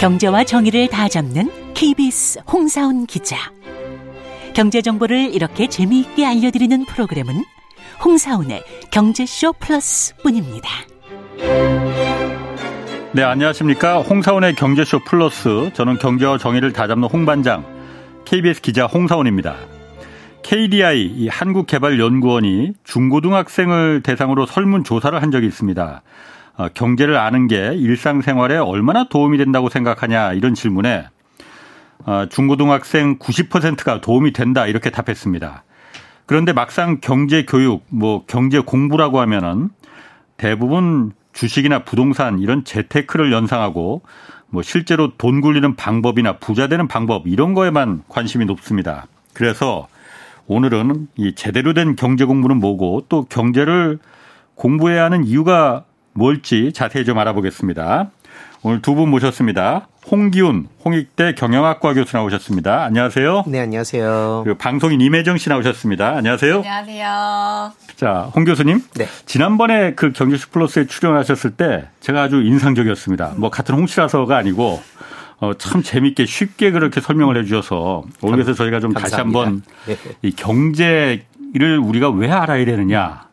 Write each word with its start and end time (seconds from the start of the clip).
경제와 0.00 0.44
정의를 0.44 0.88
다 0.88 1.08
잡는 1.08 1.50
KBS 1.74 2.40
홍사훈 2.50 3.04
기자. 3.04 3.36
경제 4.54 4.80
정보를 4.80 5.34
이렇게 5.34 5.66
재미있게 5.66 6.24
알려드리는 6.24 6.86
프로그램은 6.86 7.44
홍사훈의 8.02 8.62
경제쇼 8.90 9.52
플러스뿐입니다. 9.60 10.70
네, 13.12 13.22
안녕하십니까. 13.22 13.98
홍사훈의 14.00 14.54
경제쇼 14.54 15.00
플러스. 15.00 15.70
저는 15.74 15.98
경제와 15.98 16.38
정의를 16.38 16.72
다 16.72 16.86
잡는 16.86 17.06
홍반장, 17.06 17.64
KBS 18.30 18.60
기자 18.60 18.86
홍사훈입니다. 18.86 19.56
KDI, 20.44 21.26
한국개발연구원이 21.28 22.74
중고등학생을 22.84 24.02
대상으로 24.04 24.46
설문 24.46 24.84
조사를 24.84 25.20
한 25.20 25.32
적이 25.32 25.48
있습니다. 25.48 26.02
어, 26.56 26.68
경제를 26.72 27.16
아는 27.16 27.48
게 27.48 27.72
일상생활에 27.74 28.56
얼마나 28.56 29.08
도움이 29.08 29.36
된다고 29.36 29.68
생각하냐 29.68 30.34
이런 30.34 30.54
질문에 30.54 31.08
어, 32.06 32.26
중고등학생 32.30 33.18
90%가 33.18 34.00
도움이 34.00 34.32
된다 34.32 34.68
이렇게 34.68 34.90
답했습니다. 34.90 35.64
그런데 36.26 36.52
막상 36.52 36.98
경제 37.00 37.44
교육, 37.44 37.84
뭐 37.88 38.24
경제 38.28 38.60
공부라고 38.60 39.18
하면은 39.18 39.70
대부분 40.36 41.10
주식이나 41.32 41.80
부동산 41.80 42.38
이런 42.38 42.62
재테크를 42.64 43.32
연상하고 43.32 44.02
뭐 44.50 44.62
실제로 44.62 45.12
돈 45.16 45.40
굴리는 45.40 45.76
방법이나 45.76 46.38
부자 46.38 46.66
되는 46.66 46.88
방법 46.88 47.26
이런 47.26 47.54
거에만 47.54 48.02
관심이 48.08 48.44
높습니다. 48.46 49.06
그래서 49.32 49.88
오늘은 50.46 51.08
이 51.16 51.34
제대로 51.34 51.72
된 51.74 51.94
경제 51.96 52.24
공부는 52.24 52.56
뭐고 52.58 53.06
또 53.08 53.24
경제를 53.24 53.98
공부해야 54.56 55.04
하는 55.04 55.24
이유가 55.24 55.84
뭘지 56.12 56.72
자세히 56.72 57.04
좀 57.04 57.18
알아보겠습니다. 57.18 58.10
오늘 58.62 58.82
두 58.82 58.94
분 58.94 59.08
모셨습니다. 59.10 59.86
홍기훈 60.10 60.66
홍익대 60.84 61.34
경영학과 61.34 61.94
교수 61.94 62.16
나오셨습니다. 62.16 62.82
안녕하세요. 62.84 63.44
네, 63.46 63.60
안녕하세요. 63.60 64.40
그리고 64.44 64.58
방송인 64.58 65.00
임혜정 65.00 65.38
씨 65.38 65.48
나오셨습니다. 65.48 66.16
안녕하세요. 66.16 66.56
안녕하세요. 66.56 67.72
자, 67.94 68.30
홍 68.34 68.44
교수님. 68.44 68.82
네. 68.94 69.06
지난번에 69.26 69.94
그 69.94 70.12
경제쇼 70.12 70.48
플러스에 70.50 70.86
출연하셨을 70.86 71.52
때 71.52 71.86
제가 72.00 72.22
아주 72.22 72.42
인상적이었습니다. 72.42 73.34
뭐 73.36 73.50
같은 73.50 73.76
홍 73.76 73.86
씨라서가 73.86 74.36
아니고 74.36 74.82
어, 75.38 75.52
참 75.54 75.82
재밌게 75.82 76.26
쉽게 76.26 76.72
그렇게 76.72 77.00
설명을 77.00 77.38
해 77.38 77.44
주셔서 77.44 78.02
오늘 78.20 78.38
그래서 78.38 78.52
저희가 78.54 78.80
좀 78.80 78.92
다시 78.92 79.14
한번 79.14 79.62
네. 79.86 79.96
이 80.22 80.32
경제를 80.32 81.78
우리가 81.80 82.10
왜 82.10 82.30
알아야 82.30 82.64
되느냐. 82.64 83.30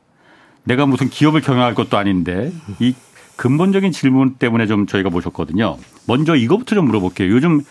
내가 0.63 0.85
무슨 0.85 1.09
기업을 1.09 1.41
경영할 1.41 1.73
것도 1.75 1.97
아닌데 1.97 2.51
이 2.79 2.93
근본적인 3.37 3.91
질문 3.91 4.35
때문에 4.35 4.67
좀 4.67 4.85
저희가 4.87 5.09
모셨거든요. 5.09 5.77
먼저 6.07 6.35
이거부터 6.35 6.75
좀 6.75 6.85
물어볼게요. 6.85 7.31
요즘 7.33 7.61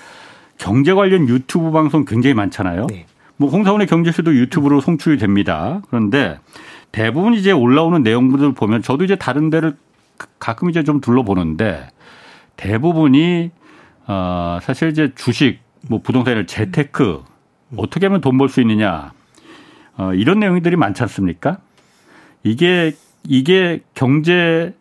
경제 0.58 0.94
관련 0.94 1.28
유튜브 1.28 1.70
방송 1.70 2.04
굉장히 2.04 2.34
많잖아요. 2.34 2.86
네. 2.88 3.06
뭐 3.36 3.50
홍사원의 3.50 3.86
경제쇼도 3.86 4.34
유튜브로 4.34 4.80
송출이 4.80 5.18
됩니다. 5.18 5.82
그런데 5.88 6.38
대부분 6.92 7.34
이제 7.34 7.52
올라오는 7.52 8.02
내용들을 8.02 8.52
보면 8.54 8.80
저도 8.82 9.04
이제 9.04 9.16
다른 9.16 9.50
데를 9.50 9.76
가끔 10.38 10.70
이제 10.70 10.82
좀 10.82 11.00
둘러보는데 11.02 11.88
대부분이 12.56 13.50
어 14.06 14.58
사실 14.62 14.88
이제 14.88 15.12
주식 15.14 15.58
뭐 15.88 16.00
부동산을 16.00 16.46
재테크 16.46 17.22
어떻게 17.76 18.06
하면 18.06 18.20
돈 18.22 18.38
벌 18.38 18.48
수 18.48 18.60
있느냐 18.62 19.12
어 19.98 20.14
이런 20.14 20.38
내용들이 20.40 20.76
많지 20.76 21.02
않습니까? 21.02 21.58
이게 22.44 22.94
이게 23.28 23.82
경제에 23.94 24.72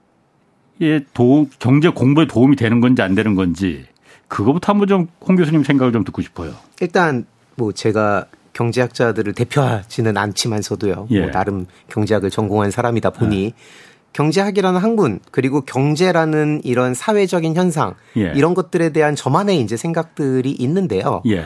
도 1.14 1.48
경제 1.60 1.90
공부에 1.90 2.28
도움이 2.28 2.56
되는 2.56 2.82
건지 2.82 3.02
안 3.02 3.16
되는 3.16 3.36
건지 3.36 3.86
그거부터 4.28 4.72
한번 4.74 4.88
좀 4.88 5.08
홍 5.22 5.36
교수님 5.36 5.64
생각을 5.64 5.94
좀 5.94 6.04
듣고 6.04 6.22
싶어요. 6.22 6.54
일단 6.82 7.26
뭐 7.56 7.72
제가 7.72 8.26
경제학자들을 8.54 9.34
대표하지는 9.34 10.16
않지만서도요. 10.18 11.08
예. 11.12 11.22
뭐 11.22 11.32
나름 11.32 11.66
경제학을 11.90 12.30
전공한 12.30 12.72
사람이다 12.72 13.10
보니 13.12 13.54
경제학이라는 14.14 14.80
학문 14.80 15.20
그리고 15.32 15.62
경제라는 15.62 16.62
이런 16.64 16.94
사회적인 16.94 17.56
현상 17.56 17.96
예. 18.18 18.32
이런 18.36 18.54
것들에 18.54 18.90
대한 18.90 19.16
저만의 19.16 19.60
이제 19.60 19.76
생각들이 19.76 20.52
있는데요. 20.52 21.22
예. 21.28 21.46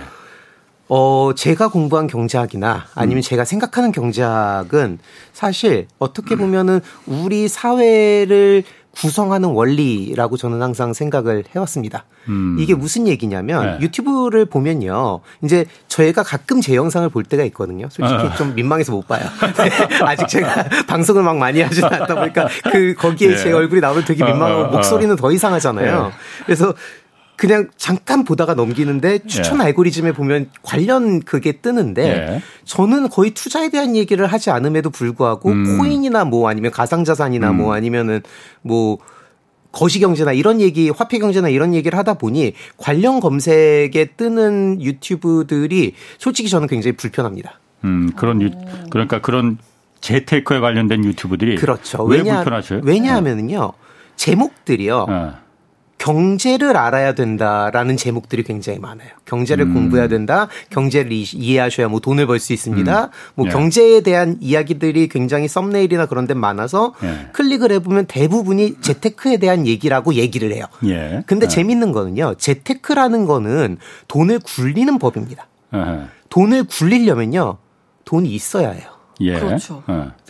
어, 0.88 1.34
제가 1.35 1.69
공부한 1.69 2.07
경제학이나 2.07 2.75
음. 2.75 2.81
아니면 2.96 3.22
제가 3.22 3.46
생각하는 3.46 3.91
경제학은 3.91 5.00
사실 5.34 5.88
어떻게 6.00 6.35
보면은 6.35 6.79
우리 7.06 7.47
사회를 7.47 8.63
구성하는 8.99 9.49
원리라고 9.49 10.35
저는 10.35 10.61
항상 10.61 10.93
생각을 10.93 11.45
해왔습니다. 11.55 12.03
음. 12.27 12.57
이게 12.59 12.75
무슨 12.75 13.07
얘기냐면 13.07 13.77
네. 13.77 13.85
유튜브를 13.85 14.45
보면요. 14.45 15.21
이제 15.43 15.65
저희가 15.87 16.23
가끔 16.23 16.59
제 16.59 16.75
영상을 16.75 17.07
볼 17.09 17.23
때가 17.23 17.43
있거든요. 17.45 17.87
솔직히 17.89 18.21
어. 18.21 18.35
좀 18.35 18.53
민망해서 18.55 18.91
못 18.91 19.07
봐요. 19.07 19.21
네, 19.57 20.03
아직 20.03 20.27
제가 20.27 20.65
방송을 20.87 21.23
막 21.23 21.37
많이 21.37 21.61
하지 21.61 21.83
않다 21.83 22.13
보니까 22.15 22.47
그 22.71 22.93
거기에 22.97 23.29
네. 23.29 23.37
제 23.37 23.51
얼굴이 23.53 23.79
나오면 23.79 24.03
되게 24.05 24.23
민망하고 24.23 24.61
어, 24.61 24.63
어, 24.63 24.67
어. 24.67 24.71
목소리는 24.71 25.16
더 25.16 25.31
이상하잖아요. 25.31 26.03
네. 26.07 26.11
그래서 26.45 26.73
그냥 27.39 27.69
잠깐 27.77 28.25
보다가 28.25 28.53
넘기는데 28.53 29.19
추천 29.19 29.59
예. 29.61 29.63
알고리즘에 29.63 30.11
보면 30.11 30.50
관련 30.61 31.22
그게 31.22 31.53
뜨는데 31.53 32.03
예. 32.03 32.41
저는 32.66 33.07
거의 33.07 33.31
투자에 33.31 33.69
대한 33.69 33.95
얘기를 33.95 34.27
하지 34.27 34.50
않음에도 34.50 34.89
불구하고 34.89 35.49
음. 35.49 35.78
코인이나 35.78 36.25
뭐 36.25 36.49
아니면 36.49 36.69
가상자산이나 36.72 37.53
뭐 37.53 37.73
아니면은 37.73 38.22
뭐 38.61 38.97
거시경제나 39.72 40.33
이런 40.33 40.59
얘기, 40.59 40.89
화폐경제나 40.89 41.47
이런 41.47 41.73
얘기를 41.73 41.97
하다 41.97 42.16
보니 42.16 42.55
관련 42.75 43.22
검색에 43.22 44.09
뜨는 44.17 44.81
유튜브들이 44.81 45.94
솔직히 46.17 46.49
저는 46.49 46.67
굉장히 46.67 46.97
불편합니다. 46.97 47.57
음, 47.85 48.11
그런 48.17 48.41
유, 48.41 48.49
그러니까 48.89 49.22
그런 49.22 49.57
재테크에 50.01 50.59
관련된 50.59 51.05
유튜브들이 51.05 51.55
그렇죠. 51.55 52.03
왜 52.03 52.17
왜냐, 52.17 52.35
불편하셔요? 52.35 52.81
왜냐하면은요, 52.83 53.72
제목들이요, 54.17 55.05
어. 55.07 55.48
경제를 55.99 56.77
알아야 56.77 57.13
된다라는 57.13 57.97
제목들이 57.97 58.43
굉장히 58.43 58.79
많아요. 58.79 59.09
경제를 59.25 59.65
음. 59.65 59.73
공부해야 59.75 60.07
된다. 60.07 60.47
경제를 60.71 61.11
이- 61.11 61.21
이해하셔야 61.33 61.89
뭐 61.89 61.99
돈을 61.99 62.25
벌 62.25 62.39
수 62.39 62.53
있습니다. 62.53 63.09
뭐 63.35 63.45
예. 63.47 63.51
경제에 63.51 63.99
대한 64.01 64.37
이야기들이 64.39 65.09
굉장히 65.09 65.47
썸네일이나 65.49 66.05
그런 66.07 66.25
데 66.25 66.33
많아서 66.33 66.93
예. 67.03 67.27
클릭을 67.33 67.71
해보면 67.73 68.05
대부분이 68.05 68.77
재테크에 68.81 69.37
대한 69.37 69.67
얘기라고 69.67 70.13
얘기를 70.13 70.53
해요. 70.53 70.65
예. 70.85 71.21
근데 71.27 71.45
예. 71.45 71.49
재밌는 71.49 71.91
거는요. 71.91 72.35
재테크라는 72.37 73.25
거는 73.25 73.77
돈을 74.07 74.39
굴리는 74.39 74.97
법입니다. 74.99 75.47
예. 75.75 75.79
돈을 76.29 76.63
굴리려면요. 76.63 77.57
돈이 78.05 78.29
있어야 78.29 78.69
해요. 78.71 78.85
예. 79.19 79.33
그렇죠. 79.37 79.83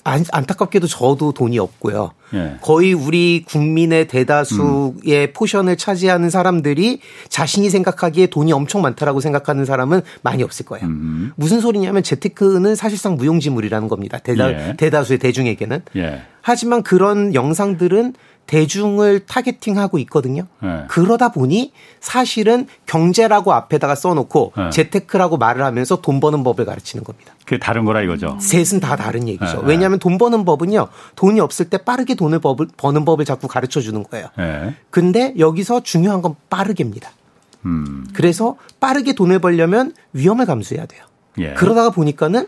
어. 0.10 0.12
안, 0.12 0.26
안타깝게도 0.32 0.88
저도 0.88 1.32
돈이 1.32 1.60
없고요. 1.60 2.12
예. 2.34 2.58
거의 2.62 2.94
우리 2.94 3.44
국민의 3.48 4.08
대다수의 4.08 5.34
포션을 5.34 5.78
차지하는 5.78 6.30
사람들이 6.30 7.00
자신이 7.30 7.70
생각하기에 7.70 8.28
돈이 8.28 8.52
엄청 8.52 8.82
많다라고 8.82 9.20
생각하는 9.20 9.66
사람은 9.66 10.02
많이 10.22 10.44
없을 10.44 10.66
거예요. 10.66 10.88
음. 10.88 11.32
무슨 11.36 11.60
소리냐면 11.60 12.04
재테크는 12.04 12.76
사실상 12.76 13.16
무용지물이라는 13.16 13.88
겁니다. 13.88 14.18
대다, 14.18 14.52
예. 14.52 14.74
대다수의 14.78 15.20
대중에게는. 15.20 15.82
예. 15.96 16.22
하지만 16.42 16.84
그런 16.84 17.34
영상들은 17.34 18.14
대중을 18.50 19.28
targeting하고 19.28 20.00
있거든요. 20.00 20.48
예. 20.64 20.86
그러다 20.88 21.32
보니 21.32 21.72
사실은 22.00 22.66
경제라고 22.88 23.54
앞에다가 23.54 23.94
써놓고 23.94 24.54
예. 24.58 24.70
재테크라고 24.72 25.38
말을 25.38 25.64
하면서 25.64 26.02
돈 26.02 26.20
버는 26.20 26.44
법을 26.44 26.66
가르치는 26.66 27.04
겁니다. 27.04 27.36
그게 27.46 27.60
다른 27.60 27.86
거라 27.86 28.02
이거죠. 28.02 28.40
셋은 28.42 28.80
다 28.80 28.96
다른 28.96 29.28
얘기죠. 29.28 29.62
예, 29.64 29.68
왜냐하면 29.68 30.00
돈 30.00 30.18
버는 30.18 30.46
법은요, 30.46 30.88
돈이 31.16 31.40
없을 31.40 31.70
때 31.70 31.78
빠르게 31.78 32.16
돈을 32.16 32.40
버- 32.40 32.56
버는 32.56 33.06
법을 33.06 33.24
자꾸 33.26 33.48
가르쳐 33.48 33.82
주는 33.82 34.02
거예요. 34.04 34.30
예. 34.40 34.74
근데 34.90 35.36
여기서 35.38 35.84
중요한 35.84 36.24
건 36.24 36.36
빠르게입니다. 36.50 37.12
음. 37.66 38.08
그래서 38.14 38.56
빠르게 38.80 39.14
돈을 39.14 39.38
벌려면 39.40 39.94
위험을 40.14 40.48
감수해야 40.48 40.88
돼요. 40.88 41.04
예. 41.38 41.54
그러다가 41.54 41.92
보니까는 41.92 42.48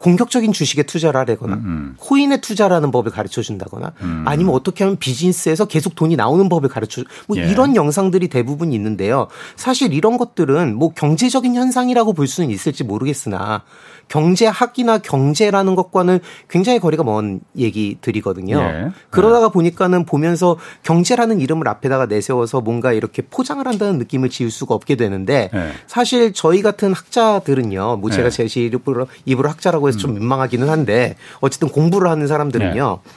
공격적인 0.00 0.52
주식에 0.52 0.82
투자를 0.82 1.20
하거나 1.20 1.56
음, 1.56 1.62
음. 1.64 1.94
코인에 1.98 2.40
투자라는 2.40 2.90
법을 2.90 3.12
가르쳐 3.12 3.42
준다거나 3.42 3.92
음. 4.00 4.24
아니면 4.26 4.54
어떻게 4.54 4.82
하면 4.82 4.96
비즈니스에서 4.96 5.66
계속 5.66 5.94
돈이 5.94 6.16
나오는 6.16 6.48
법을 6.48 6.70
가르쳐 6.70 7.02
뭐 7.28 7.36
예. 7.36 7.42
이런 7.48 7.76
영상들이 7.76 8.28
대부분 8.28 8.72
있는데요. 8.72 9.28
사실 9.56 9.92
이런 9.92 10.16
것들은 10.16 10.74
뭐 10.74 10.92
경제적인 10.94 11.54
현상이라고 11.54 12.14
볼 12.14 12.26
수는 12.26 12.50
있을지 12.50 12.82
모르겠으나 12.82 13.62
경제학이나 14.08 14.98
경제라는 14.98 15.74
것과는 15.76 16.18
굉장히 16.48 16.80
거리가 16.80 17.04
먼 17.04 17.40
얘기들이거든요. 17.56 18.58
예. 18.58 18.90
그러다가 19.10 19.50
보니까는 19.50 20.04
보면서 20.04 20.56
경제라는 20.82 21.40
이름을 21.40 21.68
앞에다가 21.68 22.06
내세워서 22.06 22.60
뭔가 22.60 22.92
이렇게 22.92 23.22
포장을 23.22 23.64
한다는 23.66 23.98
느낌을 23.98 24.30
지울 24.30 24.50
수가 24.50 24.74
없게 24.74 24.96
되는데 24.96 25.50
예. 25.54 25.72
사실 25.86 26.32
저희 26.32 26.62
같은 26.62 26.92
학자들은요. 26.92 27.98
뭐 27.98 28.10
제가 28.10 28.26
예. 28.26 28.30
제 28.30 28.60
입으로 28.60 29.06
입으로 29.26 29.48
학자라고 29.48 29.89
해서 29.90 29.98
좀 29.98 30.12
음. 30.12 30.14
민망하기는 30.14 30.68
한데 30.68 31.16
어쨌든 31.40 31.68
공부를 31.68 32.10
하는 32.10 32.26
사람들은요. 32.26 32.98
예. 33.04 33.10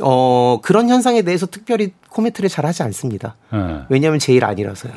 어, 0.00 0.60
그런 0.62 0.88
현상에 0.88 1.22
대해서 1.22 1.46
특별히 1.46 1.92
코멘트를 2.10 2.48
잘 2.48 2.66
하지 2.66 2.82
않습니다. 2.84 3.36
예. 3.52 3.84
왜냐하면 3.88 4.18
제일 4.18 4.44
아니라서요. 4.44 4.92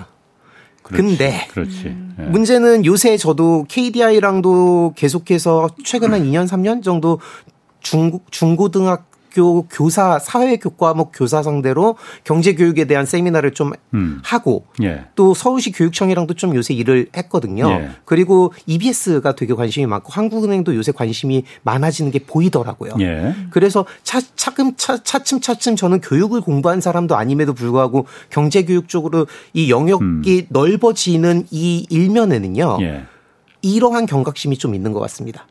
그렇지, 0.83 1.03
근데 1.03 1.47
그렇지. 1.51 1.95
예. 2.19 2.23
문제는 2.23 2.85
요새 2.85 3.17
저도 3.17 3.65
KDI랑도 3.67 4.93
계속해서 4.95 5.69
최근 5.83 6.13
한 6.13 6.23
2년 6.25 6.47
3년 6.47 6.83
정도 6.83 7.19
중국 7.81 8.31
중고등학 8.31 9.10
학교 9.31 9.63
교사 9.63 10.19
사회 10.19 10.57
교과목 10.57 10.97
뭐 10.97 11.11
교사 11.13 11.41
상대로 11.41 11.95
경제 12.23 12.53
교육에 12.53 12.85
대한 12.85 13.05
세미나를 13.05 13.51
좀 13.51 13.71
음. 13.93 14.19
하고 14.23 14.65
예. 14.83 15.05
또 15.15 15.33
서울시 15.33 15.71
교육청이랑도 15.71 16.33
좀 16.33 16.53
요새 16.55 16.73
일을 16.73 17.07
했거든요. 17.15 17.69
예. 17.69 17.89
그리고 18.03 18.53
EBS가 18.65 19.35
되게 19.35 19.53
관심이 19.53 19.85
많고 19.85 20.11
한국은행도 20.11 20.75
요새 20.75 20.91
관심이 20.91 21.43
많아지는 21.63 22.11
게 22.11 22.19
보이더라고요. 22.19 22.95
예. 22.99 23.33
그래서 23.49 23.85
차, 24.03 24.19
차츰 24.35 24.73
차, 24.75 25.01
차츰 25.01 25.39
차츰 25.39 25.75
저는 25.75 26.01
교육을 26.01 26.41
공부한 26.41 26.81
사람도 26.81 27.15
아님에도 27.15 27.53
불구하고 27.53 28.05
경제 28.29 28.63
교육 28.63 28.89
쪽으로 28.89 29.27
이 29.53 29.71
영역이 29.71 30.03
음. 30.03 30.45
넓어지는 30.49 31.47
이 31.51 31.85
일면에는요. 31.89 32.77
예. 32.81 33.05
이러한 33.61 34.07
경각심이 34.07 34.57
좀 34.57 34.75
있는 34.75 34.91
것 34.91 34.99
같습니다. 35.01 35.45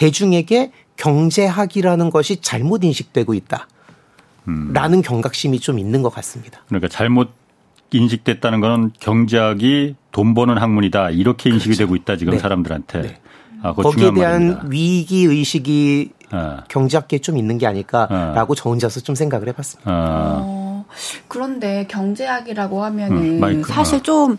대중에게 0.00 0.72
경제학이라는 0.96 2.08
것이 2.08 2.40
잘못 2.40 2.84
인식되고 2.84 3.34
있다. 3.34 3.68
라는 4.72 5.02
경각심이 5.02 5.60
좀 5.60 5.78
있는 5.78 6.00
것 6.02 6.08
같습니다. 6.14 6.62
그러니까 6.68 6.88
잘못 6.88 7.30
인식됐다는 7.92 8.60
거는 8.60 8.92
경제학이 8.98 9.94
돈 10.10 10.32
버는 10.34 10.56
학문이다. 10.56 11.10
이렇게 11.10 11.50
인식이 11.50 11.76
그렇죠. 11.76 11.84
되고 11.84 11.96
있다. 11.96 12.16
지금 12.16 12.32
네. 12.32 12.38
사람들한테. 12.38 13.02
네. 13.02 13.20
아, 13.62 13.74
거기에 13.74 14.12
대한 14.14 14.32
말입니다. 14.40 14.66
위기 14.68 15.24
의식이 15.24 16.10
아. 16.30 16.64
경제학계에 16.68 17.18
좀 17.18 17.36
있는 17.36 17.58
게 17.58 17.66
아닐까라고 17.66 18.54
아. 18.54 18.56
저 18.56 18.70
혼자서 18.70 19.00
좀 19.00 19.14
생각을 19.14 19.48
해봤습니다. 19.48 19.90
아. 20.90 20.92
어, 20.92 21.22
그런데 21.28 21.86
경제학이라고 21.88 22.82
하면은 22.84 23.42
음, 23.42 23.62
사실 23.62 24.02
좀좀 24.02 24.38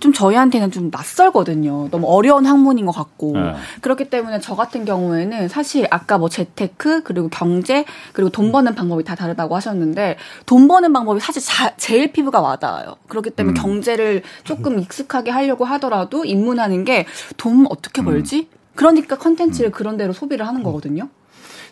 좀 0.00 0.12
저희한테는 0.12 0.70
좀 0.70 0.90
낯설거든요. 0.90 1.88
너무 1.90 2.06
어려운 2.06 2.46
학문인 2.46 2.86
것 2.86 2.92
같고 2.92 3.32
네. 3.32 3.54
그렇기 3.80 4.10
때문에 4.10 4.40
저 4.40 4.54
같은 4.54 4.84
경우에는 4.84 5.48
사실 5.48 5.86
아까 5.90 6.18
뭐 6.18 6.28
재테크 6.28 7.02
그리고 7.04 7.28
경제 7.28 7.84
그리고 8.12 8.30
돈 8.30 8.52
버는 8.52 8.74
방법이 8.74 9.04
다 9.04 9.14
다르다고 9.14 9.56
하셨는데 9.56 10.16
돈 10.46 10.68
버는 10.68 10.92
방법이 10.92 11.20
사실 11.20 11.42
자, 11.42 11.74
제일 11.76 12.12
피부가 12.12 12.40
와닿아요. 12.40 12.96
그렇기 13.08 13.30
때문에 13.30 13.58
음. 13.58 13.62
경제를 13.62 14.22
조금 14.44 14.78
익숙하게 14.80 15.30
하려고 15.30 15.64
하더라도 15.64 16.24
입문하는 16.24 16.84
게 16.84 17.06
돈 17.36 17.66
어떻게 17.70 18.02
음. 18.02 18.06
벌지? 18.06 18.48
그러니까 18.74 19.16
컨텐츠를 19.16 19.70
음. 19.70 19.72
그런 19.72 19.96
대로 19.96 20.12
소비를 20.12 20.46
하는 20.46 20.62
거거든요. 20.62 21.08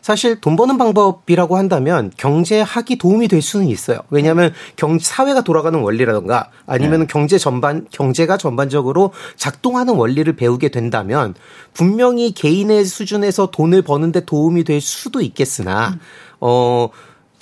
사실 0.02 0.40
돈 0.40 0.56
버는 0.56 0.78
방법이라고 0.78 1.56
한다면 1.56 2.10
경제학이 2.16 2.98
도움이 2.98 3.28
될 3.28 3.40
수는 3.40 3.68
있어요. 3.68 4.00
왜냐하면 4.10 4.52
경 4.74 4.98
사회가 4.98 5.42
돌아가는 5.42 5.78
원리라든가 5.78 6.50
아니면 6.66 7.00
네. 7.00 7.06
경제 7.08 7.38
전반 7.38 7.86
경제가 7.92 8.36
전반적으로 8.36 9.12
작동하는 9.36 9.94
원리를 9.94 10.30
배우게 10.34 10.70
된다면 10.70 11.34
분명히 11.72 12.32
개인의 12.32 12.84
수준에서 12.84 13.52
돈을 13.52 13.82
버는데 13.82 14.24
도움이 14.24 14.64
될 14.64 14.80
수도 14.80 15.20
있겠으나 15.20 15.90
음. 15.90 16.00
어 16.40 16.88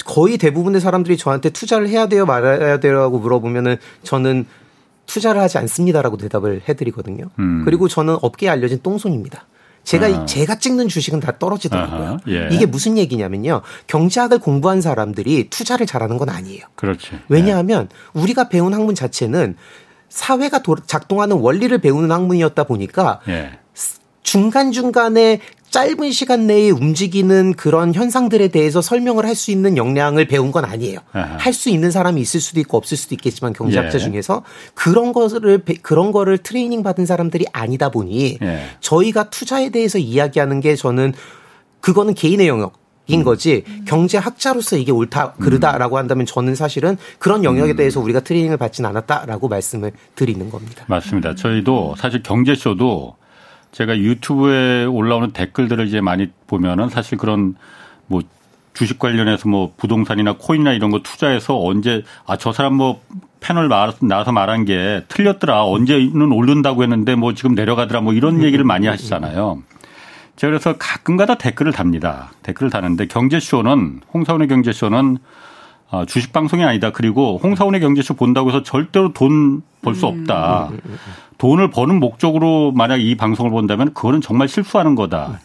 거의 0.05 0.37
대부분의 0.37 0.83
사람들이 0.83 1.17
저한테 1.17 1.51
투자를 1.51 1.89
해야 1.89 2.07
돼요 2.09 2.27
말아야 2.27 2.79
돼요라고 2.79 3.19
물어보면은 3.19 3.79
저는 4.03 4.47
투자를 5.07 5.41
하지 5.41 5.57
않습니다라고 5.59 6.19
대답을 6.19 6.63
해드리거든요. 6.69 7.25
음. 7.39 7.63
그리고 7.65 7.89
저는 7.89 8.19
업계에 8.21 8.51
알려진 8.51 8.81
똥손입니다. 8.83 9.47
제가 9.85 10.07
아. 10.07 10.27
제가 10.27 10.57
찍는 10.57 10.89
주식은 10.89 11.21
다 11.21 11.39
떨어지더라고요. 11.39 12.19
예. 12.29 12.49
이게 12.53 12.67
무슨 12.67 12.99
얘기냐면요. 12.99 13.63
경제학을 13.87 14.39
공부한 14.39 14.81
사람들이 14.81 15.49
투자를 15.51 15.87
잘하는 15.87 16.19
건 16.19 16.29
아니에요. 16.29 16.65
그렇지. 16.75 17.11
왜냐하면 17.29 17.89
예. 17.91 18.21
우리가 18.21 18.49
배운 18.49 18.75
학문 18.75 18.95
자체는 18.95 19.57
사회가 20.09 20.63
작동하는 20.87 21.37
원리를 21.37 21.77
배우는 21.79 22.11
학문이었다 22.11 22.65
보니까 22.65 23.21
예. 23.29 23.59
중간중간에 24.23 25.41
짧은 25.71 26.11
시간 26.11 26.47
내에 26.47 26.71
움직이는 26.71 27.55
그런 27.55 27.95
현상들에 27.95 28.49
대해서 28.49 28.81
설명을 28.81 29.25
할 29.25 29.35
수 29.41 29.51
있는 29.53 29.77
역량을 29.77 30.27
배운 30.27 30.51
건 30.53 30.65
아니에요. 30.65 30.99
할 31.13 31.53
수 31.53 31.71
있는 31.71 31.91
사람이 31.91 32.21
있을 32.21 32.41
수도 32.41 32.61
있고 32.61 32.77
없을 32.77 32.97
수도 32.97 33.15
있겠지만 33.15 33.53
경제학자 33.53 33.99
예. 33.99 34.03
중에서 34.03 34.43
그런 34.75 35.13
것을 35.13 35.63
그런 35.83 36.13
거를 36.13 36.39
트레이닝 36.39 36.83
받은 36.83 37.07
사람들이 37.07 37.47
아니다 37.53 37.89
보니 37.91 38.39
예. 38.43 38.63
저희가 38.81 39.31
투자에 39.31 39.71
대해서 39.71 39.99
이야기하는 39.99 40.61
게 40.61 40.75
저는 40.77 41.15
그거는 41.81 42.15
개인의 42.15 42.49
영역 42.49 42.79
인 43.07 43.21
음. 43.21 43.25
거지 43.25 43.65
경제학자로서 43.87 44.77
이게 44.77 44.93
옳다 44.93 45.33
그르다라고 45.33 45.99
한다면 45.99 46.27
저는 46.27 46.55
사실은 46.55 46.97
그런 47.19 47.43
영역에 47.43 47.73
음. 47.73 47.77
대해서 47.77 47.99
우리가 48.01 48.21
트레이닝을 48.21 48.57
받지는 48.57 48.89
않았다라고 48.91 49.49
말씀을 49.49 49.93
드리는 50.15 50.49
겁니다. 50.51 50.85
맞습니다. 50.87 51.35
저희도 51.35 51.95
사실 51.99 52.23
경제쇼도 52.23 53.17
제가 53.73 53.99
유튜브에 53.99 54.85
올라오는 54.85 55.31
댓글들을 55.33 55.87
이제 55.87 56.01
많이 56.01 56.29
보면은 56.47 56.89
사실 56.89 57.17
그런 57.19 57.55
뭐 58.07 58.23
주식 58.75 58.99
관련해서 58.99 59.49
뭐 59.49 59.73
부동산이나 59.77 60.35
코인이나 60.39 60.73
이런 60.73 60.91
거 60.91 61.01
투자해서 61.01 61.59
언제 61.61 62.03
아 62.27 62.37
저 62.37 62.53
사람 62.53 62.75
뭐 62.75 63.01
패널 63.41 63.69
나와서 63.69 64.33
말한 64.33 64.65
게 64.65 65.05
틀렸더라 65.09 65.65
언제는 65.65 66.33
오른다고 66.33 66.83
했는데 66.83 67.15
뭐 67.15 67.33
지금 67.35 67.55
내려가더라 67.55 68.01
뭐 68.01 68.13
이런 68.13 68.43
얘기를 68.43 68.65
많이 68.65 68.87
하시잖아요. 68.87 69.63
제가 70.37 70.51
그래서 70.51 70.77
가끔가다 70.79 71.37
댓글을 71.37 71.73
답니다. 71.73 72.33
댓글을 72.43 72.71
다는데 72.71 73.07
경제쇼는 73.07 74.01
홍사원의 74.13 74.49
경제쇼는 74.49 75.19
어, 75.91 76.05
주식 76.07 76.33
방송이 76.33 76.63
아니다. 76.65 76.91
그리고 76.91 77.39
홍사원의 77.43 77.81
경제쇼 77.81 78.15
본다고 78.15 78.51
해서 78.51 78.63
절대로 78.63 79.13
돈 79.13 79.63
벌 79.83 79.95
수 79.95 80.07
없다. 80.07 80.71
돈을 81.41 81.71
버는 81.71 81.99
목적으로 82.01 82.71
만약 82.71 82.99
이 83.01 83.17
방송을 83.17 83.51
본다면 83.51 83.95
그거는 83.95 84.21
정말 84.21 84.47
실수하는 84.47 84.95
거다. 84.95 85.41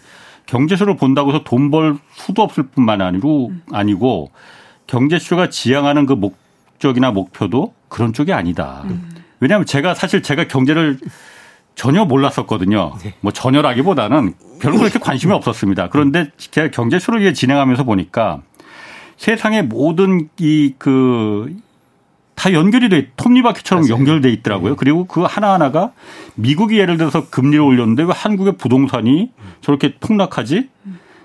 경제쇼를 0.45 0.97
본다고 0.97 1.29
해서 1.31 1.43
돈 1.45 1.71
벌 1.71 1.97
수도 2.13 2.43
없을 2.43 2.63
뿐만 2.63 3.01
아니고 3.01 3.53
아니고 3.71 4.29
경제쇼가 4.87 5.49
지향하는 5.49 6.05
그 6.05 6.13
목적이나 6.13 7.11
목표도 7.11 7.73
그런 7.87 8.11
쪽이 8.11 8.33
아니다. 8.33 8.83
왜냐하면 9.39 9.65
제가 9.65 9.95
사실 9.95 10.21
제가 10.21 10.49
경제를 10.49 10.99
전혀 11.75 12.03
몰랐었거든요. 12.03 12.93
네. 13.01 13.13
뭐 13.21 13.31
전혀라기보다는 13.31 14.33
별로 14.59 14.77
그렇게 14.77 14.99
관심이 14.99 15.31
없었습니다. 15.31 15.87
그런데 15.89 16.29
제가 16.37 16.71
경제쇼를 16.71 17.33
진행하면서 17.33 17.85
보니까 17.85 18.41
세상의 19.15 19.63
모든 19.63 20.27
이 20.39 20.73
그 20.77 21.55
다 22.35 22.53
연결이 22.53 22.89
돼 22.89 23.11
톱니바퀴처럼 23.15 23.83
맞아요. 23.83 23.93
연결돼 23.93 24.29
있더라고요. 24.29 24.71
네. 24.71 24.75
그리고 24.77 25.05
그 25.05 25.21
하나하나가 25.21 25.91
미국이 26.35 26.77
예를 26.77 26.97
들어서 26.97 27.29
금리를 27.29 27.63
올렸는데 27.63 28.03
왜 28.03 28.11
한국의 28.13 28.57
부동산이 28.57 29.31
저렇게 29.61 29.95
폭락하지? 29.99 30.69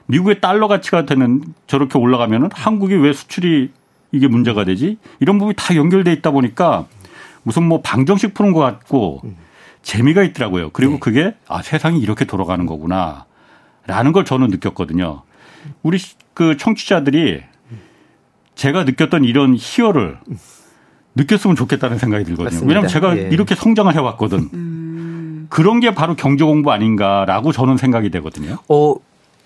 미국의 0.06 0.40
달러 0.40 0.66
가치가 0.68 1.04
되는 1.06 1.42
저렇게 1.66 1.98
올라가면은 1.98 2.48
한국이 2.52 2.94
왜 2.94 3.12
수출이 3.12 3.70
이게 4.12 4.28
문제가 4.28 4.64
되지? 4.64 4.98
이런 5.20 5.38
부분이 5.38 5.54
다 5.56 5.76
연결돼 5.76 6.12
있다 6.14 6.30
보니까 6.30 6.86
무슨 7.42 7.64
뭐 7.64 7.80
방정식 7.80 8.34
푸는 8.34 8.52
것 8.52 8.60
같고 8.60 9.22
재미가 9.82 10.22
있더라고요. 10.24 10.70
그리고 10.70 10.94
네. 10.94 10.98
그게 11.00 11.34
아 11.48 11.62
세상이 11.62 12.00
이렇게 12.00 12.24
돌아가는 12.24 12.64
거구나. 12.66 13.26
라는 13.86 14.12
걸 14.12 14.24
저는 14.24 14.48
느꼈거든요. 14.48 15.22
우리 15.82 15.98
그 16.34 16.56
청취자들이 16.56 17.42
제가 18.54 18.84
느꼈던 18.84 19.24
이런 19.24 19.56
희열을 19.58 20.18
느꼈으면 21.14 21.56
좋겠다는 21.56 21.98
생각이 21.98 22.24
들거든요. 22.24 22.44
맞습니다. 22.44 22.68
왜냐하면 22.68 22.88
제가 22.88 23.16
예. 23.16 23.28
이렇게 23.32 23.54
성장을 23.54 23.92
해왔거든. 23.94 24.50
음. 24.54 25.46
그런 25.48 25.80
게 25.80 25.94
바로 25.94 26.14
경제 26.14 26.44
공부 26.44 26.70
아닌가라고 26.70 27.52
저는 27.52 27.76
생각이 27.76 28.10
되거든요. 28.10 28.58
어, 28.68 28.94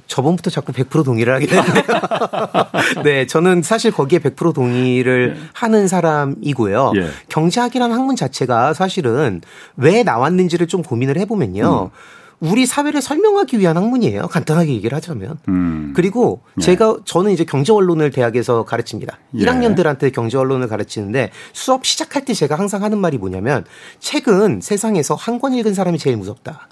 저번부터 0.07 0.51
자꾸 0.51 0.73
100% 0.73 1.05
동의를 1.05 1.35
하게 1.35 1.47
되는데요. 1.47 1.85
네, 3.05 3.27
저는 3.27 3.63
사실 3.63 3.91
거기에 3.91 4.19
100% 4.19 4.55
동의를 4.55 5.35
네. 5.35 5.41
하는 5.55 5.89
사람이고요. 5.89 6.93
예. 6.97 7.09
경제학이라는 7.31 7.95
학문 7.95 8.15
자체가 8.15 8.75
사실은 8.75 9.41
왜 9.77 10.03
나왔는지를 10.03 10.67
좀 10.67 10.83
고민을 10.83 11.17
해보면요. 11.19 11.91
음. 11.93 12.24
우리 12.41 12.67
사회를 12.67 13.01
설명하기 13.03 13.59
위한 13.59 13.77
학문이에요. 13.77 14.23
간단하게 14.29 14.73
얘기를 14.73 14.95
하자면. 14.97 15.39
음. 15.49 15.93
그리고 15.95 16.43
예. 16.59 16.63
제가 16.63 16.97
저는 17.05 17.31
이제 17.31 17.45
경제원론을 17.45 18.11
대학에서 18.11 18.65
가르칩니다. 18.65 19.19
예. 19.37 19.45
1학년들한테 19.45 20.13
경제원론을 20.13 20.69
가르치는데 20.69 21.31
수업 21.53 21.87
시작할 21.87 22.25
때 22.25 22.35
제가 22.35 22.57
항상 22.59 22.83
하는 22.83 22.99
말이 22.99 23.19
뭐냐면 23.19 23.65
책은 24.01 24.61
세상에서 24.63 25.15
한 25.15 25.35
권 25.39 25.53
읽은 25.55 25.75
사람이 25.75 25.99
제일 25.99 26.17
무섭다. 26.17 26.69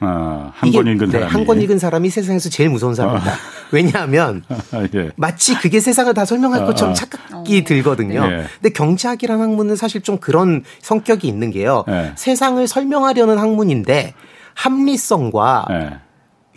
아, 0.00 0.52
한권 0.54 0.86
읽은 0.86 1.06
네, 1.06 1.12
사람이 1.12 1.32
한권 1.32 1.62
읽은 1.62 1.78
사람이 1.78 2.10
세상에서 2.10 2.50
제일 2.50 2.68
무서운 2.68 2.94
사람이다. 2.94 3.30
아. 3.32 3.34
왜냐하면 3.72 4.42
아, 4.72 4.86
예. 4.94 5.10
마치 5.16 5.58
그게 5.58 5.80
세상을 5.80 6.12
다 6.14 6.24
설명할 6.26 6.62
아, 6.62 6.66
것처럼 6.66 6.92
아. 6.92 6.94
착각이 6.94 7.64
들거든요. 7.64 8.22
예. 8.26 8.44
근데 8.60 8.70
경제학이라는 8.74 9.42
학문은 9.42 9.74
사실 9.76 10.02
좀 10.02 10.18
그런 10.18 10.62
성격이 10.82 11.26
있는 11.26 11.50
게요. 11.50 11.84
예. 11.88 12.12
세상을 12.16 12.64
설명하려는 12.68 13.38
학문인데 13.38 14.14
합리성과 14.56 15.66
예. 15.70 15.90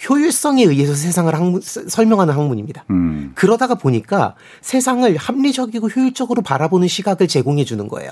효율성에 0.09 0.63
의해서 0.63 0.95
세상을 0.95 1.33
학문, 1.35 1.61
설명하는 1.61 2.33
학문입니다. 2.33 2.85
음. 2.89 3.33
그러다가 3.35 3.75
보니까 3.75 4.35
세상을 4.61 5.15
합리적이고 5.17 5.89
효율적으로 5.89 6.41
바라보는 6.41 6.87
시각을 6.87 7.27
제공해 7.27 7.65
주는 7.65 7.87
거예요. 7.89 8.09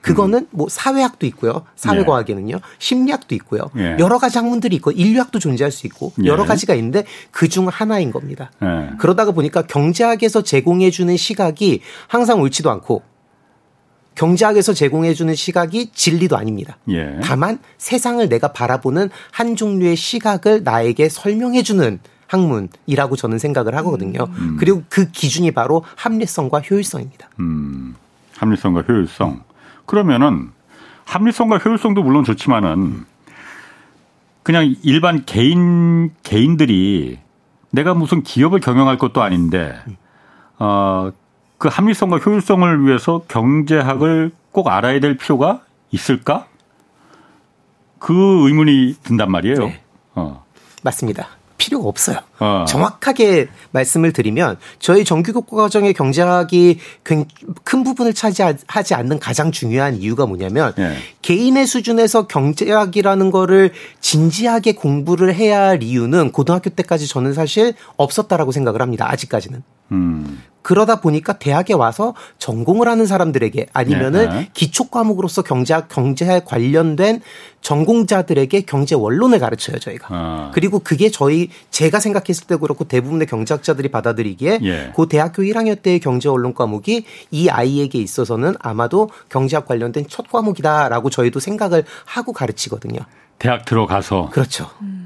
그거는 0.00 0.48
뭐 0.50 0.68
사회학도 0.68 1.26
있고요. 1.26 1.64
사회과학에는요. 1.76 2.58
심리학도 2.80 3.34
있고요. 3.36 3.70
예. 3.76 3.96
여러 4.00 4.18
가지 4.18 4.38
학문들이 4.38 4.74
있고 4.76 4.90
인류학도 4.90 5.38
존재할 5.38 5.70
수 5.70 5.86
있고 5.86 6.12
예. 6.22 6.26
여러 6.26 6.44
가지가 6.44 6.74
있는데 6.74 7.04
그 7.30 7.48
중 7.48 7.68
하나인 7.68 8.10
겁니다. 8.10 8.50
예. 8.62 8.96
그러다가 8.98 9.30
보니까 9.32 9.62
경제학에서 9.62 10.42
제공해 10.42 10.90
주는 10.90 11.16
시각이 11.16 11.82
항상 12.08 12.40
옳지도 12.40 12.70
않고 12.70 13.02
경제학에서 14.14 14.74
제공해 14.74 15.14
주는 15.14 15.34
시각이 15.34 15.90
진리도 15.92 16.36
아닙니다. 16.36 16.76
예. 16.88 17.18
다만 17.22 17.58
세상을 17.78 18.28
내가 18.28 18.52
바라보는 18.52 19.10
한 19.30 19.56
종류의 19.56 19.96
시각을 19.96 20.62
나에게 20.64 21.08
설명해 21.08 21.62
주는 21.62 21.98
학문이라고 22.28 23.16
저는 23.16 23.38
생각을 23.38 23.74
하거든요. 23.76 24.26
음. 24.38 24.56
그리고 24.58 24.82
그 24.88 25.10
기준이 25.10 25.50
바로 25.50 25.84
합리성과 25.96 26.60
효율성입니다. 26.60 27.28
음. 27.40 27.94
합리성과 28.38 28.82
효율성. 28.82 29.42
그러면은 29.86 30.50
합리성과 31.04 31.58
효율성도 31.58 32.02
물론 32.02 32.24
좋지만은 32.24 33.04
그냥 34.42 34.74
일반 34.82 35.24
개인 35.24 36.10
개인들이 36.22 37.18
내가 37.70 37.94
무슨 37.94 38.22
기업을 38.22 38.60
경영할 38.60 38.98
것도 38.98 39.22
아닌데 39.22 39.78
어 40.58 41.12
그 41.62 41.68
합리성과 41.68 42.16
효율성을 42.16 42.84
위해서 42.84 43.22
경제학을 43.28 44.32
꼭 44.50 44.66
알아야 44.66 44.98
될 44.98 45.16
필요가 45.16 45.60
있을까? 45.92 46.48
그 48.00 48.48
의문이 48.48 48.96
든단 49.04 49.30
말이에요. 49.30 49.58
네. 49.58 49.80
어. 50.16 50.44
맞습니다. 50.82 51.28
필요가 51.58 51.88
없어요. 51.88 52.18
어. 52.40 52.64
정확하게 52.66 53.46
말씀을 53.70 54.12
드리면 54.12 54.56
저희 54.80 55.04
정규교과 55.04 55.62
과정의 55.62 55.94
경제학이 55.94 56.80
큰 57.04 57.84
부분을 57.84 58.12
차지하지 58.12 58.94
않는 58.94 59.20
가장 59.20 59.52
중요한 59.52 59.94
이유가 59.94 60.26
뭐냐면 60.26 60.72
예. 60.78 60.96
개인의 61.22 61.68
수준에서 61.68 62.26
경제학이라는 62.26 63.30
거를 63.30 63.70
진지하게 64.00 64.72
공부를 64.72 65.32
해야 65.32 65.68
할 65.68 65.84
이유는 65.84 66.32
고등학교 66.32 66.70
때까지 66.70 67.06
저는 67.06 67.34
사실 67.34 67.74
없었다라고 67.96 68.50
생각을 68.50 68.82
합니다. 68.82 69.08
아직까지는. 69.12 69.62
음. 69.92 70.42
그러다 70.62 71.00
보니까 71.00 71.34
대학에 71.34 71.74
와서 71.74 72.14
전공을 72.38 72.88
하는 72.88 73.04
사람들에게 73.04 73.66
아니면은 73.72 74.28
네. 74.30 74.50
기초 74.54 74.88
과목으로서 74.88 75.42
경제학 75.42 75.88
경제에 75.88 76.42
관련된 76.44 77.20
전공자들에게 77.60 78.62
경제 78.62 78.94
원론을 78.94 79.38
가르쳐요 79.40 79.78
저희가. 79.78 80.06
아. 80.10 80.50
그리고 80.54 80.78
그게 80.78 81.10
저희 81.10 81.48
제가 81.70 82.00
생각했을 82.00 82.46
때 82.46 82.56
그렇고 82.56 82.84
대부분의 82.84 83.26
경제학자들이 83.26 83.90
받아들이기에 83.90 84.60
예. 84.62 84.92
그 84.96 85.06
대학교 85.08 85.42
1학년 85.42 85.82
때의 85.82 86.00
경제 86.00 86.28
원론 86.28 86.54
과목이 86.54 87.04
이 87.30 87.48
아이에게 87.48 87.98
있어서는 87.98 88.54
아마도 88.60 89.10
경제학 89.28 89.66
관련된 89.66 90.06
첫 90.08 90.30
과목이다라고 90.30 91.10
저희도 91.10 91.40
생각을 91.40 91.84
하고 92.04 92.32
가르치거든요. 92.32 93.00
대학 93.38 93.64
들어가서 93.64 94.30
그렇죠. 94.30 94.70
음. 94.82 95.01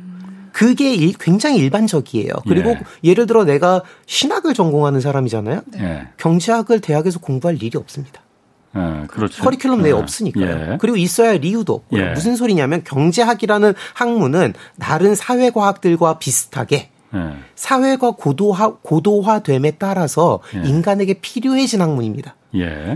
그게 0.57 1.13
굉장히 1.21 1.59
일반적이에요. 1.59 2.31
그리고 2.49 2.75
예. 3.05 3.13
를 3.13 3.27
들어 3.27 3.45
내가 3.45 3.83
신학을 4.07 4.55
전공하는 4.55 5.03
사람이잖아요. 5.03 5.61
네. 5.67 6.09
경제학을 6.17 6.81
대학에서 6.81 7.19
공부할 7.21 7.63
일이 7.63 7.77
없습니다. 7.77 8.23
예, 8.75 9.07
그렇죠. 9.07 9.43
커리큘럼 9.43 9.83
내에 9.83 9.91
예. 9.91 9.93
없으니까요. 9.93 10.73
예. 10.73 10.79
그리고 10.81 10.97
있어야 10.97 11.29
할 11.29 11.45
이유도 11.45 11.75
없고요. 11.75 12.03
예. 12.03 12.09
무슨 12.15 12.37
소리냐면 12.37 12.85
경제학이라는 12.85 13.75
학문은 13.93 14.55
다른 14.81 15.15
사회과학들과 15.15 16.19
비슷하게 16.19 16.89
예. 17.15 17.19
사회가 17.55 18.13
고도화 18.13 18.77
고도화됨에 18.81 19.73
따라서 19.73 20.41
인간에게 20.55 21.21
필요해진 21.21 21.83
학문입니다. 21.83 22.35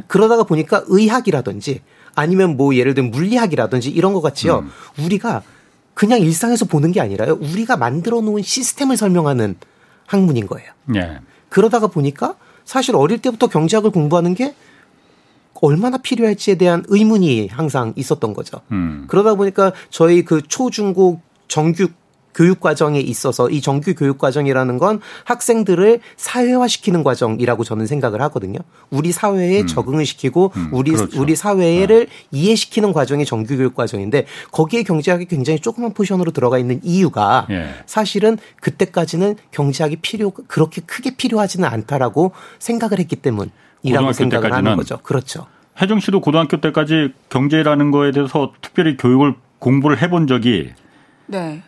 그러다가 0.06 0.44
보니까 0.44 0.82
의학이라든지 0.86 1.82
아니면 2.14 2.56
뭐 2.56 2.74
예를 2.74 2.94
들면 2.94 3.10
물리학이라든지 3.10 3.90
이런 3.90 4.14
것 4.14 4.22
같이요. 4.22 4.60
음. 4.60 4.70
우리가 5.04 5.42
그냥 5.94 6.20
일상에서 6.20 6.64
보는 6.64 6.92
게 6.92 7.00
아니라요. 7.00 7.38
우리가 7.40 7.76
만들어 7.76 8.20
놓은 8.20 8.42
시스템을 8.42 8.96
설명하는 8.96 9.56
학문인 10.06 10.46
거예요. 10.46 10.72
네. 10.86 11.18
그러다가 11.48 11.86
보니까 11.88 12.36
사실 12.64 12.96
어릴 12.96 13.18
때부터 13.18 13.48
경제학을 13.48 13.90
공부하는 13.90 14.34
게 14.34 14.54
얼마나 15.54 15.98
필요할지에 15.98 16.54
대한 16.54 16.84
의문이 16.88 17.48
항상 17.48 17.92
있었던 17.96 18.32
거죠. 18.32 18.60
음. 18.72 19.04
그러다 19.08 19.34
보니까 19.34 19.72
저희 19.90 20.24
그 20.24 20.42
초중고 20.42 21.20
정규 21.48 21.88
교육 22.34 22.60
과정에 22.60 23.00
있어서 23.00 23.50
이 23.50 23.60
정규 23.60 23.94
교육 23.94 24.18
과정이라는 24.18 24.78
건 24.78 25.00
학생들을 25.24 26.00
사회화시키는 26.16 27.02
과정이라고 27.02 27.64
저는 27.64 27.86
생각을 27.86 28.20
하거든요. 28.22 28.58
우리 28.90 29.12
사회에 29.12 29.62
음. 29.62 29.66
적응을 29.66 30.06
시키고 30.06 30.52
음, 30.56 30.70
우리 30.72 30.92
그렇죠. 30.92 31.20
우리 31.20 31.36
사회를 31.36 32.06
네. 32.06 32.12
이해시키는 32.30 32.92
과정이 32.92 33.24
정규 33.24 33.56
교육 33.56 33.74
과정인데 33.74 34.26
거기에 34.52 34.82
경제학이 34.82 35.26
굉장히 35.26 35.60
조그만 35.60 35.92
포션으로 35.92 36.30
들어가 36.30 36.58
있는 36.58 36.80
이유가 36.82 37.46
예. 37.50 37.74
사실은 37.86 38.38
그때까지는 38.60 39.36
경제학이 39.50 39.96
필요 39.96 40.30
그렇게 40.30 40.80
크게 40.80 41.16
필요하지는 41.16 41.68
않다라고 41.68 42.32
생각을 42.58 42.98
했기 42.98 43.16
때문이라고 43.16 44.12
생각을 44.12 44.52
하는 44.52 44.76
거죠. 44.76 44.98
그렇죠. 45.02 45.46
혜정 45.80 46.00
씨도 46.00 46.20
고등학교 46.20 46.60
때까지 46.60 47.12
경제라는 47.30 47.90
거에 47.90 48.12
대해서 48.12 48.52
특별히 48.60 48.96
교육을 48.96 49.34
공부를 49.58 50.02
해본 50.02 50.26
적이 50.26 50.72
네. 51.26 51.62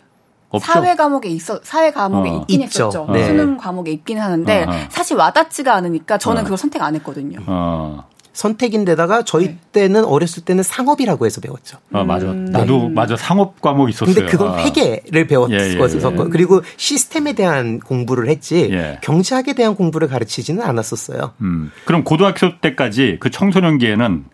없죠? 0.53 0.73
사회 0.73 0.95
과목에 0.95 1.29
있어 1.29 1.61
사회 1.63 1.91
과목에 1.91 2.31
어. 2.31 2.41
있긴 2.41 2.63
있죠. 2.63 2.87
했었죠. 2.89 3.13
네. 3.13 3.27
수능 3.27 3.57
과목에 3.57 3.91
있긴 3.91 4.19
하는데 4.19 4.65
어, 4.65 4.71
어. 4.71 4.75
사실 4.91 5.17
와닿지가 5.17 5.75
않으니까 5.75 6.19
저는 6.19 6.43
어. 6.43 6.45
그걸 6.45 6.59
선택 6.59 6.83
안 6.83 6.95
했거든요. 6.95 7.41
어. 7.47 8.05
선택인데다가 8.33 9.25
저희 9.25 9.47
네. 9.47 9.59
때는 9.73 10.05
어렸을 10.05 10.45
때는 10.45 10.63
상업이라고 10.63 11.27
해서 11.27 11.41
배웠죠. 11.41 11.79
아 11.93 12.03
맞아. 12.03 12.27
음. 12.27 12.47
나도 12.47 12.85
네. 12.85 12.89
맞아 12.89 13.17
상업 13.17 13.61
과목 13.61 13.91
있었어요. 13.91 14.15
근데 14.15 14.31
그건 14.31 14.55
아. 14.55 14.57
회계를 14.59 15.27
배웠었고 15.27 15.55
예, 15.55 15.69
예, 15.69 16.25
예. 16.25 16.31
그리고 16.31 16.63
시스템에 16.77 17.35
대한 17.35 17.79
공부를 17.79 18.29
했지 18.29 18.71
예. 18.73 18.99
경제학에 19.03 19.53
대한 19.53 19.75
공부를 19.75 20.09
가르치지는 20.09 20.63
않았었어요. 20.63 21.33
음. 21.43 21.71
그럼 21.85 22.05
고등학교 22.05 22.59
때까지 22.61 23.19
그 23.21 23.31
청소년기에는 23.31 24.25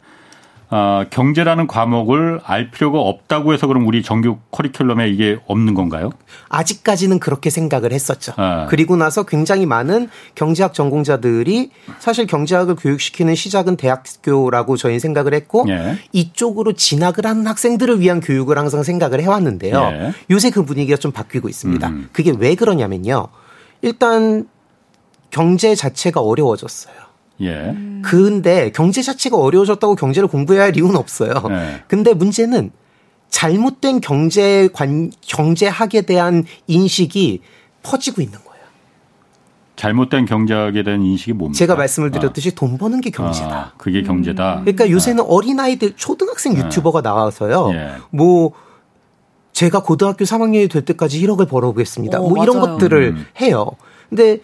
어, 0.71 1.05
경제라는 1.09 1.67
과목을 1.67 2.41
알 2.45 2.71
필요가 2.71 3.01
없다고 3.01 3.55
해서 3.55 3.67
그럼 3.67 3.87
우리 3.87 4.03
정규 4.03 4.37
커리큘럼에 4.53 5.11
이게 5.11 5.39
없는 5.47 5.73
건가요? 5.73 6.11
아직까지는 6.51 7.21
그렇게 7.21 7.49
생각을 7.49 7.93
했었죠. 7.93 8.35
아. 8.37 8.67
그리고 8.69 8.97
나서 8.97 9.23
굉장히 9.23 9.65
많은 9.65 10.09
경제학 10.35 10.75
전공자들이 10.75 11.71
사실 11.99 12.27
경제학을 12.27 12.77
교육시키는 12.77 13.35
시작은 13.35 13.77
대학교라고 13.77 14.77
저희는 14.77 15.01
생각을 15.01 15.33
했고 15.33 15.65
예. 15.69 15.99
이쪽으로 16.13 16.75
진학을 16.75 17.25
하는 17.25 17.47
학생들을 17.47 18.01
위한 18.01 18.21
교육을 18.21 18.59
항상 18.59 18.83
생각을 18.83 19.23
해왔는데요. 19.23 19.81
예. 19.93 20.13
요새 20.31 20.51
그 20.51 20.65
분위기가 20.65 20.99
좀 20.99 21.13
바뀌고 21.13 21.49
있습니다. 21.49 21.89
음. 21.89 22.09
그게 22.13 22.33
왜 22.37 22.55
그러냐면요. 22.55 23.29
일단 23.81 24.47
경제 25.31 25.75
자체가 25.75 26.21
어려워졌어요. 26.21 27.08
예. 27.41 27.77
근데 28.03 28.71
경제 28.73 29.03
자체가 29.03 29.37
어려워졌다고 29.37 29.95
경제를 29.95 30.29
공부해야 30.29 30.65
할 30.65 30.77
이유는 30.77 30.97
없어요. 30.97 31.33
예. 31.51 31.83
근데 31.87 32.15
문제는 32.15 32.71
잘못된 33.31 34.01
경제 34.01 34.69
관 34.73 35.11
경제학에 35.21 36.03
대한 36.03 36.45
인식이 36.67 37.43
퍼지고 37.83 38.23
있는 38.23 38.39
거예요. 38.39 38.49
잘못된 39.77 40.27
경제학에 40.27 40.83
대한 40.83 41.03
인식이 41.03 41.35
뭡니까? 41.35 41.57
제가 41.57 41.77
말씀을 41.77 42.11
드렸듯이 42.11 42.51
아. 42.51 42.53
돈 42.57 42.79
버는 42.79 43.01
게 43.01 43.11
경제다. 43.11 43.57
아, 43.57 43.73
그게 43.77 44.03
경제다. 44.03 44.57
음. 44.57 44.61
그러니까 44.63 44.91
요새는 44.91 45.23
아. 45.23 45.27
어린아이들 45.29 45.93
초등학생 45.97 46.55
네. 46.55 46.65
유튜버가 46.65 47.01
나와서요. 47.03 47.71
예. 47.75 47.93
뭐 48.11 48.53
제가 49.53 49.83
고등학교 49.83 50.25
3학년이 50.25 50.71
될 50.71 50.85
때까지 50.85 51.25
1억을 51.25 51.49
벌어보겠습니다. 51.49 52.19
오, 52.21 52.29
뭐 52.29 52.39
맞아요. 52.39 52.43
이런 52.45 52.61
것들을 52.61 53.15
음. 53.17 53.27
해요. 53.41 53.71
근데 54.09 54.39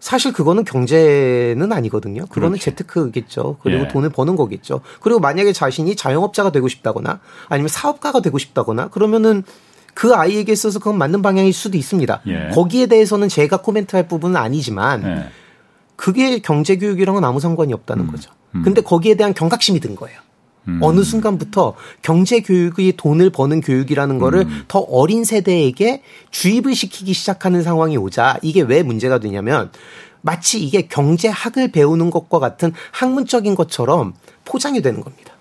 사실 0.00 0.32
그거는 0.32 0.64
경제는 0.64 1.72
아니거든요. 1.72 2.26
그거는 2.26 2.58
그렇죠. 2.58 2.70
재테크겠죠. 2.70 3.56
그리고 3.62 3.84
예. 3.84 3.88
돈을 3.88 4.10
버는 4.10 4.36
거겠죠. 4.36 4.80
그리고 5.00 5.18
만약에 5.20 5.52
자신이 5.52 5.96
자영업자가 5.96 6.52
되고 6.52 6.68
싶다거나 6.68 7.20
아니면 7.48 7.68
사업가가 7.68 8.20
되고 8.20 8.38
싶다거나 8.38 8.88
그러면은 8.88 9.42
그 9.94 10.14
아이에게 10.14 10.52
있어서 10.52 10.78
그건 10.78 10.96
맞는 10.98 11.22
방향일 11.22 11.52
수도 11.52 11.76
있습니다. 11.76 12.22
예. 12.28 12.50
거기에 12.54 12.86
대해서는 12.86 13.28
제가 13.28 13.58
코멘트할 13.58 14.06
부분은 14.06 14.36
아니지만 14.36 15.02
예. 15.04 15.28
그게 15.96 16.38
경제 16.38 16.76
교육이랑은 16.76 17.24
아무 17.24 17.40
상관이 17.40 17.72
없다는 17.72 18.04
음. 18.04 18.10
거죠. 18.12 18.30
음. 18.54 18.62
근데 18.62 18.80
거기에 18.80 19.16
대한 19.16 19.34
경각심이 19.34 19.80
든 19.80 19.96
거예요. 19.96 20.20
음. 20.66 20.80
어느 20.82 21.02
순간부터 21.02 21.74
경제 22.02 22.40
교육이 22.40 22.94
돈을 22.96 23.30
버는 23.30 23.60
교육이라는 23.60 24.18
거를 24.18 24.40
음. 24.40 24.64
더 24.68 24.80
어린 24.80 25.24
세대에게 25.24 26.02
주입을 26.30 26.74
시키기 26.74 27.12
시작하는 27.12 27.62
상황이 27.62 27.96
오자 27.96 28.38
이게 28.42 28.62
왜 28.62 28.82
문제가 28.82 29.18
되냐면 29.18 29.70
마치 30.20 30.62
이게 30.62 30.82
경제학을 30.82 31.70
배우는 31.72 32.10
것과 32.10 32.38
같은 32.38 32.72
학문적인 32.92 33.54
것처럼 33.54 34.14
포장이 34.44 34.82
되는 34.82 35.00
겁니다. 35.00 35.32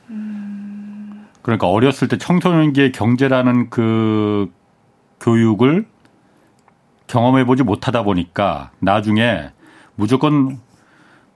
그러니까 1.42 1.68
어렸을 1.70 2.10
때 2.10 2.18
청소년기의 2.18 2.92
경제라는 2.92 3.70
그 3.70 4.52
교육을 5.22 5.86
경험해보지 7.08 7.64
못하다 7.64 8.04
보니까 8.04 8.72
나중에 8.80 9.52
무조건 9.96 10.60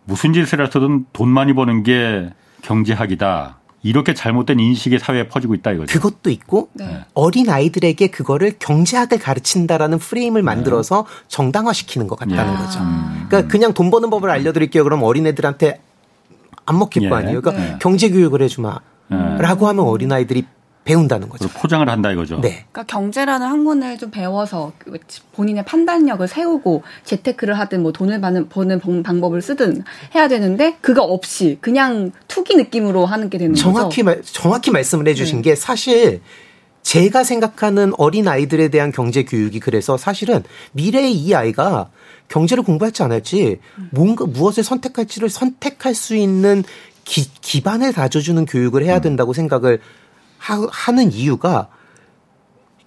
무슨 0.03 0.33
짓을 0.33 0.61
해서든 0.61 1.05
돈 1.13 1.29
많이 1.29 1.53
버는 1.53 1.83
게 1.83 2.29
경제학이다. 2.61 3.60
이렇게 3.83 4.13
잘못된 4.13 4.59
인식이 4.59 4.99
사회에 4.99 5.27
퍼지고 5.27 5.55
있다 5.55 5.71
이거죠. 5.71 5.91
그것도 5.99 6.29
있고 6.29 6.69
네. 6.73 7.03
어린 7.13 7.49
아이들에게 7.49 8.07
그거를 8.07 8.53
경제학을 8.59 9.17
가르친다라는 9.17 9.97
프레임을 9.97 10.43
만들어서 10.43 11.05
네. 11.07 11.23
정당화시키는 11.27 12.07
것 12.07 12.17
같다는 12.19 12.53
야. 12.53 12.57
거죠. 12.57 12.79
음. 12.79 13.25
그러니까 13.27 13.51
그냥 13.51 13.73
돈 13.73 13.89
버는 13.89 14.09
법을 14.09 14.29
알려드릴게요. 14.29 14.83
그럼 14.83 15.01
어린 15.03 15.25
애들한테 15.25 15.81
안 16.65 16.77
먹힐 16.77 17.03
예. 17.03 17.09
거 17.09 17.15
아니에요. 17.15 17.41
그러니까 17.41 17.63
네. 17.63 17.77
경제 17.81 18.09
교육을 18.09 18.41
해주마 18.43 18.79
라고 19.39 19.67
하면 19.67 19.85
어린 19.85 20.11
아이들이 20.11 20.45
배운다는 20.83 21.29
거죠. 21.29 21.47
포장을 21.49 21.87
한다 21.87 22.11
이거죠. 22.11 22.41
네. 22.41 22.65
그러니까 22.71 22.83
경제라는 22.83 23.45
학문을 23.45 23.97
좀 23.99 24.09
배워서 24.09 24.71
그 24.79 24.97
본인의 25.33 25.63
판단력을 25.65 26.27
세우고 26.27 26.83
재테크를 27.03 27.57
하든 27.59 27.83
뭐 27.83 27.91
돈을 27.91 28.19
버는, 28.19 28.49
버는 28.49 28.81
방법을 29.03 29.41
쓰든 29.41 29.83
해야 30.15 30.27
되는데 30.27 30.77
그거 30.81 31.03
없이 31.03 31.59
그냥 31.61 32.11
투기 32.27 32.55
느낌으로 32.55 33.05
하는 33.05 33.29
게 33.29 33.37
되는 33.37 33.53
정확히 33.53 34.01
거죠. 34.01 34.05
말, 34.05 34.21
정확히 34.23 34.71
말씀을 34.71 35.07
해주신 35.07 35.37
네. 35.37 35.51
게 35.51 35.55
사실 35.55 36.21
제가 36.81 37.23
생각하는 37.23 37.93
어린 37.97 38.27
아이들에 38.27 38.69
대한 38.69 38.91
경제 38.91 39.23
교육이 39.23 39.59
그래서 39.59 39.97
사실은 39.97 40.43
미래의 40.71 41.13
이 41.13 41.35
아이가 41.35 41.91
경제를 42.27 42.63
공부할지 42.63 43.03
안 43.03 43.11
할지 43.11 43.59
뭔가 43.91 44.25
무엇을 44.25 44.63
선택할지를 44.63 45.29
선택할 45.29 45.93
수 45.93 46.15
있는 46.15 46.63
기, 47.03 47.29
기반을 47.41 47.93
다져주는 47.93 48.45
교육을 48.45 48.83
해야 48.83 48.99
된다고 48.99 49.33
생각을 49.33 49.79
하, 50.41 50.91
는 50.91 51.11
이유가 51.11 51.67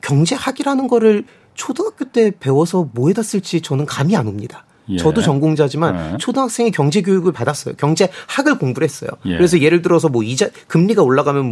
경제학이라는 0.02 0.88
거를 0.88 1.24
초등학교 1.54 2.04
때 2.04 2.32
배워서 2.38 2.88
뭐에다 2.92 3.22
쓸지 3.22 3.60
저는 3.60 3.86
감이 3.86 4.16
안 4.16 4.26
옵니다. 4.26 4.66
예. 4.88 4.98
저도 4.98 5.22
전공자지만 5.22 6.14
예. 6.14 6.18
초등학생이 6.18 6.72
경제 6.72 7.00
교육을 7.00 7.32
받았어요. 7.32 7.76
경제학을 7.76 8.58
공부를 8.58 8.86
했어요. 8.86 9.10
예. 9.26 9.36
그래서 9.36 9.60
예를 9.60 9.82
들어서 9.82 10.08
뭐 10.08 10.22
이자 10.22 10.48
금리가 10.66 11.02
올라가면 11.02 11.50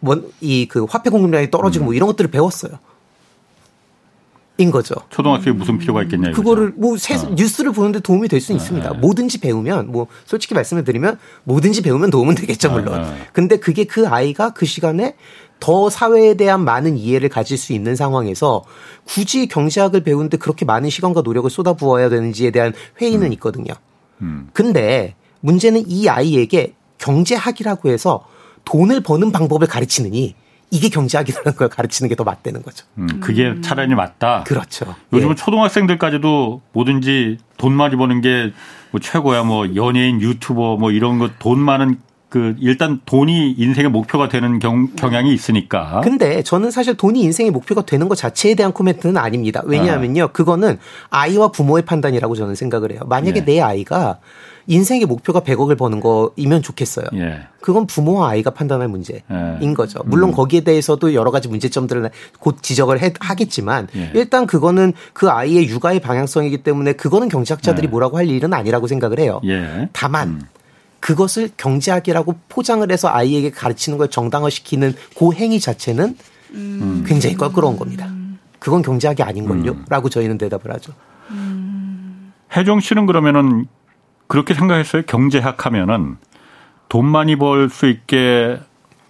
뭐이그 0.00 0.86
화폐 0.88 1.10
공급량이 1.10 1.50
떨어지고 1.50 1.84
음. 1.84 1.86
뭐 1.86 1.94
이런 1.94 2.06
것들을 2.08 2.30
배웠어요. 2.30 2.72
인 4.60 4.70
거죠. 4.70 4.94
초등학교에 5.08 5.52
무슨 5.52 5.78
필요가 5.78 6.02
있겠냐. 6.02 6.32
그거를 6.32 6.72
뭐 6.76 6.96
세, 6.96 7.14
어. 7.14 7.30
뉴스를 7.34 7.72
보는데 7.72 8.00
도움이 8.00 8.28
될 8.28 8.40
수는 8.40 8.58
어, 8.58 8.62
있습니다. 8.62 8.90
네. 8.90 8.98
뭐든지 8.98 9.40
배우면 9.40 9.90
뭐 9.90 10.06
솔직히 10.26 10.54
말씀을 10.54 10.84
드리면 10.84 11.18
뭐든지 11.44 11.82
배우면 11.82 12.10
도움은 12.10 12.34
되겠죠 12.34 12.70
물론. 12.70 13.00
어, 13.00 13.06
어. 13.06 13.16
근데 13.32 13.56
그게 13.56 13.84
그 13.84 14.06
아이가 14.06 14.50
그 14.50 14.66
시간에 14.66 15.14
더 15.60 15.90
사회에 15.90 16.34
대한 16.34 16.64
많은 16.64 16.96
이해를 16.96 17.28
가질 17.28 17.58
수 17.58 17.72
있는 17.72 17.94
상황에서 17.94 18.64
굳이 19.04 19.46
경제학을 19.46 20.02
배우는데 20.02 20.38
그렇게 20.38 20.64
많은 20.64 20.90
시간과 20.90 21.20
노력을 21.22 21.48
쏟아부어야 21.48 22.08
되는지에 22.08 22.50
대한 22.50 22.72
회의는 23.00 23.28
음. 23.28 23.32
있거든요. 23.34 23.72
음. 24.22 24.48
근데 24.52 25.14
문제는 25.40 25.84
이 25.86 26.08
아이에게 26.08 26.74
경제학이라고 26.98 27.88
해서 27.90 28.24
돈을 28.64 29.02
버는 29.02 29.32
방법을 29.32 29.66
가르치느니 29.66 30.34
이게 30.70 30.88
경제학이라는 30.88 31.56
걸 31.56 31.68
가르치는 31.68 32.08
게 32.08 32.14
더 32.14 32.24
맞다는 32.24 32.62
거죠. 32.62 32.86
음, 32.98 33.06
그게 33.20 33.54
차라리 33.60 33.94
맞다. 33.94 34.44
그렇죠. 34.46 34.94
요즘은 35.12 35.32
예. 35.32 35.34
초등학생들까지도 35.36 36.60
뭐든지 36.72 37.38
돈 37.56 37.72
많이 37.72 37.96
버는 37.96 38.20
게 38.20 38.52
뭐 38.92 39.00
최고야. 39.00 39.44
뭐 39.44 39.74
연예인, 39.76 40.20
유튜버 40.20 40.76
뭐 40.76 40.90
이런 40.90 41.18
거 41.18 41.30
돈 41.38 41.60
많은 41.60 41.98
그 42.28 42.54
일단 42.60 43.00
돈이 43.06 43.52
인생의 43.52 43.90
목표가 43.90 44.28
되는 44.28 44.58
경, 44.60 44.88
경향이 44.96 45.32
있으니까. 45.34 46.00
근데 46.02 46.42
저는 46.42 46.70
사실 46.70 46.96
돈이 46.96 47.20
인생의 47.20 47.50
목표가 47.50 47.82
되는 47.82 48.08
것 48.08 48.14
자체에 48.16 48.54
대한 48.54 48.72
코멘트는 48.72 49.16
아닙니다. 49.16 49.62
왜냐하면요, 49.64 50.24
아. 50.24 50.26
그거는 50.28 50.78
아이와 51.10 51.48
부모의 51.52 51.84
판단이라고 51.84 52.34
저는 52.36 52.54
생각을 52.54 52.92
해요. 52.92 53.00
만약에 53.06 53.40
예. 53.40 53.44
내 53.44 53.60
아이가 53.60 54.18
인생의 54.70 55.06
목표가 55.06 55.40
100억을 55.40 55.76
버는 55.76 55.98
거이면 56.00 56.62
좋겠어요. 56.62 57.06
예. 57.14 57.40
그건 57.60 57.88
부모와 57.88 58.30
아이가 58.30 58.50
판단할 58.50 58.86
문제인 58.86 59.20
예. 59.28 59.74
거죠. 59.74 60.00
물론 60.04 60.30
음. 60.30 60.34
거기에 60.34 60.60
대해서도 60.60 61.12
여러 61.12 61.32
가지 61.32 61.48
문제점들을 61.48 62.08
곧 62.38 62.62
지적을 62.62 63.02
해, 63.02 63.12
하겠지만 63.18 63.88
예. 63.96 64.12
일단 64.14 64.46
그거는 64.46 64.92
그 65.12 65.28
아이의 65.28 65.68
육아의 65.68 65.98
방향성이기 65.98 66.58
때문에 66.58 66.92
그거는 66.92 67.28
경제학자들이 67.28 67.86
예. 67.86 67.90
뭐라고 67.90 68.16
할 68.16 68.28
일은 68.28 68.54
아니라고 68.54 68.86
생각을 68.86 69.18
해요. 69.18 69.40
예. 69.44 69.88
다만 69.92 70.28
음. 70.28 70.42
그것을 71.00 71.50
경제학이라고 71.56 72.36
포장을 72.48 72.88
해서 72.92 73.08
아이에게 73.08 73.50
가르치는 73.50 73.98
걸 73.98 74.08
정당화시키는 74.08 74.94
그 75.18 75.32
행위 75.32 75.58
자체는 75.58 76.16
음. 76.52 77.04
굉장히 77.08 77.34
껄끄러운 77.36 77.76
겁니다. 77.76 78.08
그건 78.60 78.82
경제학이 78.82 79.24
아닌걸요? 79.24 79.72
음. 79.72 79.84
라고 79.88 80.08
저희는 80.08 80.38
대답을 80.38 80.72
하죠. 80.74 80.92
음. 81.30 82.32
혜정 82.54 82.78
씨는 82.80 83.06
그러면은 83.06 83.66
그렇게 84.30 84.54
생각했어요. 84.54 85.02
경제학 85.02 85.66
하면은 85.66 86.16
돈 86.88 87.04
많이 87.04 87.36
벌 87.36 87.68
수 87.68 87.86
있게 87.86 88.58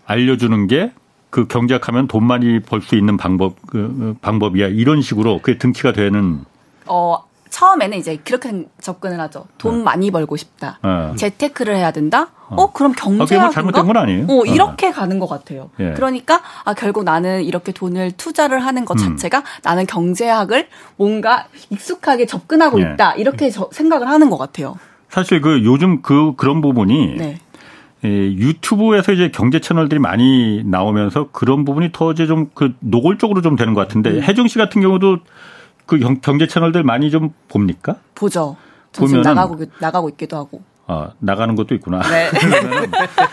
알려주는 0.07 0.67
게 0.67 0.93
그 1.31 1.47
경제학 1.47 1.89
하면 1.89 2.09
돈 2.09 2.25
많이 2.25 2.61
벌 2.61 2.83
수 2.83 2.97
있는 2.97 3.17
방법, 3.17 3.55
그, 3.67 3.95
그, 3.99 4.15
방법이야. 4.21 4.69
이런 4.69 5.01
식으로 5.01 5.41
그게 5.41 5.59
등치가 5.59 5.93
되는. 5.93 6.45
어, 6.87 7.25
처음에는 7.51 7.99
이제 7.99 8.17
그렇게 8.17 8.67
접근을 8.81 9.21
하죠. 9.21 9.47
돈 9.59 9.79
네. 9.79 9.85
많이 9.85 10.11
벌고 10.11 10.37
싶다. 10.37 10.79
네. 10.83 11.17
재테크를 11.17 11.77
해야 11.77 11.91
된다. 11.91 12.29
어, 12.49 12.63
어 12.63 12.73
그럼 12.73 12.93
경제학인가? 12.93 13.47
아, 13.47 13.51
잘못된 13.51 13.87
건 13.87 13.97
아니에요. 13.97 14.27
어, 14.29 14.45
이렇게 14.45 14.87
네. 14.87 14.93
가는 14.93 15.19
것 15.19 15.29
같아요. 15.29 15.71
예. 15.81 15.93
그러니까 15.93 16.43
아 16.65 16.75
결국 16.75 17.05
나는 17.05 17.43
이렇게 17.43 17.73
돈을 17.73 18.13
투자를 18.13 18.65
하는 18.65 18.85
것 18.85 19.01
음. 19.01 19.17
자체가 19.17 19.43
나는 19.63 19.87
경제학을 19.87 20.69
뭔가 20.97 21.47
익숙하게 21.71 22.27
접근하고 22.27 22.81
예. 22.81 22.93
있다. 22.93 23.15
이렇게 23.15 23.51
저, 23.51 23.69
생각을 23.73 24.09
하는 24.09 24.31
것 24.31 24.39
같아요. 24.39 24.77
사실 25.11 25.41
그 25.41 25.65
요즘 25.65 26.03
그 26.03 26.35
그런 26.37 26.61
부분이 26.61 27.17
네. 27.19 27.39
예, 28.05 28.09
유튜브에서 28.09 29.13
이제 29.13 29.31
경제 29.31 29.61
채널들이 29.61 30.01
많이 30.01 30.63
나오면서 30.65 31.29
그런 31.33 31.65
부분이 31.67 31.91
더 31.93 32.13
이제 32.13 32.27
좀 32.27 32.49
그 32.55 32.73
노골적으로 32.81 33.43
좀 33.43 33.57
되는 33.57 33.75
것 33.75 33.83
같은데 33.83 34.11
음. 34.11 34.23
혜정 34.23 34.49
씨 34.49 34.57
같은 34.57 34.81
경우도 34.81 35.19
그 35.85 35.99
경제 36.23 36.47
채널들 36.47 36.83
많이 36.85 37.11
좀 37.11 37.35
봅니까? 37.49 37.97
보죠. 38.15 38.57
보면 38.97 39.23
나가고 39.23 39.65
나가고 39.81 40.09
있기도 40.11 40.37
하고. 40.37 40.63
아 40.87 41.11
나가는 41.19 41.55
것도 41.55 41.75
있구나. 41.75 42.01
네. 42.03 42.31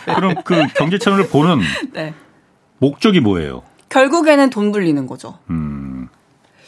그럼 0.16 0.36
그 0.44 0.56
경제 0.76 0.98
채널을 0.98 1.28
보는 1.30 1.60
네. 1.94 2.13
목적이 2.80 3.20
뭐예요? 3.22 3.63
결국에는 3.90 4.50
돈 4.50 4.72
불리는 4.72 5.08
거죠. 5.08 5.36
음. 5.50 5.77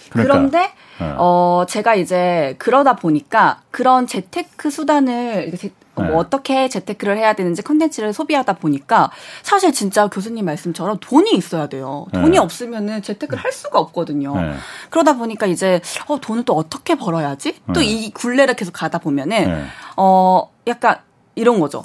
그러니까. 0.09 0.33
그런데 0.33 0.59
네. 0.99 1.13
어 1.17 1.65
제가 1.67 1.95
이제 1.95 2.55
그러다 2.57 2.95
보니까 2.95 3.61
그런 3.71 4.07
재테크 4.07 4.69
수단을 4.69 5.51
뭐 5.95 6.05
네. 6.05 6.13
어떻게 6.13 6.69
재테크를 6.69 7.17
해야 7.17 7.33
되는지 7.33 7.61
컨텐츠를 7.61 8.13
소비하다 8.13 8.53
보니까 8.53 9.11
사실 9.43 9.73
진짜 9.73 10.07
교수님 10.07 10.45
말씀처럼 10.45 10.97
돈이 11.01 11.31
있어야 11.31 11.67
돼요. 11.67 12.07
돈이 12.13 12.31
네. 12.31 12.37
없으면은 12.37 13.01
재테크를 13.01 13.43
할 13.43 13.51
수가 13.51 13.79
없거든요. 13.79 14.35
네. 14.39 14.53
그러다 14.89 15.17
보니까 15.17 15.45
이제 15.45 15.81
어 16.07 16.19
돈을 16.19 16.43
또 16.45 16.53
어떻게 16.53 16.95
벌어야지? 16.95 17.55
또 17.73 17.81
이 17.81 18.11
굴레를 18.11 18.55
계속 18.55 18.71
가다 18.71 18.99
보면은 18.99 19.45
네. 19.45 19.65
어 19.97 20.49
약간 20.67 20.97
이런 21.35 21.59
거죠. 21.59 21.83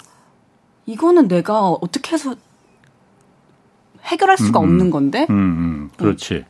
이거는 0.87 1.29
내가 1.29 1.69
어떻게 1.71 2.13
해서 2.13 2.35
해결할 4.05 4.37
수가 4.37 4.61
음, 4.61 4.65
음. 4.65 4.69
없는 4.69 4.91
건데. 4.91 5.27
음, 5.31 5.35
음. 5.35 5.91
그렇지. 5.97 6.45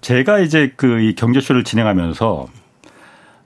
음. 0.00 0.02
제가 0.02 0.38
이제 0.40 0.72
그 0.76 1.00
이 1.00 1.14
경제쇼를 1.14 1.64
진행하면서 1.64 2.46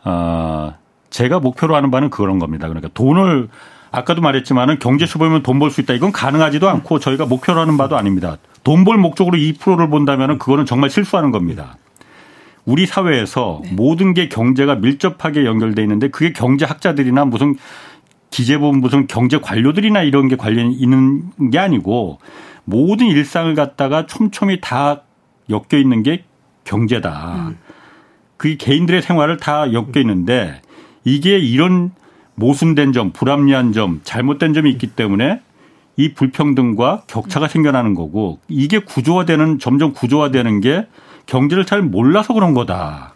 어 0.04 0.74
제가 1.10 1.40
목표로 1.40 1.74
하는 1.76 1.90
바는 1.90 2.10
그런 2.10 2.38
겁니다. 2.38 2.68
그러니까 2.68 2.90
돈을 2.94 3.48
아까도 3.92 4.20
말했지만은 4.22 4.78
경제쇼 4.80 5.18
보면 5.18 5.42
돈 5.42 5.58
벌 5.60 5.70
수 5.70 5.80
있다. 5.80 5.94
이건 5.94 6.10
가능하지도 6.12 6.68
않고 6.68 6.98
저희가 6.98 7.26
목표로 7.26 7.60
하는 7.60 7.76
바도 7.76 7.96
아닙니다. 7.96 8.36
돈 8.64 8.84
벌 8.84 8.98
목적으로 8.98 9.36
2%를 9.36 9.88
본다면은 9.90 10.38
그거는 10.38 10.66
정말 10.66 10.90
실수하는 10.90 11.30
겁니다. 11.30 11.76
우리 12.64 12.86
사회에서 12.86 13.60
네. 13.62 13.72
모든 13.72 14.14
게 14.14 14.28
경제가 14.28 14.76
밀접하게 14.76 15.44
연결돼 15.44 15.82
있는데 15.82 16.08
그게 16.08 16.32
경제학자들이나 16.32 17.26
무슨 17.26 17.56
기재부 18.30 18.72
무슨 18.72 19.06
경제 19.06 19.38
관료들이나 19.38 20.02
이런 20.02 20.28
게 20.28 20.36
관련 20.36 20.72
있는 20.72 21.30
게 21.52 21.58
아니고 21.58 22.18
모든 22.64 23.06
일상을 23.06 23.54
갖다가 23.54 24.06
촘촘히 24.06 24.60
다 24.60 25.02
엮여 25.50 25.78
있는 25.78 26.02
게 26.02 26.24
경제다. 26.64 27.34
음. 27.50 27.58
그게 28.36 28.56
개인들의 28.56 29.02
생활을 29.02 29.36
다 29.36 29.72
엮여 29.72 29.92
있는데 30.00 30.60
이게 31.04 31.38
이런 31.38 31.92
모순된 32.34 32.92
점, 32.92 33.12
불합리한 33.12 33.72
점, 33.72 34.00
잘못된 34.02 34.54
점이 34.54 34.70
있기 34.72 34.88
때문에 34.88 35.40
이 35.96 36.12
불평등과 36.14 37.04
격차가 37.06 37.46
생겨나는 37.46 37.94
거고 37.94 38.40
이게 38.48 38.80
구조화되는 38.80 39.60
점점 39.60 39.92
구조화되는 39.92 40.60
게 40.60 40.88
경제를 41.26 41.64
잘 41.64 41.82
몰라서 41.82 42.34
그런 42.34 42.52
거다. 42.52 43.14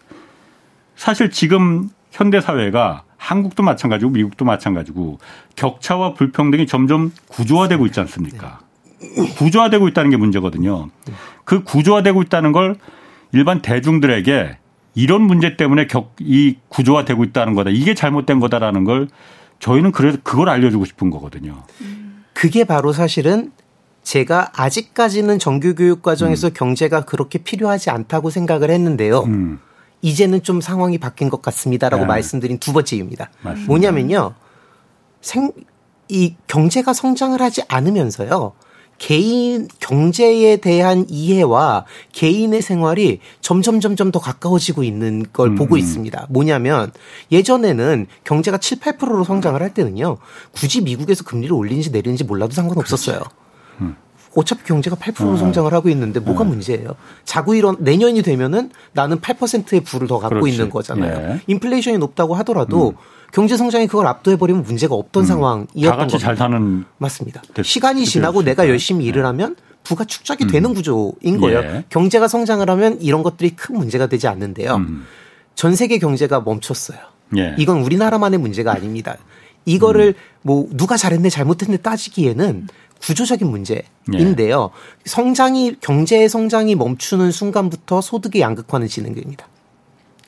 사실 0.95 1.29
지금 1.29 1.89
현대 2.11 2.39
사회가 2.39 3.03
한국도 3.17 3.63
마찬가지고 3.63 4.11
미국도 4.11 4.45
마찬가지고 4.45 5.19
격차와 5.55 6.13
불평등이 6.13 6.67
점점 6.67 7.11
구조화되고 7.27 7.85
있지 7.87 7.99
않습니까? 7.99 8.59
구조화되고 9.37 9.87
있다는 9.89 10.09
게 10.09 10.17
문제거든요. 10.17 10.89
그 11.43 11.63
구조화되고 11.63 12.21
있다는 12.23 12.51
걸 12.53 12.75
일반 13.31 13.61
대중들에게 13.61 14.57
이런 14.95 15.21
문제 15.21 15.55
때문에 15.55 15.87
격, 15.87 16.15
이 16.19 16.57
구조화 16.69 17.05
되고 17.05 17.23
있다는 17.23 17.53
거다. 17.53 17.69
이게 17.69 17.93
잘못된 17.93 18.39
거다라는 18.39 18.83
걸 18.83 19.07
저희는 19.59 19.91
그래서 19.91 20.17
그걸 20.23 20.49
알려주고 20.49 20.85
싶은 20.85 21.09
거거든요. 21.09 21.63
그게 22.33 22.63
바로 22.63 22.93
사실은 22.93 23.51
제가 24.03 24.51
아직까지는 24.55 25.39
정규교육 25.39 26.01
과정에서 26.01 26.47
음. 26.47 26.53
경제가 26.53 27.05
그렇게 27.05 27.39
필요하지 27.39 27.89
않다고 27.89 28.29
생각을 28.29 28.71
했는데요. 28.71 29.23
음. 29.23 29.59
이제는 30.01 30.43
좀 30.43 30.61
상황이 30.61 30.97
바뀐 30.97 31.29
것 31.29 31.41
같습니다라고 31.41 32.03
네. 32.03 32.07
말씀드린 32.07 32.57
두 32.57 32.71
번째 32.71 32.95
이유입니다. 32.95 33.29
맞습니다. 33.41 33.67
뭐냐면요. 33.67 34.33
생, 35.21 35.51
이 36.07 36.35
경제가 36.47 36.93
성장을 36.93 37.39
하지 37.41 37.61
않으면서요. 37.67 38.53
개인 38.99 39.67
경제에 39.79 40.57
대한 40.57 41.05
이해와 41.09 41.85
개인의 42.11 42.61
생활이 42.61 43.19
점점 43.41 43.79
점점 43.79 44.11
더 44.11 44.19
가까워지고 44.19 44.83
있는 44.83 45.25
걸 45.33 45.49
음. 45.49 45.55
보고 45.55 45.77
있습니다. 45.77 46.27
뭐냐면 46.29 46.91
예전에는 47.31 48.05
경제가 48.25 48.57
7, 48.59 48.79
8%로 48.79 49.23
성장을 49.23 49.59
할 49.59 49.73
때는요. 49.73 50.17
굳이 50.51 50.81
미국에서 50.81 51.23
금리를 51.23 51.51
올리는지 51.53 51.89
내리는지 51.89 52.25
몰라도 52.25 52.53
상관없었어요. 52.53 53.19
그렇죠. 53.19 53.35
음. 53.81 53.95
어차피 54.35 54.63
경제가 54.63 54.95
8% 54.95 55.33
어. 55.33 55.37
성장을 55.37 55.71
하고 55.73 55.89
있는데 55.89 56.19
뭐가 56.19 56.41
어. 56.41 56.43
문제예요? 56.45 56.95
자꾸 57.25 57.55
이런 57.55 57.77
내년이 57.79 58.21
되면은 58.21 58.71
나는 58.93 59.19
8%의 59.19 59.81
부를 59.81 60.07
더 60.07 60.19
갖고 60.19 60.35
그렇지. 60.35 60.51
있는 60.51 60.69
거잖아요. 60.69 61.31
예. 61.33 61.41
인플레이션이 61.47 61.97
높다고 61.97 62.35
하더라도 62.35 62.89
음. 62.89 62.95
경제 63.31 63.57
성장이 63.57 63.87
그걸 63.87 64.07
압도해 64.07 64.37
버리면 64.37 64.63
문제가 64.63 64.95
없던 64.95 65.23
음. 65.23 65.25
상황이었던 65.25 65.91
다 65.91 65.95
같이 65.95 66.19
잘 66.19 66.35
사는 66.35 66.85
맞습니다. 66.97 67.41
시간이 67.63 68.05
지나고 68.05 68.43
내가 68.43 68.67
열심히 68.67 69.05
일을 69.05 69.25
하면 69.25 69.55
부가 69.83 70.03
축적이 70.05 70.45
음. 70.45 70.49
되는 70.49 70.73
구조인 70.73 71.39
거예요. 71.39 71.59
예. 71.59 71.83
경제가 71.89 72.27
성장을 72.27 72.67
하면 72.69 73.01
이런 73.01 73.23
것들이 73.23 73.51
큰 73.51 73.77
문제가 73.77 74.07
되지 74.07 74.27
않는데요. 74.27 74.75
음. 74.75 75.05
전 75.55 75.75
세계 75.75 75.99
경제가 75.99 76.41
멈췄어요. 76.41 76.99
예. 77.37 77.55
이건 77.57 77.81
우리나라만의 77.81 78.39
문제가 78.39 78.71
아닙니다. 78.71 79.17
이거를 79.65 80.15
음. 80.17 80.39
뭐 80.41 80.67
누가 80.71 80.97
잘했네 80.97 81.29
잘못했네 81.29 81.77
따지기에는 81.77 82.67
구조적인 83.01 83.47
문제인데요. 83.47 84.71
예. 84.73 85.09
성장이 85.09 85.77
경제의 85.79 86.29
성장이 86.29 86.75
멈추는 86.75 87.31
순간부터 87.31 88.01
소득의 88.01 88.41
양극화는 88.41 88.87
진행됩니다. 88.87 89.47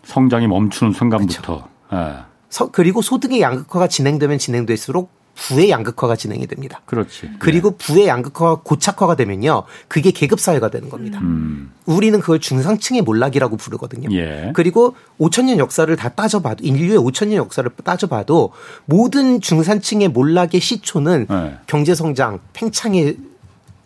성장이 0.04 0.48
멈추는 0.48 0.94
순간부터. 0.94 1.42
그렇죠. 1.42 1.68
예. 1.94 2.32
그리고 2.72 3.02
소득의 3.02 3.42
양극화가 3.42 3.88
진행되면 3.88 4.38
진행될수록 4.38 5.21
부의 5.36 5.70
양극화가 5.70 6.16
진행이 6.16 6.48
됩니다. 6.48 6.82
그렇지. 6.86 7.32
그리고 7.40 7.72
네. 7.72 7.78
부의 7.78 8.08
양극화가 8.08 8.62
고착화가 8.64 9.16
되면요. 9.16 9.64
그게 9.88 10.12
계급 10.12 10.40
사회가 10.40 10.70
되는 10.70 10.90
겁니다. 10.90 11.20
음. 11.22 11.72
우리는 11.86 12.20
그걸 12.20 12.40
중상층의 12.40 13.02
몰락이라고 13.02 13.58
부르거든요. 13.58 14.10
예. 14.16 14.52
그리고 14.54 14.96
5천 15.20 15.46
년 15.46 15.58
역사를 15.58 15.94
다 15.96 16.10
따져봐도 16.10 16.64
인류의 16.64 17.00
5천 17.00 17.28
년 17.28 17.38
역사를 17.38 17.70
따져봐도 17.84 18.52
모든 18.86 19.42
중산층의 19.42 20.10
몰락의 20.10 20.60
시초는 20.60 21.28
네. 21.30 21.58
경제 21.68 21.96
성장 21.96 22.40
팽창의 22.54 23.18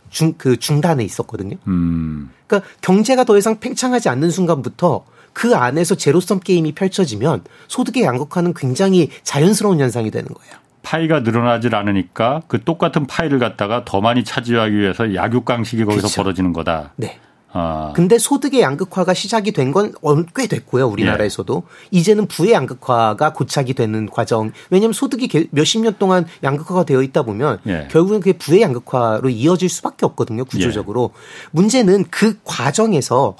중, 0.09 0.33
그 0.37 0.57
중단에 0.57 1.03
있었거든요. 1.03 1.57
음. 1.67 2.31
그러니까 2.47 2.69
경제가 2.81 3.23
더 3.23 3.37
이상 3.37 3.59
팽창하지 3.59 4.09
않는 4.09 4.29
순간부터 4.29 5.05
그 5.33 5.55
안에서 5.55 5.95
제로섬 5.95 6.39
게임이 6.39 6.73
펼쳐지면 6.73 7.43
소득의 7.67 8.03
양극화는 8.03 8.53
굉장히 8.53 9.09
자연스러운 9.23 9.79
현상이 9.81 10.09
되는 10.09 10.27
거예요. 10.33 10.64
파이가 10.85 11.21
늘어나질 11.21 11.73
않으니까 11.75 12.41
그 12.47 12.63
똑같은 12.63 13.07
파이를 13.07 13.39
갖다가 13.39 13.83
더 13.85 14.01
많이 14.01 14.23
차지하기 14.23 14.77
위해서 14.77 15.15
약육강식이 15.15 15.83
거기서 15.83 16.01
그렇죠. 16.01 16.21
벌어지는 16.21 16.53
거다. 16.53 16.93
네. 16.95 17.19
아. 17.57 17.93
근데 17.95 18.17
소득의 18.19 18.59
양극화가 18.61 19.13
시작이 19.13 19.53
된 19.53 19.71
건 19.71 19.93
꽤 20.35 20.45
됐고요, 20.47 20.87
우리나라에서도. 20.87 21.63
예. 21.65 21.87
이제는 21.97 22.27
부의 22.27 22.51
양극화가 22.51 23.31
고착이 23.33 23.73
되는 23.73 24.09
과정. 24.09 24.51
왜냐하면 24.69 24.91
소득이 24.93 25.47
몇십 25.51 25.81
년 25.81 25.95
동안 25.97 26.25
양극화가 26.43 26.83
되어 26.83 27.01
있다 27.01 27.23
보면 27.23 27.59
예. 27.65 27.87
결국은 27.89 28.19
그게 28.19 28.37
부의 28.37 28.61
양극화로 28.61 29.29
이어질 29.29 29.69
수밖에 29.69 30.05
없거든요, 30.05 30.43
구조적으로. 30.45 31.11
예. 31.13 31.47
문제는 31.51 32.05
그 32.11 32.39
과정에서 32.43 33.37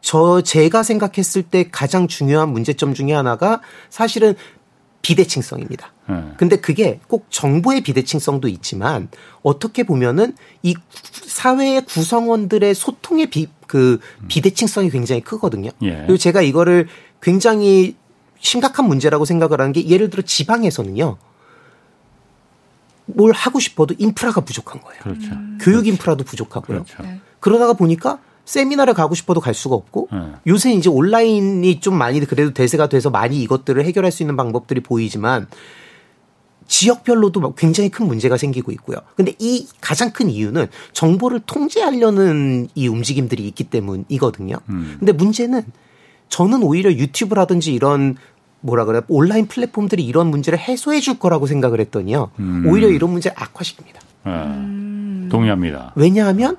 저 0.00 0.40
제가 0.40 0.82
생각했을 0.82 1.42
때 1.42 1.68
가장 1.70 2.08
중요한 2.08 2.48
문제점 2.48 2.94
중에 2.94 3.12
하나가 3.12 3.60
사실은 3.90 4.34
비대칭성입니다. 5.02 5.92
네. 6.12 6.32
근데 6.36 6.56
그게 6.56 7.00
꼭 7.08 7.26
정보의 7.30 7.82
비대칭성도 7.82 8.48
있지만 8.48 9.08
어떻게 9.42 9.82
보면은 9.82 10.34
이 10.62 10.74
사회의 11.26 11.84
구성원들의 11.84 12.74
소통의 12.74 13.30
비, 13.30 13.48
그 13.66 13.98
비대칭성이 14.28 14.90
굉장히 14.90 15.20
크거든요. 15.22 15.70
예. 15.82 15.96
그리고 16.06 16.16
제가 16.16 16.42
이거를 16.42 16.88
굉장히 17.20 17.96
심각한 18.40 18.86
문제라고 18.86 19.24
생각을 19.24 19.60
하는 19.60 19.72
게 19.72 19.86
예를 19.88 20.10
들어 20.10 20.22
지방에서는요. 20.22 21.16
뭘 23.06 23.32
하고 23.32 23.60
싶어도 23.60 23.94
인프라가 23.98 24.40
부족한 24.42 24.80
거예요. 24.80 25.00
그렇죠. 25.02 25.30
교육 25.60 25.86
인프라도 25.86 26.24
부족하고요. 26.24 26.84
그렇죠. 26.84 27.02
네. 27.02 27.20
그러다가 27.40 27.72
보니까 27.72 28.18
세미나를 28.44 28.94
가고 28.94 29.14
싶어도 29.14 29.40
갈 29.40 29.54
수가 29.54 29.74
없고 29.74 30.08
네. 30.12 30.18
요새 30.46 30.72
이제 30.72 30.88
온라인이 30.88 31.80
좀 31.80 31.96
많이 31.96 32.20
그래도 32.20 32.52
대세가 32.52 32.88
돼서 32.88 33.10
많이 33.10 33.40
이것들을 33.42 33.84
해결할 33.84 34.10
수 34.10 34.22
있는 34.22 34.36
방법들이 34.36 34.80
보이지만 34.80 35.46
지역별로도 36.66 37.54
굉장히 37.54 37.88
큰 37.88 38.06
문제가 38.06 38.36
생기고 38.36 38.72
있고요. 38.72 38.98
근데 39.16 39.34
이 39.38 39.66
가장 39.80 40.12
큰 40.12 40.30
이유는 40.30 40.66
정보를 40.92 41.40
통제하려는 41.46 42.68
이 42.74 42.88
움직임들이 42.88 43.46
있기 43.48 43.64
때문이거든요. 43.64 44.56
음. 44.68 44.96
근데 44.98 45.12
문제는 45.12 45.62
저는 46.28 46.62
오히려 46.62 46.90
유튜브라든지 46.92 47.72
이런 47.74 48.16
뭐라 48.60 48.84
그래 48.84 49.02
온라인 49.08 49.46
플랫폼들이 49.46 50.04
이런 50.04 50.28
문제를 50.28 50.58
해소해 50.58 51.00
줄 51.00 51.18
거라고 51.18 51.46
생각을 51.46 51.80
했더니요. 51.80 52.30
음. 52.38 52.64
오히려 52.66 52.88
이런 52.88 53.10
문제를 53.10 53.36
악화시킵니다. 53.36 54.00
네. 54.24 55.28
동의합니다. 55.28 55.92
왜냐하면 55.96 56.56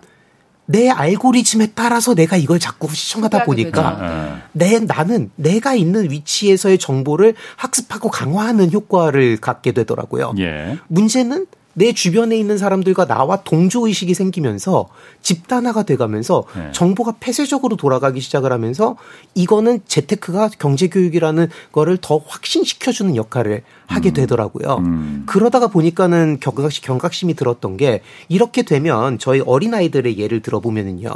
내 0.65 0.89
알고리즘에 0.89 1.71
따라서 1.75 2.15
내가 2.15 2.37
이걸 2.37 2.59
자꾸 2.59 2.93
시청하다 2.93 3.43
보니까 3.43 4.41
내 4.53 4.79
나는 4.79 5.29
내가 5.35 5.73
있는 5.73 6.09
위치에서의 6.09 6.77
정보를 6.77 7.35
학습하고 7.57 8.09
강화하는 8.09 8.71
효과를 8.71 9.37
갖게 9.37 9.71
되더라고요. 9.71 10.33
예. 10.39 10.77
문제는 10.87 11.47
내 11.73 11.91
주변에 11.93 12.37
있는 12.37 12.57
사람들과 12.57 13.05
나와 13.05 13.37
동조 13.37 13.87
의식이 13.87 14.13
생기면서 14.13 14.89
집단화가 15.21 15.83
돼가면서 15.83 16.43
네. 16.55 16.71
정보가 16.71 17.15
폐쇄적으로 17.19 17.75
돌아가기 17.75 18.19
시작을 18.21 18.51
하면서 18.51 18.95
이거는 19.33 19.79
재테크가 19.87 20.51
경제 20.59 20.87
교육이라는 20.87 21.47
거를 21.71 21.97
더 21.99 22.21
확신시켜주는 22.25 23.15
역할을 23.15 23.63
하게 23.87 24.09
음. 24.09 24.13
되더라고요. 24.13 24.77
음. 24.77 25.23
그러다가 25.25 25.67
보니까는 25.67 26.39
경각심, 26.39 26.83
경각심이 26.83 27.33
들었던 27.33 27.77
게 27.77 28.01
이렇게 28.29 28.61
되면 28.61 29.17
저희 29.17 29.41
어린 29.45 29.73
아이들의 29.73 30.17
예를 30.17 30.41
들어보면은요. 30.41 31.09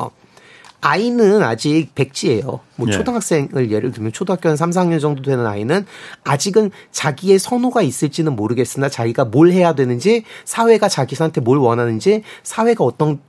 아이는 0.82 1.42
아직 1.42 1.90
백지예요. 1.96 2.60
뭐 2.76 2.88
예. 2.88 2.92
초등학생을 2.92 3.72
예를 3.72 3.92
들면 3.92 4.12
초등학교 4.14 4.50
한 4.50 4.56
3, 4.56 4.70
4학년 4.70 5.02
정도 5.02 5.24
되는 5.24 5.46
아이는 5.46 5.86
아직은 6.24 6.72
자기의 6.92 7.40
선호가 7.40 7.82
있을지는 7.82 8.36
모르겠으나 8.36 8.88
자기가 8.88 9.26
뭘 9.26 9.52
해야 9.52 9.74
되는지 9.74 10.24
사회가 10.46 10.88
자기한테 10.88 11.42
뭘 11.42 11.58
원하는지 11.58 12.24
사회가 12.44 12.84
어떤 12.84 13.20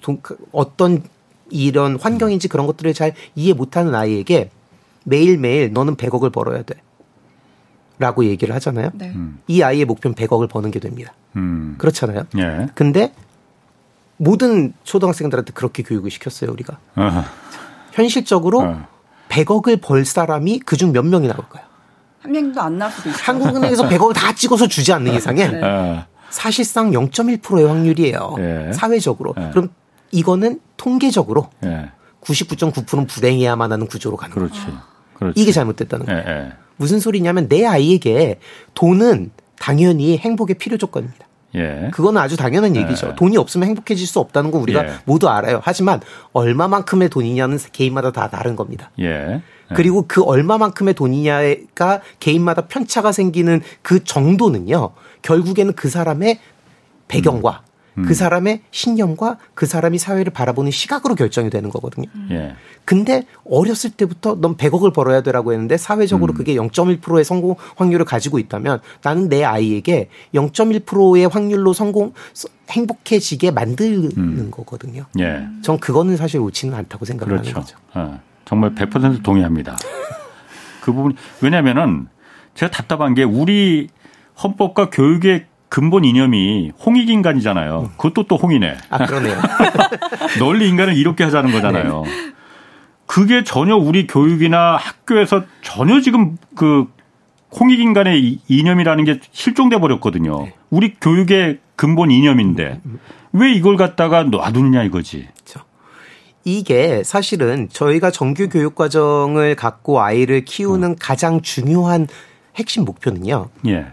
어떤 0.52 1.02
이런 1.50 1.98
환경인지 1.98 2.48
그런 2.48 2.66
것들을 2.66 2.92
잘 2.92 3.14
이해 3.34 3.54
못하는 3.54 3.94
아이에게 3.94 4.50
매일매일 5.04 5.72
너는 5.72 5.96
100억을 5.96 6.32
벌어야 6.32 6.62
돼. 6.62 6.74
라고 7.98 8.24
얘기를 8.24 8.54
하잖아요. 8.54 8.90
네. 8.94 9.10
음. 9.16 9.40
이 9.48 9.62
아이의 9.62 9.84
목표는 9.84 10.14
100억을 10.14 10.48
버는 10.48 10.70
게 10.70 10.78
됩니다. 10.78 11.14
음. 11.34 11.74
그렇잖아요. 11.78 12.26
예. 12.36 12.66
근데 12.74 13.12
모든 14.18 14.74
초등학생들한테 14.84 15.52
그렇게 15.54 15.82
교육을 15.82 16.10
시켰어요, 16.10 16.50
우리가. 16.52 16.78
어허. 16.96 17.24
현실적으로 17.92 18.60
어. 18.60 18.86
100억을 19.28 19.80
벌 19.80 20.04
사람이 20.04 20.60
그중 20.60 20.92
몇 20.92 21.04
명이 21.04 21.28
나올까요? 21.28 21.64
한 22.20 22.32
명도 22.32 22.60
안 22.60 22.78
나올 22.78 22.92
수도 22.92 23.08
있어요. 23.08 23.22
한국은행에서 23.24 23.88
100억을 23.88 24.14
다 24.14 24.34
찍어서 24.34 24.66
주지 24.66 24.92
않는 24.92 25.14
이상에 25.14 25.48
네. 25.48 25.60
어. 25.62 26.04
사실상 26.30 26.90
0.1%의 26.90 27.66
확률이에요. 27.66 28.34
예. 28.38 28.72
사회적으로. 28.72 29.34
예. 29.38 29.50
그럼 29.50 29.70
이거는 30.10 30.60
통계적으로 30.76 31.48
예. 31.64 31.90
99.9%는 32.20 33.06
불행해야만 33.06 33.72
하는 33.72 33.86
구조로 33.86 34.16
가는 34.16 34.34
거죠. 34.34 34.48
그렇지. 34.48 34.66
그렇지. 35.14 35.40
이게 35.40 35.52
잘못됐다는 35.52 36.06
거예요. 36.06 36.52
무슨 36.76 37.00
소리냐면 37.00 37.48
내 37.48 37.64
아이에게 37.64 38.40
돈은 38.74 39.30
당연히 39.58 40.18
행복의 40.18 40.56
필요 40.58 40.76
조건입니다. 40.76 41.26
예. 41.54 41.90
그거는 41.92 42.20
아주 42.20 42.36
당연한 42.36 42.76
예. 42.76 42.80
얘기죠. 42.80 43.08
예. 43.08 43.14
돈이 43.16 43.36
없으면 43.36 43.68
행복해질 43.68 44.06
수 44.06 44.20
없다는 44.20 44.50
거 44.50 44.58
우리가 44.58 44.84
예. 44.86 44.92
모두 45.04 45.28
알아요. 45.28 45.60
하지만 45.62 46.00
얼마만큼의 46.32 47.08
돈이냐는 47.08 47.58
개인마다 47.72 48.12
다 48.12 48.28
다른 48.28 48.56
겁니다. 48.56 48.90
예. 49.00 49.04
예. 49.04 49.74
그리고 49.74 50.04
그 50.06 50.22
얼마만큼의 50.22 50.94
돈이냐가 50.94 52.00
개인마다 52.20 52.66
편차가 52.66 53.12
생기는 53.12 53.60
그 53.82 54.04
정도는요. 54.04 54.90
결국에는 55.22 55.72
그 55.74 55.88
사람의 55.88 56.38
배경과 57.08 57.62
음. 57.98 58.02
음. 58.02 58.04
그 58.06 58.14
사람의 58.14 58.62
신념과 58.70 59.38
그 59.54 59.66
사람이 59.66 59.98
사회를 59.98 60.32
바라보는 60.32 60.70
시각으로 60.70 61.14
결정이 61.14 61.50
되는 61.50 61.70
거거든요. 61.70 62.06
음. 62.14 62.28
예. 62.30 62.54
근데 62.84 63.24
어렸을 63.44 63.90
때부터 63.90 64.36
넌 64.40 64.56
100억을 64.56 64.94
벌어야 64.94 65.20
되라고 65.22 65.52
했는데 65.52 65.76
사회적으로 65.76 66.32
음. 66.32 66.36
그게 66.36 66.54
0.1%의 66.54 67.24
성공 67.24 67.56
확률을 67.76 68.06
가지고 68.06 68.38
있다면 68.38 68.80
나는 69.02 69.28
내 69.28 69.44
아이에게 69.44 70.08
0.1%의 70.34 71.26
확률로 71.26 71.72
성공 71.72 72.14
행복해지게 72.70 73.50
만드는 73.50 74.10
음. 74.16 74.48
거거든요. 74.50 75.04
예. 75.18 75.46
전 75.62 75.78
그거는 75.78 76.16
사실 76.16 76.40
옳지는 76.40 76.74
않다고 76.74 77.04
생각하는 77.04 77.42
그렇죠. 77.42 77.60
거죠. 77.60 77.76
어, 77.94 78.20
정말 78.44 78.74
100% 78.74 79.22
동의합니다. 79.22 79.76
그 80.80 80.92
부분 80.92 81.14
왜냐면은 81.42 82.08
제가 82.54 82.70
답답한 82.70 83.14
게 83.14 83.22
우리 83.22 83.88
헌법과 84.42 84.90
교육의 84.90 85.46
근본 85.68 86.04
이념이 86.04 86.72
홍익 86.84 87.08
인간이잖아요. 87.08 87.90
그것도 87.96 88.26
또 88.26 88.36
홍이네. 88.36 88.76
아, 88.90 89.06
그러네요. 89.06 89.36
널리 90.40 90.68
인간을 90.68 90.96
이롭게 90.96 91.24
하자는 91.24 91.52
거잖아요. 91.52 92.02
네. 92.04 92.32
그게 93.06 93.44
전혀 93.44 93.76
우리 93.76 94.06
교육이나 94.06 94.76
학교에서 94.76 95.44
전혀 95.62 96.00
지금 96.00 96.36
그 96.54 96.86
홍익 97.58 97.80
인간의 97.80 98.40
이념이라는 98.48 99.04
게 99.04 99.20
실종돼 99.32 99.78
버렸거든요. 99.78 100.44
네. 100.44 100.54
우리 100.70 100.94
교육의 100.94 101.58
근본 101.76 102.10
이념인데 102.10 102.80
왜 103.32 103.52
이걸 103.52 103.76
갖다가 103.76 104.24
놔두느냐 104.24 104.82
이거지. 104.84 105.28
그렇죠. 105.34 105.66
이게 106.44 107.02
사실은 107.04 107.68
저희가 107.70 108.10
정규 108.10 108.48
교육 108.48 108.74
과정을 108.74 109.54
갖고 109.54 110.00
아이를 110.00 110.44
키우는 110.44 110.92
어. 110.92 110.96
가장 110.98 111.40
중요한 111.42 112.06
핵심 112.56 112.84
목표는요. 112.84 113.48
예. 113.66 113.86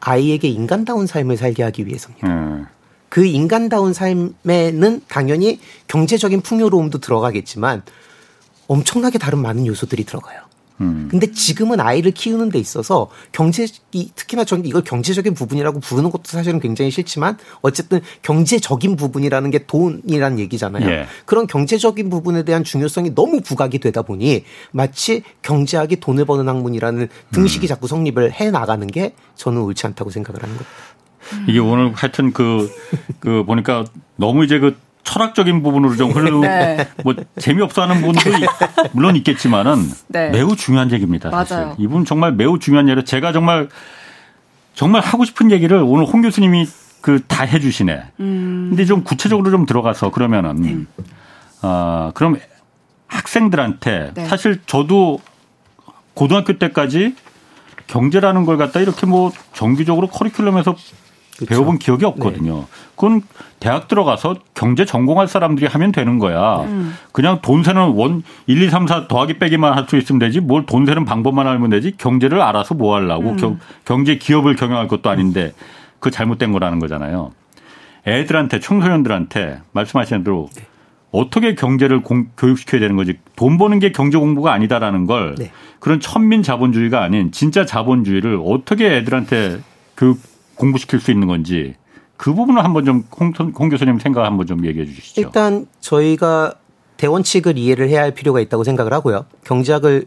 아이에게 0.00 0.48
인간다운 0.48 1.06
삶을 1.06 1.36
살게 1.36 1.62
하기 1.62 1.86
위해서입니다. 1.86 2.26
음. 2.28 2.66
그 3.08 3.24
인간다운 3.24 3.92
삶에는 3.92 5.02
당연히 5.08 5.60
경제적인 5.86 6.42
풍요로움도 6.42 6.98
들어가겠지만 6.98 7.82
엄청나게 8.66 9.18
다른 9.18 9.40
많은 9.40 9.66
요소들이 9.66 10.04
들어가요. 10.04 10.47
음. 10.80 11.08
근데 11.10 11.30
지금은 11.30 11.80
아이를 11.80 12.12
키우는 12.12 12.50
데 12.50 12.58
있어서 12.58 13.08
경제 13.32 13.66
특히나 14.14 14.44
저는 14.44 14.64
이걸 14.66 14.82
경제적인 14.82 15.34
부분이라고 15.34 15.80
부르는 15.80 16.10
것도 16.10 16.22
사실은 16.26 16.60
굉장히 16.60 16.90
싫지만 16.90 17.36
어쨌든 17.62 18.00
경제적인 18.22 18.96
부분이라는 18.96 19.50
게 19.50 19.66
돈이라는 19.66 20.38
얘기잖아요. 20.38 20.88
예. 20.88 21.06
그런 21.24 21.46
경제적인 21.46 22.10
부분에 22.10 22.44
대한 22.44 22.64
중요성이 22.64 23.14
너무 23.14 23.40
부각이 23.40 23.78
되다 23.78 24.02
보니 24.02 24.44
마치 24.70 25.22
경제학이 25.42 25.96
돈을 25.96 26.24
버는 26.24 26.48
학문이라는 26.48 27.08
등식이 27.32 27.66
음. 27.66 27.68
자꾸 27.68 27.88
성립을 27.88 28.32
해 28.32 28.50
나가는 28.50 28.86
게 28.86 29.14
저는 29.36 29.62
옳지 29.62 29.86
않다고 29.86 30.10
생각을 30.10 30.42
하는 30.42 30.56
겁니다. 30.56 30.78
이게 31.46 31.58
오늘 31.58 31.92
하여튼 31.92 32.32
그, 32.32 32.70
그 33.20 33.44
보니까 33.44 33.84
너무 34.16 34.44
이제 34.44 34.58
그 34.58 34.76
철학적인 35.18 35.62
부분으로 35.62 35.96
좀 35.96 36.12
흐르고 36.12 36.40
네. 36.46 36.88
뭐 37.02 37.14
재미없어 37.38 37.82
하는 37.82 38.00
분도 38.00 38.20
물론 38.92 39.16
있겠지만은 39.16 39.90
네. 40.08 40.30
매우 40.30 40.54
중요한 40.56 40.90
얘기입니다. 40.92 41.30
맞아요. 41.30 41.44
사실. 41.44 41.66
이분 41.78 42.04
정말 42.04 42.32
매우 42.32 42.58
중요한 42.58 42.86
얘기를 42.88 43.04
제가 43.04 43.32
정말 43.32 43.68
정말 44.74 45.02
하고 45.02 45.24
싶은 45.24 45.50
얘기를 45.50 45.78
오늘 45.78 46.04
홍 46.06 46.22
교수님이 46.22 46.66
그 47.00 47.20
다 47.26 47.44
해주시네. 47.44 48.02
음. 48.20 48.66
근데 48.70 48.84
좀 48.84 49.02
구체적으로 49.04 49.50
좀 49.50 49.66
들어가서 49.66 50.10
그러면은 50.10 50.62
네. 50.62 50.76
아 51.62 52.12
그럼 52.14 52.36
학생들한테 53.08 54.12
네. 54.14 54.24
사실 54.26 54.60
저도 54.66 55.20
고등학교 56.14 56.58
때까지 56.58 57.14
경제라는 57.86 58.44
걸 58.44 58.56
갖다 58.56 58.80
이렇게 58.80 59.06
뭐 59.06 59.32
정기적으로 59.52 60.08
커리큘럼에서 60.08 60.76
그렇죠. 61.38 61.46
배워본 61.48 61.78
기억이 61.78 62.04
없거든요. 62.04 62.56
네. 62.56 62.64
그건 62.96 63.22
대학 63.60 63.86
들어가서 63.88 64.36
경제 64.54 64.84
전공할 64.84 65.28
사람들이 65.28 65.66
하면 65.66 65.92
되는 65.92 66.18
거야. 66.18 66.62
음. 66.62 66.94
그냥 67.12 67.38
돈 67.42 67.62
세는 67.62 67.92
원 67.94 68.22
1, 68.46 68.60
2, 68.62 68.68
3, 68.70 68.86
4 68.86 69.06
더하기 69.08 69.38
빼기만 69.38 69.72
할 69.74 69.86
수 69.88 69.96
있으면 69.96 70.18
되지 70.18 70.40
뭘 70.40 70.66
돈 70.66 70.84
세는 70.84 71.04
방법만 71.04 71.46
알면 71.46 71.70
되지 71.70 71.94
경제를 71.96 72.42
알아서 72.42 72.74
뭐 72.74 72.94
하려고 72.96 73.30
음. 73.30 73.58
경, 73.84 74.04
제 74.04 74.16
기업을 74.16 74.56
경영할 74.56 74.88
것도 74.88 75.08
아닌데 75.10 75.52
그 76.00 76.10
잘못된 76.10 76.52
거라는 76.52 76.78
거잖아요. 76.80 77.32
애들한테 78.06 78.60
청소년들한테 78.60 79.60
말씀하신 79.72 80.24
대로 80.24 80.48
네. 80.56 80.62
어떻게 81.10 81.54
경제를 81.54 82.02
공, 82.02 82.26
교육시켜야 82.36 82.80
되는 82.80 82.96
거지 82.96 83.14
돈 83.36 83.56
버는 83.58 83.78
게 83.78 83.92
경제 83.92 84.18
공부가 84.18 84.52
아니다라는 84.52 85.06
걸 85.06 85.36
네. 85.36 85.50
그런 85.78 86.00
천민 86.00 86.42
자본주의가 86.42 87.02
아닌 87.02 87.32
진짜 87.32 87.64
자본주의를 87.64 88.40
어떻게 88.44 88.96
애들한테 88.96 89.58
교육 89.96 90.20
공부시킬 90.58 91.00
수 91.00 91.10
있는 91.10 91.26
건지 91.26 91.74
그 92.16 92.34
부분을 92.34 92.64
한번 92.64 92.84
좀 92.84 93.04
홍, 93.18 93.32
홍 93.38 93.68
교수님 93.68 93.98
생각 94.00 94.24
한번 94.24 94.46
좀 94.46 94.66
얘기해 94.66 94.86
주시죠. 94.86 95.20
일단 95.20 95.66
저희가 95.80 96.54
대원칙을 96.96 97.56
이해를 97.56 97.88
해야 97.88 98.02
할 98.02 98.12
필요가 98.12 98.40
있다고 98.40 98.64
생각을 98.64 98.92
하고요. 98.92 99.24
경제학을 99.44 100.06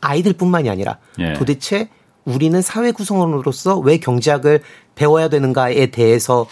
아이들뿐만이 0.00 0.68
아니라 0.68 0.98
예. 1.20 1.34
도대체 1.34 1.88
우리는 2.24 2.60
사회 2.60 2.90
구성원으로서 2.90 3.78
왜 3.78 3.98
경제학을 3.98 4.60
배워야 4.96 5.28
되는가에 5.28 5.86
대해서 5.86 6.46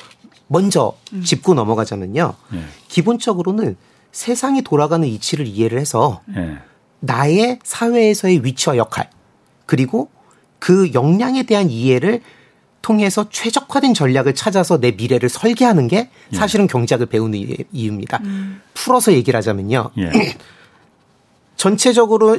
먼저 0.46 0.94
음. 1.12 1.22
짚고 1.22 1.54
넘어가자면요. 1.54 2.34
예. 2.54 2.64
기본적으로는 2.88 3.76
세상이 4.12 4.62
돌아가는 4.62 5.06
이치를 5.06 5.46
이해를 5.46 5.80
해서 5.80 6.20
예. 6.36 6.58
나의 7.00 7.58
사회에서의 7.62 8.44
위치와 8.44 8.76
역할 8.76 9.10
그리고 9.66 10.08
그 10.60 10.92
역량에 10.94 11.44
대한 11.44 11.70
이해를 11.70 12.20
통해서 12.82 13.28
최적화된 13.28 13.94
전략을 13.94 14.34
찾아서 14.34 14.80
내 14.80 14.92
미래를 14.92 15.28
설계하는 15.28 15.88
게 15.88 16.10
예. 16.32 16.36
사실은 16.36 16.64
예. 16.64 16.66
경제학을 16.68 17.06
배우는 17.06 17.38
이유입니다. 17.72 18.20
음. 18.24 18.60
풀어서 18.74 19.12
얘기를 19.12 19.36
하자면요. 19.36 19.90
예. 19.98 20.10
전체적으로 21.56 22.38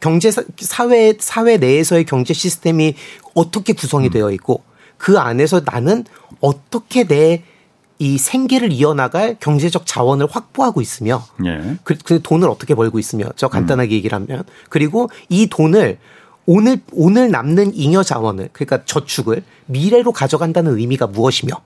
경제 0.00 0.30
사회 0.30 1.14
사회 1.18 1.58
내에서의 1.58 2.04
경제 2.04 2.32
시스템이 2.32 2.94
어떻게 3.34 3.74
구성이 3.74 4.06
음. 4.08 4.10
되어 4.10 4.30
있고 4.30 4.62
그 4.96 5.18
안에서 5.18 5.60
나는 5.64 6.04
어떻게 6.40 7.04
내 7.04 7.42
이 7.98 8.18
생계를 8.18 8.72
이어나갈 8.72 9.36
경제적 9.38 9.86
자원을 9.86 10.26
확보하고 10.30 10.80
있으며 10.80 11.24
예. 11.46 11.76
그, 11.84 11.94
그 12.04 12.20
돈을 12.20 12.48
어떻게 12.48 12.74
벌고 12.74 12.98
있으며 12.98 13.26
저 13.36 13.48
간단하게 13.48 13.90
음. 13.90 13.92
얘기를 13.92 14.16
하면 14.16 14.42
그리고 14.68 15.08
이 15.28 15.46
돈을 15.46 15.98
오늘 16.46 16.80
오늘 16.92 17.30
남는 17.30 17.74
잉여 17.74 18.02
자원을 18.02 18.50
그러니까 18.52 18.84
저축을 18.84 19.42
미래로 19.66 20.12
가져간다는 20.12 20.78
의미가 20.78 21.06
무엇이며 21.06 21.60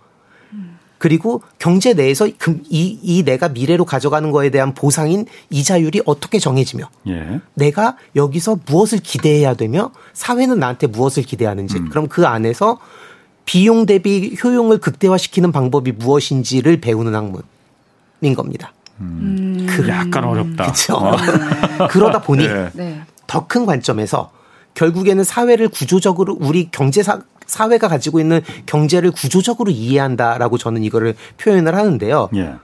그리고 0.98 1.42
경제 1.58 1.94
내에서 1.94 2.26
이, 2.26 2.34
이 2.68 3.22
내가 3.22 3.48
미래로 3.48 3.84
가져가는 3.84 4.30
거에 4.32 4.50
대한 4.50 4.74
보상인 4.74 5.26
이자율이 5.48 6.02
어떻게 6.04 6.40
정해지며 6.40 6.90
예. 7.08 7.40
내가 7.54 7.96
여기서 8.16 8.58
무엇을 8.66 8.98
기대해야 8.98 9.54
되며 9.54 9.92
사회는 10.12 10.58
나한테 10.58 10.88
무엇을 10.88 11.22
기대하는지 11.22 11.78
음. 11.78 11.88
그럼 11.88 12.08
그 12.08 12.26
안에서 12.26 12.80
비용 13.44 13.86
대비 13.86 14.36
효용을 14.42 14.78
극대화시키는 14.78 15.52
방법이 15.52 15.92
무엇인지를 15.92 16.80
배우는 16.80 17.14
학문인 17.14 18.34
겁니다. 18.34 18.72
음. 19.00 19.66
그 19.70 19.88
약간 19.88 20.24
어렵다. 20.24 20.64
그렇죠. 20.64 20.96
어. 20.96 21.16
그러다 21.88 22.20
보니 22.22 22.46
네. 22.74 23.02
더큰 23.28 23.66
관점에서 23.66 24.32
결국에는 24.78 25.24
사회를 25.24 25.68
구조적으로 25.68 26.36
우리 26.40 26.70
경제사 26.70 27.20
사회가 27.46 27.88
가지고 27.88 28.20
있는 28.20 28.42
경제를 28.66 29.10
구조적으로 29.10 29.72
이해한다라고 29.72 30.56
저는 30.56 30.84
이거를 30.84 31.16
표현을 31.38 31.74
하는데요. 31.74 32.28
예. 32.36 32.54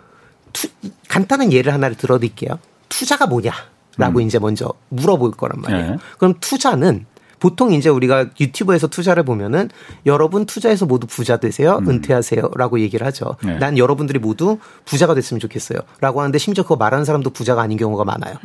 투, 0.52 0.68
간단한 1.08 1.52
예를 1.52 1.72
하나를 1.72 1.96
들어드릴게요. 1.96 2.58
투자가 2.88 3.26
뭐냐라고 3.26 4.20
음. 4.20 4.20
이제 4.20 4.38
먼저 4.38 4.72
물어볼 4.90 5.32
거란 5.32 5.60
말이에요. 5.60 5.92
예. 5.94 5.96
그럼 6.18 6.34
투자는 6.38 7.06
보통 7.44 7.74
이제 7.74 7.90
우리가 7.90 8.28
유튜브에서 8.40 8.86
투자를 8.86 9.22
보면은 9.22 9.68
여러분 10.06 10.46
투자해서 10.46 10.86
모두 10.86 11.06
부자 11.06 11.36
되세요, 11.36 11.78
음. 11.82 11.90
은퇴하세요라고 11.90 12.80
얘기를 12.80 13.06
하죠. 13.08 13.36
네. 13.44 13.58
난 13.58 13.76
여러분들이 13.76 14.18
모두 14.18 14.56
부자가 14.86 15.14
됐으면 15.14 15.40
좋겠어요라고 15.40 16.22
하는데 16.22 16.38
심지어 16.38 16.64
그거 16.64 16.76
말하는 16.76 17.04
사람도 17.04 17.28
부자가 17.28 17.60
아닌 17.60 17.76
경우가 17.76 18.06
많아요. 18.06 18.36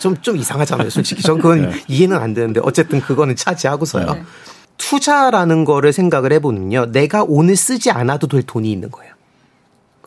좀좀 0.00 0.12
어. 0.12 0.16
좀 0.20 0.36
이상하잖아요, 0.36 0.90
솔직히. 0.90 1.22
전 1.22 1.36
그건 1.36 1.62
네. 1.70 1.84
이해는 1.86 2.16
안 2.16 2.34
되는데 2.34 2.60
어쨌든 2.64 3.00
그거는 3.00 3.36
차지하고서요. 3.36 4.14
네. 4.14 4.22
투자라는 4.78 5.64
거를 5.64 5.92
생각을 5.92 6.32
해보면요, 6.32 6.86
내가 6.86 7.24
오늘 7.28 7.54
쓰지 7.54 7.92
않아도 7.92 8.26
될 8.26 8.42
돈이 8.42 8.72
있는 8.72 8.90
거예요. 8.90 9.12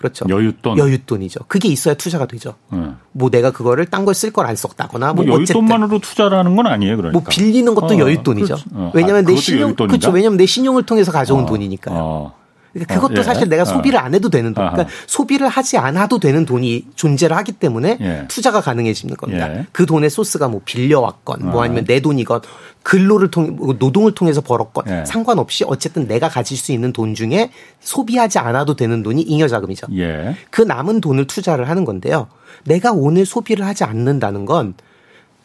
그렇죠. 0.03 0.25
여윳돈. 0.25 0.75
여윳돈이죠. 0.75 1.47
그게 1.47 1.69
있어야 1.69 1.93
투자가 1.95 2.25
되죠. 2.27 2.55
음. 2.73 2.97
뭐 3.13 3.29
내가 3.29 3.51
그거를 3.51 3.85
딴 3.85 4.03
걸 4.03 4.13
쓸 4.13 4.31
걸 4.33 4.45
안 4.45 4.55
썼다거나 4.57 5.13
뭐, 5.13 5.23
뭐 5.25 5.37
여윳돈만으로 5.37 6.01
투자라는 6.01 6.57
건 6.57 6.67
아니에요, 6.67 6.97
그러니까. 6.97 7.19
뭐 7.19 7.23
빌리는 7.29 7.73
것도 7.73 7.85
어, 7.87 7.97
여윳돈이죠. 7.97 8.45
그렇죠. 8.45 8.55
어. 8.73 8.91
왜냐하면 8.93 9.23
아, 9.23 9.27
내 9.29 9.35
신용 9.37 9.75
그렇죠. 9.75 10.11
왜냐하면 10.11 10.37
내 10.37 10.45
신용을 10.45 10.83
통해서 10.83 11.11
가져온 11.13 11.43
어. 11.43 11.45
돈이니까요. 11.45 12.31
어. 12.73 12.79
그러니까 12.85 12.95
그것도 12.95 13.19
예. 13.19 13.23
사실 13.23 13.49
내가 13.49 13.65
소비를 13.65 13.99
안 13.99 14.13
해도 14.13 14.29
되는 14.29 14.53
돈. 14.53 14.67
그러니까 14.69 14.93
소비를 15.05 15.47
하지 15.47 15.77
않아도 15.77 16.19
되는 16.19 16.45
돈이 16.45 16.87
존재를 16.95 17.35
하기 17.37 17.53
때문에 17.53 17.97
예. 18.01 18.25
투자가 18.27 18.61
가능해지는 18.61 19.15
겁니다. 19.15 19.49
예. 19.51 19.67
그 19.71 19.85
돈의 19.85 20.09
소스가 20.09 20.47
뭐 20.47 20.61
빌려왔건 20.65 21.39
뭐 21.51 21.61
어. 21.61 21.63
아니면 21.63 21.85
내 21.85 21.99
돈이건 21.99 22.41
근로를 22.81 23.31
통해 23.31 23.49
뭐 23.51 23.75
노동을 23.77 24.13
통해서 24.13 24.41
벌었건 24.41 24.85
예. 24.87 25.05
상관없이 25.05 25.63
어쨌든 25.67 26.07
내가 26.07 26.29
가질 26.29 26.57
수 26.57 26.71
있는 26.71 26.91
돈 26.93 27.13
중에 27.13 27.51
소비하지 27.79 28.39
않아도 28.39 28.75
되는 28.75 29.03
돈이 29.03 29.21
잉여 29.21 29.47
자금이죠. 29.47 29.87
예. 29.97 30.35
그 30.49 30.61
남은 30.61 31.01
돈을 31.01 31.27
투자를 31.27 31.69
하는 31.69 31.85
건데요. 31.85 32.27
내가 32.65 32.91
오늘 32.91 33.25
소비를 33.25 33.65
하지 33.65 33.83
않는다는 33.83 34.45
건 34.45 34.73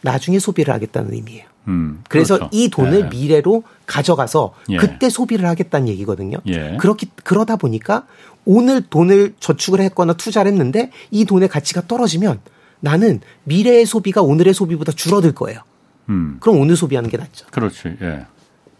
나중에 0.00 0.38
소비를 0.38 0.72
하겠다는 0.74 1.12
의미예요. 1.12 1.44
음, 1.68 2.02
그래서 2.08 2.36
그렇죠. 2.36 2.50
이 2.52 2.68
돈을 2.68 3.00
예. 3.00 3.08
미래로 3.08 3.62
가져가서 3.86 4.54
예. 4.70 4.76
그때 4.78 5.08
소비를 5.10 5.46
하겠다는 5.46 5.88
얘기거든요. 5.88 6.38
예. 6.46 6.76
그렇기 6.80 7.10
그러다 7.22 7.56
보니까 7.56 8.06
오늘 8.44 8.82
돈을 8.82 9.34
저축을 9.38 9.80
했거나 9.82 10.14
투자를 10.14 10.50
했는데 10.50 10.90
이 11.10 11.24
돈의 11.24 11.48
가치가 11.48 11.82
떨어지면 11.86 12.40
나는 12.80 13.20
미래의 13.44 13.86
소비가 13.86 14.22
오늘의 14.22 14.54
소비보다 14.54 14.92
줄어들 14.92 15.32
거예요. 15.32 15.60
음. 16.08 16.38
그럼 16.40 16.58
오늘 16.60 16.76
소비하는 16.76 17.10
게 17.10 17.16
낫죠. 17.16 17.46
그렇지. 17.50 17.96
예. 18.00 18.26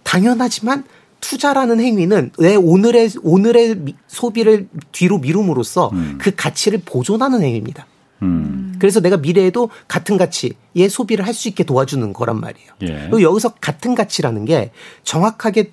당연하지만 0.03 0.85
투자라는 1.21 1.81
행위는 1.81 2.31
내 2.39 2.55
오늘의 2.55 3.11
오늘의 3.23 3.85
소비를 4.07 4.69
뒤로 4.93 5.19
미룸으로써 5.19 5.91
음. 5.93 6.17
그 6.19 6.35
가치를 6.35 6.81
보존하는 6.85 7.43
행위입니다. 7.43 7.87
음. 8.23 8.77
그래서 8.79 9.01
내가 9.01 9.17
미래에도 9.17 9.71
같은 9.89 10.17
가치의 10.17 10.89
소비를 10.91 11.27
할 11.27 11.35
수 11.35 11.49
있게 11.49 11.63
도와주는 11.65 12.13
거란 12.13 12.41
말이에요. 12.41 12.71
예. 12.83 12.87
그리고 13.11 13.23
여기서 13.23 13.55
같은 13.61 13.95
가치라는 13.95 14.45
게 14.45 14.73
정확하게 15.05 15.73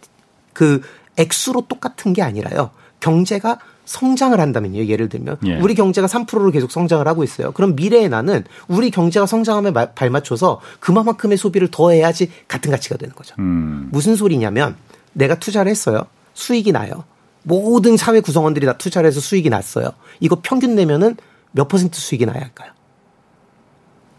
그 0.54 0.82
액수로 1.18 1.66
똑같은 1.68 2.14
게 2.14 2.22
아니라요. 2.22 2.70
경제가 3.00 3.60
성장을 3.86 4.40
한다면요. 4.40 4.86
예를 4.86 5.10
들면 5.10 5.38
예. 5.46 5.56
우리 5.60 5.76
경제가 5.76 6.08
3%로 6.08 6.52
계속 6.52 6.72
성장을 6.72 7.08
하고 7.08 7.24
있어요. 7.24 7.52
그럼 7.52 7.76
미래에 7.76 8.08
나는 8.08 8.44
우리 8.68 8.90
경제가 8.92 9.26
성장함에 9.28 9.72
발맞춰서 9.96 10.60
그만큼의 10.80 11.38
소비를 11.38 11.70
더 11.72 11.92
해야지 11.92 12.32
같은 12.48 12.72
가치가 12.72 12.98
되는 12.98 13.14
거죠. 13.16 13.36
음. 13.40 13.90
무슨 13.92 14.16
소리냐면 14.16 14.76
내가 15.14 15.36
투자를 15.40 15.70
했어요. 15.70 16.02
수익이 16.34 16.72
나요. 16.72 17.04
모든 17.44 17.96
사회 17.96 18.20
구성원들이 18.20 18.66
다 18.66 18.78
투자를 18.78 19.08
해서 19.08 19.20
수익이 19.20 19.50
났어요. 19.50 19.90
이거 20.20 20.40
평균 20.42 20.76
내면은 20.76 21.16
몇 21.56 21.70
퍼센트 21.70 22.00
수익이 22.00 22.26
나야 22.26 22.42
할까요? 22.42 22.72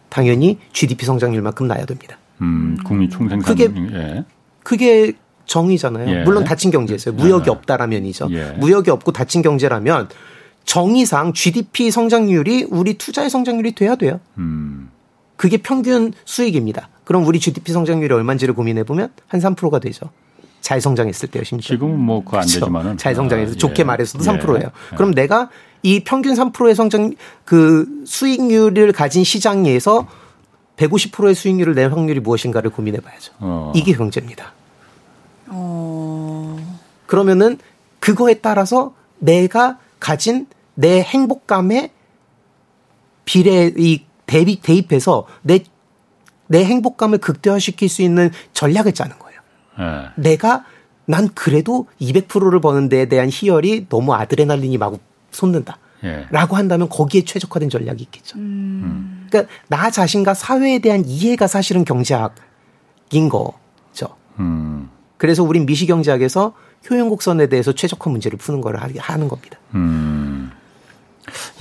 당연히 0.08 0.58
GDP 0.72 1.04
성장률만큼 1.04 1.68
나야 1.68 1.84
됩니다. 1.84 2.18
음, 2.40 2.78
국민 2.84 3.10
총생산 3.10 3.54
그게 3.54 3.70
예. 3.92 4.24
그게 4.62 5.12
정의잖아요. 5.44 6.08
예. 6.08 6.24
물론 6.24 6.44
닫힌 6.44 6.70
경제에서요. 6.70 7.14
무역이 7.14 7.44
예. 7.48 7.50
없다라면이죠. 7.50 8.28
예. 8.30 8.52
무역이 8.52 8.90
없고 8.90 9.12
닫힌 9.12 9.42
경제라면 9.42 10.08
정의상 10.64 11.34
GDP 11.34 11.90
성장률이 11.90 12.68
우리 12.70 12.94
투자의 12.94 13.28
성장률이 13.28 13.72
돼야 13.72 13.94
돼요. 13.96 14.20
음. 14.38 14.88
그게 15.36 15.58
평균 15.58 16.12
수익입니다. 16.24 16.88
그럼 17.04 17.26
우리 17.26 17.38
GDP 17.38 17.72
성장률이 17.72 18.12
얼마인지를 18.14 18.54
고민해 18.54 18.84
보면 18.84 19.10
한 19.28 19.40
3%가 19.40 19.78
되죠. 19.78 20.10
잘 20.66 20.80
성장했을 20.80 21.28
때요, 21.28 21.44
심지어. 21.44 21.76
지금은 21.76 21.96
뭐 21.96 22.24
그거 22.24 22.38
안 22.38 22.40
그렇죠. 22.42 22.58
되지만은 22.58 22.96
잘 22.96 23.14
성장해서 23.14 23.52
아, 23.52 23.56
좋게 23.56 23.82
예. 23.82 23.84
말해서도 23.84 24.24
3%예요. 24.24 24.72
그럼 24.96 25.12
내가 25.14 25.48
이 25.84 26.02
평균 26.02 26.34
3%의 26.34 26.74
성장 26.74 27.14
그 27.44 27.86
수익률을 28.04 28.90
가진 28.90 29.22
시장에서 29.22 30.08
150%의 30.76 31.36
수익률을 31.36 31.76
낼 31.76 31.92
확률이 31.92 32.18
무엇인가를 32.18 32.70
고민해 32.70 32.98
봐야죠. 32.98 33.32
어. 33.38 33.72
이게 33.76 33.92
경제입니다. 33.92 34.54
어. 35.46 36.56
그러면은 37.06 37.58
그거에 38.00 38.34
따라서 38.40 38.92
내가 39.20 39.78
가진 40.00 40.48
내 40.74 41.00
행복감에 41.00 41.92
비례 43.24 43.72
이 43.76 44.02
대비 44.26 44.60
대입해서 44.60 45.26
내 45.42 45.60
내 46.48 46.64
행복감을 46.64 47.18
극대화시킬 47.18 47.88
수 47.88 48.02
있는 48.02 48.30
전략을 48.52 48.92
짜는 48.92 49.18
거예요. 49.18 49.25
네. 49.78 50.08
내가 50.16 50.64
난 51.06 51.28
그래도 51.34 51.86
200%를 52.00 52.60
버는 52.60 52.88
데에 52.88 53.06
대한 53.06 53.28
희열이 53.30 53.86
너무 53.88 54.14
아드레날린이 54.14 54.78
마구 54.78 54.98
솟는다. 55.30 55.78
예. 56.04 56.26
라고 56.30 56.56
한다면 56.56 56.88
거기에 56.88 57.24
최적화된 57.24 57.70
전략이 57.70 58.02
있겠죠. 58.04 58.38
음. 58.38 59.26
그러니까 59.28 59.52
나 59.68 59.90
자신과 59.90 60.34
사회에 60.34 60.78
대한 60.80 61.04
이해가 61.06 61.46
사실은 61.46 61.84
경제학인 61.84 63.28
거죠. 63.30 64.16
음. 64.38 64.90
그래서 65.16 65.42
우린 65.42 65.64
미시경제학에서 65.64 66.52
효용곡선에 66.90 67.48
대해서 67.48 67.72
최적화 67.72 68.10
문제를 68.10 68.38
푸는 68.38 68.60
걸 68.60 68.76
하는 68.76 69.28
겁니다. 69.28 69.58
음. 69.74 70.50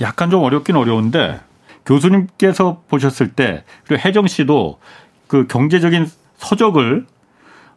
약간 0.00 0.30
좀 0.30 0.42
어렵긴 0.42 0.76
어려운데 0.76 1.40
교수님께서 1.86 2.82
보셨을 2.88 3.32
때 3.32 3.64
그리고 3.86 4.06
혜정 4.06 4.26
씨도 4.26 4.78
그 5.26 5.46
경제적인 5.46 6.10
서적을 6.38 7.06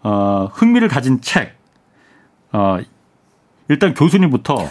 어, 0.04 0.50
흥미를 0.54 0.88
가진 0.88 1.22
책 1.22 1.56
어, 2.52 2.78
일단 3.68 3.94
교수님부터 3.94 4.68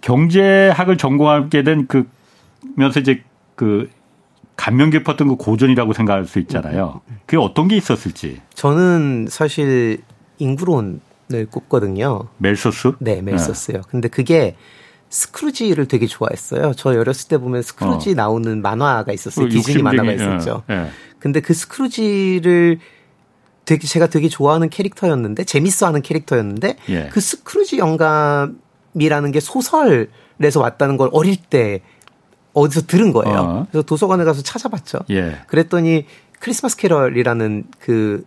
경제학을 0.00 0.96
전공하게 0.98 1.62
된 1.62 1.86
그 1.86 2.08
면서 2.76 3.00
이제 3.00 3.22
그 3.56 3.90
감명 4.56 4.90
깊었던 4.90 5.26
그 5.28 5.36
고전이라고 5.36 5.92
생각할 5.92 6.26
수 6.26 6.38
있잖아요. 6.40 7.00
그게 7.26 7.36
어떤 7.36 7.68
게 7.68 7.76
있었을지. 7.76 8.40
저는 8.54 9.26
사실 9.28 9.98
인구론을 10.38 11.00
꼽거든요. 11.50 12.28
멜소스? 12.38 12.92
네, 13.00 13.20
멜소스요. 13.22 13.76
네. 13.78 13.82
근데 13.90 14.08
그게 14.08 14.56
스크루지를 15.08 15.86
되게 15.88 16.06
좋아했어요. 16.06 16.72
저 16.76 16.90
어렸을 16.90 17.28
때 17.28 17.38
보면 17.38 17.62
스크루지 17.62 18.12
어. 18.12 18.14
나오는 18.14 18.62
만화가 18.62 19.12
있었어요. 19.12 19.46
그 19.46 19.50
디즈니 19.52 19.82
만화가 19.82 20.12
있었죠. 20.12 20.62
예, 20.70 20.74
예. 20.74 20.86
근데 21.18 21.40
그 21.40 21.52
스크루지를 21.54 22.78
되게 23.72 23.86
제가 23.86 24.08
되게 24.08 24.28
좋아하는 24.28 24.68
캐릭터였는데 24.68 25.44
재밌어하는 25.44 26.02
캐릭터였는데 26.02 26.76
예. 26.90 27.08
그 27.10 27.20
스크루지 27.20 27.78
영감님이라는 27.78 29.32
게 29.32 29.40
소설에서 29.40 30.60
왔다는 30.60 30.98
걸 30.98 31.08
어릴 31.12 31.36
때 31.36 31.80
어디서 32.52 32.82
들은 32.82 33.14
거예요. 33.14 33.34
어. 33.34 33.66
그래서 33.70 33.86
도서관에 33.86 34.24
가서 34.24 34.42
찾아봤죠. 34.42 34.98
예. 35.08 35.38
그랬더니 35.46 36.04
크리스마스 36.38 36.76
캐럴이라는 36.76 37.64
그 37.78 38.26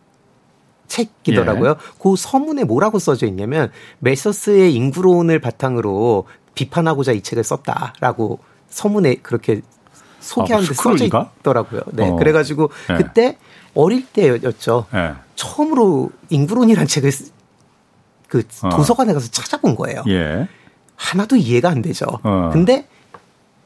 책이더라고요. 0.88 1.70
예. 1.70 1.76
그 2.00 2.16
서문에 2.18 2.64
뭐라고 2.64 2.98
써져 2.98 3.28
있냐면 3.28 3.72
맬서스의 4.00 4.74
인구론을 4.74 5.40
바탕으로 5.42 6.26
비판하고자 6.56 7.12
이 7.12 7.22
책을 7.22 7.44
썼다라고 7.44 8.40
서문에 8.68 9.18
그렇게 9.22 9.62
소개하는 10.22 10.68
데 10.68 10.72
아, 10.72 10.82
써져 10.82 11.06
있더라고요. 11.06 11.82
네. 11.92 12.10
어. 12.10 12.16
그래가지고 12.16 12.72
예. 12.90 12.96
그때 12.96 13.38
어릴 13.76 14.06
때였죠. 14.08 14.88
예. 14.94 15.14
처음으로 15.36 16.10
인구론이라는 16.30 16.88
책을 16.88 17.12
그 18.28 18.44
어. 18.64 18.70
도서관에 18.70 19.14
가서 19.14 19.30
찾아본 19.30 19.76
거예요. 19.76 20.04
예. 20.08 20.48
하나도 20.96 21.36
이해가 21.36 21.70
안 21.70 21.82
되죠. 21.82 22.06
어. 22.24 22.50
근데 22.52 22.88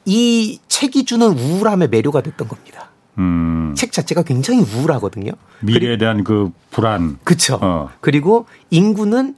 이 0.05 0.59
책이 0.67 1.05
주는 1.05 1.27
우울함에 1.27 1.87
매료가 1.87 2.21
됐던 2.21 2.47
겁니다. 2.47 2.89
음. 3.19 3.73
책 3.77 3.91
자체가 3.91 4.23
굉장히 4.23 4.61
우울하거든요. 4.61 5.31
미래에 5.61 5.97
대한 5.97 6.23
그 6.23 6.51
불안. 6.71 7.19
그렇죠. 7.23 7.59
어. 7.61 7.89
그리고 8.01 8.47
인구는 8.71 9.35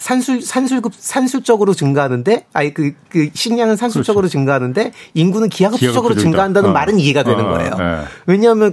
산술 0.00 0.40
산술급 0.40 0.94
산술적으로 0.96 1.74
증가하는데 1.74 2.46
아니 2.54 2.72
그, 2.72 2.94
그 3.10 3.28
식량은 3.34 3.76
산술적으로 3.76 4.22
그렇죠. 4.22 4.32
증가하는데 4.32 4.92
인구는 5.12 5.50
기하급수적으로 5.50 6.14
증가한다는 6.14 6.70
어. 6.70 6.72
말은 6.72 6.98
이해가 6.98 7.22
되는 7.22 7.44
어. 7.44 7.50
거예요. 7.50 7.74
네. 7.76 8.04
왜냐하면 8.26 8.72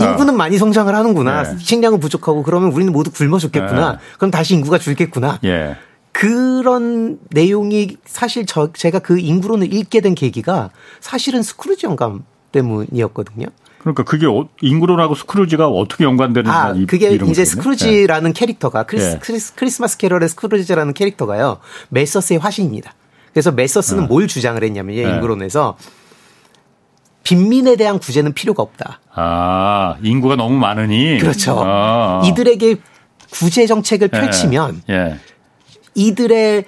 아, 0.00 0.04
인구는 0.04 0.36
많이 0.38 0.56
성장을 0.56 0.92
하는구나. 0.92 1.42
네. 1.42 1.58
식량은 1.58 2.00
부족하고 2.00 2.42
그러면 2.42 2.72
우리는 2.72 2.90
모두 2.90 3.10
굶어 3.10 3.38
죽겠구나. 3.38 3.92
네. 3.92 3.98
그럼 4.16 4.30
다시 4.30 4.54
인구가 4.54 4.78
줄겠구나. 4.78 5.38
예. 5.44 5.76
그런 6.12 7.18
내용이 7.28 7.98
사실 8.06 8.46
저 8.46 8.72
제가 8.72 9.00
그 9.00 9.18
인구론을 9.18 9.72
읽게 9.72 10.00
된 10.00 10.14
계기가 10.14 10.70
사실은 11.00 11.42
스크루지 11.42 11.84
영감 11.84 12.24
때문이었거든요. 12.52 13.46
그러니까 13.80 14.02
그게 14.02 14.26
어, 14.26 14.48
인구론하고 14.60 15.14
스크루지가 15.14 15.68
어떻게 15.68 16.04
연관되는 16.04 16.50
아, 16.50 16.74
그게 16.86 17.12
이제 17.14 17.44
스크루지라는 17.44 18.32
네. 18.32 18.40
캐릭터가 18.40 18.84
크리스, 18.84 19.12
네. 19.12 19.18
크리스, 19.20 19.54
크리스마스 19.54 19.96
캐럴의 19.98 20.28
스크루지라는 20.30 20.94
캐릭터가요. 20.94 21.58
맬서스의 21.90 22.40
화신입니다. 22.40 22.94
그래서 23.32 23.52
맬서스는 23.52 24.02
네. 24.02 24.08
뭘 24.08 24.26
주장을 24.26 24.62
했냐면요. 24.62 25.08
인구론에서 25.08 25.76
빈민에 27.22 27.76
대한 27.76 27.98
구제는 27.98 28.32
필요가 28.32 28.62
없다. 28.62 29.00
아, 29.14 29.96
인구가 30.02 30.34
너무 30.34 30.56
많으니. 30.56 31.18
그렇죠. 31.18 31.62
아. 31.62 32.22
이들에게 32.24 32.76
구제 33.30 33.66
정책을 33.66 34.08
펼치면 34.08 34.82
예. 34.88 35.18
이들의 35.94 36.64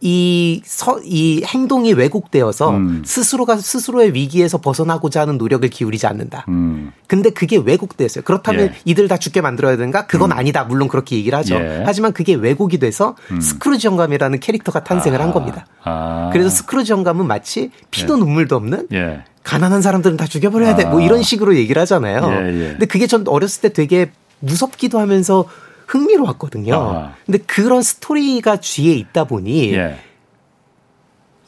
이, 0.00 0.62
서, 0.64 1.00
이 1.04 1.42
행동이 1.44 1.92
왜곡되어서 1.92 2.70
음. 2.70 3.02
스스로가 3.04 3.56
스스로의 3.56 4.14
위기에서 4.14 4.58
벗어나고자 4.58 5.22
하는 5.22 5.38
노력을 5.38 5.68
기울이지 5.68 6.06
않는다. 6.06 6.44
음. 6.48 6.92
근데 7.08 7.30
그게 7.30 7.56
왜곡됐어요. 7.56 8.22
그렇다면 8.22 8.66
예. 8.66 8.74
이들 8.84 9.08
다 9.08 9.16
죽게 9.16 9.40
만들어야 9.40 9.76
되는가? 9.76 10.06
그건 10.06 10.30
음. 10.30 10.38
아니다. 10.38 10.62
물론 10.64 10.88
그렇게 10.88 11.16
얘기를 11.16 11.36
하죠. 11.38 11.56
예. 11.56 11.82
하지만 11.84 12.12
그게 12.12 12.34
왜곡이 12.34 12.78
돼서 12.78 13.16
음. 13.32 13.40
스크루지 13.40 13.88
영감이라는 13.88 14.38
캐릭터가 14.38 14.84
탄생을 14.84 15.20
아. 15.20 15.24
한 15.24 15.32
겁니다. 15.32 15.66
아. 15.82 16.30
그래서 16.32 16.48
스크루지 16.50 16.92
영감은 16.92 17.26
마치 17.26 17.70
피도 17.90 18.14
예. 18.14 18.18
눈물도 18.20 18.54
없는 18.54 18.88
예. 18.92 19.24
가난한 19.42 19.82
사람들은 19.82 20.16
다 20.16 20.26
죽여버려야 20.26 20.76
돼. 20.76 20.84
뭐 20.84 21.00
아. 21.00 21.02
이런 21.02 21.22
식으로 21.22 21.56
얘기를 21.56 21.80
하잖아요. 21.82 22.20
예, 22.30 22.46
예. 22.46 22.68
근데 22.70 22.86
그게 22.86 23.06
전 23.06 23.26
어렸을 23.26 23.62
때 23.62 23.72
되게 23.72 24.12
무섭기도 24.40 25.00
하면서 25.00 25.46
흥미로웠거든요. 25.88 26.74
아. 26.74 27.14
근데 27.26 27.38
그런 27.38 27.82
스토리가 27.82 28.56
뒤에 28.56 28.94
있다 28.94 29.24
보니 29.24 29.72
예. 29.72 29.98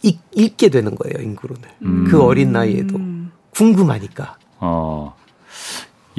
읽, 0.03 0.19
읽게 0.33 0.71
되는 0.71 0.95
거예요, 0.95 1.23
인구론을. 1.23 1.63
음. 1.83 2.07
그 2.11 2.23
어린 2.23 2.53
나이에도. 2.53 2.99
궁금하니까. 3.55 4.39
어. 4.59 5.15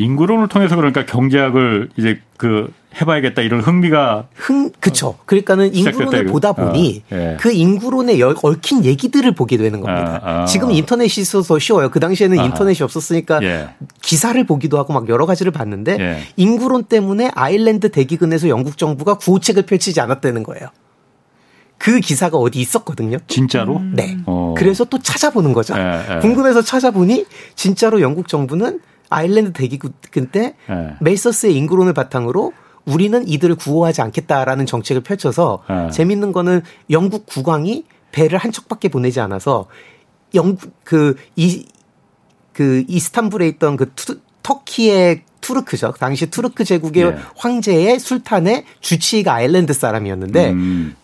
인구론을 0.01 0.47
통해서 0.47 0.75
그러니까 0.75 1.05
경제학을 1.05 1.89
이제 1.97 2.19
그 2.37 2.71
해봐야겠다 2.99 3.41
이런 3.41 3.61
흥미가 3.61 4.27
흥 4.35 4.69
그쵸 4.79 5.17
그러니까는 5.25 5.73
인구론을 5.73 6.25
보다 6.25 6.51
보니 6.51 7.03
어, 7.09 7.15
예. 7.15 7.37
그 7.39 7.51
인구론에 7.51 8.19
얽힌 8.21 8.83
얘기들을 8.83 9.33
보게 9.33 9.55
되는 9.57 9.79
겁니다. 9.79 10.19
아, 10.23 10.41
아. 10.41 10.45
지금 10.45 10.71
인터넷이 10.71 11.21
있어서 11.21 11.57
쉬워요. 11.57 11.89
그 11.89 11.99
당시에는 12.01 12.37
아. 12.39 12.43
인터넷이 12.43 12.83
없었으니까 12.83 13.41
예. 13.43 13.69
기사를 14.01 14.43
보기도 14.45 14.77
하고 14.77 14.91
막 14.91 15.07
여러 15.07 15.25
가지를 15.25 15.51
봤는데 15.51 15.97
예. 15.99 16.17
인구론 16.35 16.83
때문에 16.83 17.31
아일랜드 17.33 17.91
대기근에서 17.91 18.49
영국 18.49 18.77
정부가 18.77 19.13
구호책을 19.13 19.63
펼치지 19.63 20.01
않았다는 20.01 20.43
거예요. 20.43 20.67
그 21.77 21.99
기사가 21.99 22.37
어디 22.37 22.59
있었거든요. 22.59 23.17
진짜로? 23.25 23.81
네. 23.93 24.17
어. 24.27 24.53
그래서 24.55 24.83
또 24.83 24.99
찾아보는 24.99 25.51
거죠. 25.53 25.73
예, 25.75 26.15
예. 26.15 26.19
궁금해서 26.19 26.61
찾아보니 26.61 27.25
진짜로 27.55 28.01
영국 28.01 28.27
정부는 28.27 28.79
아일랜드 29.11 29.51
대기근 29.53 30.31
때 30.31 30.55
네. 30.67 30.95
메이서스의 31.01 31.55
인구론을 31.55 31.93
바탕으로 31.93 32.53
우리는 32.85 33.27
이들을 33.27 33.55
구호하지 33.55 34.01
않겠다라는 34.01 34.65
정책을 34.65 35.03
펼쳐서 35.03 35.63
네. 35.69 35.91
재밌는 35.91 36.31
거는 36.31 36.63
영국 36.89 37.27
국왕이 37.27 37.85
배를 38.11 38.39
한 38.39 38.51
척밖에 38.51 38.89
보내지 38.89 39.19
않아서 39.19 39.67
영국 40.33 40.71
그이그 40.83 41.63
그 42.53 42.83
이스탄불에 42.87 43.47
있던 43.49 43.77
그 43.77 43.91
투, 43.95 44.19
터키의 44.41 45.23
투르크죠. 45.41 45.93
당시 45.99 46.29
투르크 46.29 46.63
제국의 46.63 47.03
네. 47.11 47.17
황제의 47.35 47.99
술탄의 47.99 48.65
주치의가 48.79 49.33
아일랜드 49.33 49.73
사람이었는데 49.73 50.51
음. 50.51 50.95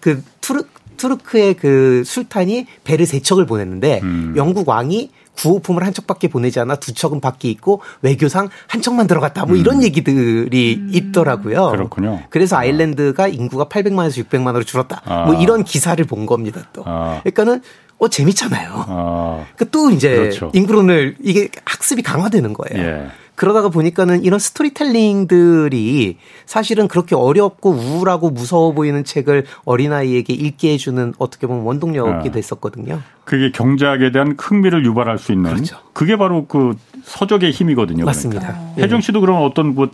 그 0.00 0.22
투르 0.40 0.64
투르크의 0.96 1.54
그 1.54 2.02
술탄이 2.06 2.66
배를 2.84 3.04
세 3.04 3.20
척을 3.20 3.44
보냈는데 3.44 4.00
음. 4.02 4.32
영국 4.36 4.68
왕이 4.68 5.10
구호품을 5.36 5.84
한 5.84 5.92
척밖에 5.92 6.28
보내지 6.28 6.60
않아 6.60 6.76
두 6.76 6.92
척은 6.94 7.20
밖에 7.20 7.48
있고 7.50 7.82
외교상 8.02 8.48
한 8.66 8.82
척만 8.82 9.06
들어갔다. 9.06 9.46
뭐 9.46 9.56
이런 9.56 9.76
음. 9.76 9.82
얘기들이 9.82 10.76
음. 10.80 10.90
있더라고요. 10.92 11.70
그렇군요. 11.70 12.22
그래서 12.30 12.56
아일랜드가 12.56 13.28
인구가 13.28 13.66
800만에서 13.66 14.24
600만으로 14.26 14.66
줄었다. 14.66 15.02
아. 15.04 15.24
뭐 15.26 15.34
이런 15.34 15.64
기사를 15.64 16.02
본 16.04 16.26
겁니다. 16.26 16.62
또. 16.72 16.82
아. 16.86 17.20
그러니까는 17.22 17.62
어 17.98 18.08
재밌잖아요. 18.08 18.84
아. 18.88 19.44
그또 19.56 19.90
이제 19.90 20.14
그렇죠. 20.14 20.50
인구론을 20.52 21.16
이게 21.22 21.48
학습이 21.64 22.02
강화되는 22.02 22.52
거예요. 22.52 22.86
예. 22.86 23.06
그러다가 23.36 23.68
보니까는 23.68 24.24
이런 24.24 24.38
스토리텔링들이 24.40 26.16
사실은 26.46 26.88
그렇게 26.88 27.14
어렵고 27.14 27.70
우울하고 27.70 28.30
무서워 28.30 28.72
보이는 28.72 29.04
책을 29.04 29.44
어린아이에게 29.64 30.32
읽게 30.32 30.72
해주는 30.72 31.14
어떻게 31.18 31.46
보면 31.46 31.64
원동력이 31.64 32.28
아, 32.28 32.32
됐었거든요. 32.32 33.02
그게 33.24 33.50
경제학에 33.52 34.10
대한 34.10 34.34
흥미를 34.38 34.84
유발할 34.84 35.18
수 35.18 35.32
있는 35.32 35.52
그렇죠. 35.52 35.76
그게 35.92 36.16
바로 36.16 36.46
그 36.46 36.74
서적의 37.04 37.50
힘이거든요. 37.50 38.04
그러니까. 38.04 38.06
맞습니다. 38.06 38.46
그러니까. 38.46 38.82
혜정 38.82 39.00
씨도 39.00 39.20
그러면 39.20 39.42
어떤 39.42 39.74
뭐 39.74 39.88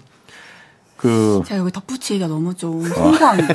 그 1.03 1.42
제가 1.44 1.61
여기 1.62 1.72
덧붙이기가 1.72 2.28
너무 2.28 2.55
좀 2.55 2.80
홍보한 2.84 3.44
게 3.48 3.55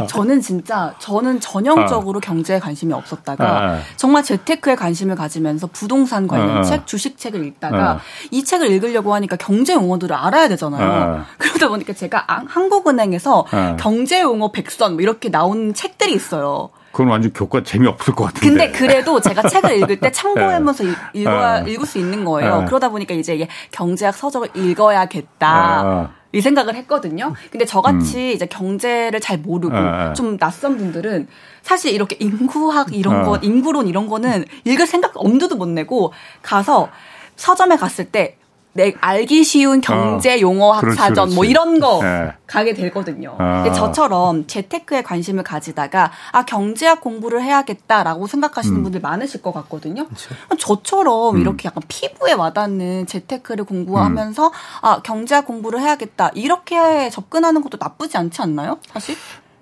어. 0.00 0.06
저는 0.06 0.40
진짜 0.40 0.94
저는 0.98 1.38
전형적으로 1.38 2.16
어. 2.16 2.20
경제에 2.20 2.58
관심이 2.58 2.94
없었다가 2.94 3.74
어. 3.74 3.78
정말 3.96 4.24
재테크에 4.24 4.74
관심을 4.74 5.14
가지면서 5.14 5.66
부동산 5.66 6.26
관련 6.26 6.62
책, 6.64 6.86
주식 6.86 7.18
책을 7.18 7.44
읽다가 7.44 8.00
이 8.30 8.42
책을 8.44 8.68
읽으려고 8.70 9.14
하니까 9.14 9.36
경제 9.36 9.74
용어들을 9.74 10.16
알아야 10.16 10.48
되잖아요. 10.48 11.24
그러다 11.36 11.68
보니까 11.68 11.92
제가 11.92 12.24
한국은행에서 12.46 13.44
경제 13.78 14.22
용어 14.22 14.50
백선 14.50 14.94
뭐 14.94 15.02
이렇게 15.02 15.28
나온 15.28 15.74
책들이 15.74 16.14
있어요. 16.14 16.70
그건 16.92 17.08
완전 17.08 17.32
교과 17.32 17.62
재미없을 17.64 18.14
것 18.14 18.24
같은데. 18.24 18.48
근데 18.48 18.70
그래도 18.70 19.20
제가 19.20 19.48
책을 19.48 19.76
읽을 19.82 20.00
때 20.00 20.10
참고하면서 20.12 20.84
네. 20.84 20.90
읽어야, 21.12 21.58
읽을 21.58 21.84
수 21.86 21.98
있는 21.98 22.24
거예요. 22.24 22.64
그러다 22.66 22.88
보니까 22.88 23.12
이제 23.14 23.48
경제학 23.72 24.14
서적을 24.14 24.50
읽어야겠다. 24.54 26.12
이 26.34 26.40
생각을 26.40 26.74
했거든요. 26.74 27.34
근데 27.50 27.64
저같이 27.64 28.18
음. 28.18 28.34
이제 28.34 28.46
경제를 28.46 29.20
잘 29.20 29.38
모르고 29.38 29.76
에, 29.76 30.10
에. 30.10 30.12
좀 30.14 30.36
낯선 30.36 30.76
분들은 30.76 31.28
사실 31.62 31.92
이렇게 31.92 32.16
인구학 32.20 32.94
이런 32.94 33.24
거, 33.24 33.38
인구론 33.42 33.86
이런 33.88 34.08
거는 34.08 34.44
읽을 34.64 34.86
생각 34.86 35.12
엄두도 35.14 35.56
못 35.56 35.68
내고 35.68 36.12
가서 36.42 36.88
서점에 37.36 37.76
갔을 37.76 38.04
때 38.04 38.36
내 38.74 38.92
알기 39.00 39.44
쉬운 39.44 39.80
경제 39.80 40.34
어, 40.34 40.40
용어 40.40 40.72
학사전 40.72 41.34
뭐 41.34 41.44
이런 41.44 41.78
거 41.78 42.00
네. 42.02 42.32
가게 42.46 42.74
되거든요. 42.74 43.36
아. 43.38 43.62
근데 43.62 43.72
저처럼 43.76 44.48
재테크에 44.48 45.02
관심을 45.02 45.44
가지다가 45.44 46.10
아 46.32 46.44
경제학 46.44 47.00
공부를 47.00 47.40
해야겠다라고 47.42 48.26
생각하시는 48.26 48.76
음. 48.76 48.82
분들 48.82 49.00
많으실 49.00 49.42
것 49.42 49.52
같거든요. 49.54 50.06
그렇죠. 50.06 50.34
저처럼 50.58 51.36
음. 51.36 51.40
이렇게 51.40 51.68
약간 51.68 51.84
피부에 51.86 52.32
와닿는 52.32 53.06
재테크를 53.06 53.64
공부하면서 53.64 54.46
음. 54.46 54.52
아 54.82 55.00
경제학 55.02 55.46
공부를 55.46 55.80
해야겠다 55.80 56.32
이렇게 56.34 57.10
접근하는 57.10 57.62
것도 57.62 57.78
나쁘지 57.80 58.18
않지 58.18 58.42
않나요? 58.42 58.78
사실? 58.92 59.14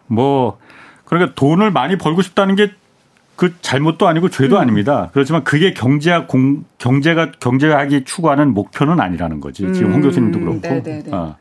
뭐 0.06 0.56
그러니까 1.04 1.34
돈을 1.34 1.70
많이 1.70 1.98
벌고 1.98 2.22
싶다는 2.22 2.56
게 2.56 2.72
그 3.36 3.54
잘못도 3.60 4.06
아니고 4.06 4.28
죄도 4.28 4.56
음. 4.56 4.60
아닙니다. 4.60 5.10
그렇지만 5.12 5.42
그게 5.44 5.72
경제학 5.72 6.28
공, 6.28 6.64
경제가 6.78 7.32
경제학이 7.40 8.04
추구하는 8.04 8.52
목표는 8.54 9.00
아니라는 9.00 9.40
거지. 9.40 9.62
지금 9.72 9.88
음. 9.90 9.94
홍 9.94 10.00
교수님도 10.02 10.38
그렇고. 10.40 10.60
네네네. 10.60 11.04
어. 11.12 11.36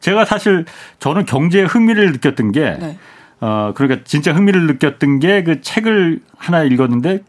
제가 0.00 0.24
사실 0.24 0.64
저는 1.00 1.24
경제에 1.24 1.62
흥미를 1.64 2.12
느꼈던 2.12 2.52
게 2.52 2.76
네. 2.78 2.98
어, 3.40 3.72
그러니까 3.74 4.02
진짜 4.04 4.32
흥미를 4.32 4.66
느꼈던 4.66 5.20
게 5.20 5.42
그 5.42 5.60
책을 5.60 6.20
하나 6.36 6.62
읽었는데 6.64 7.22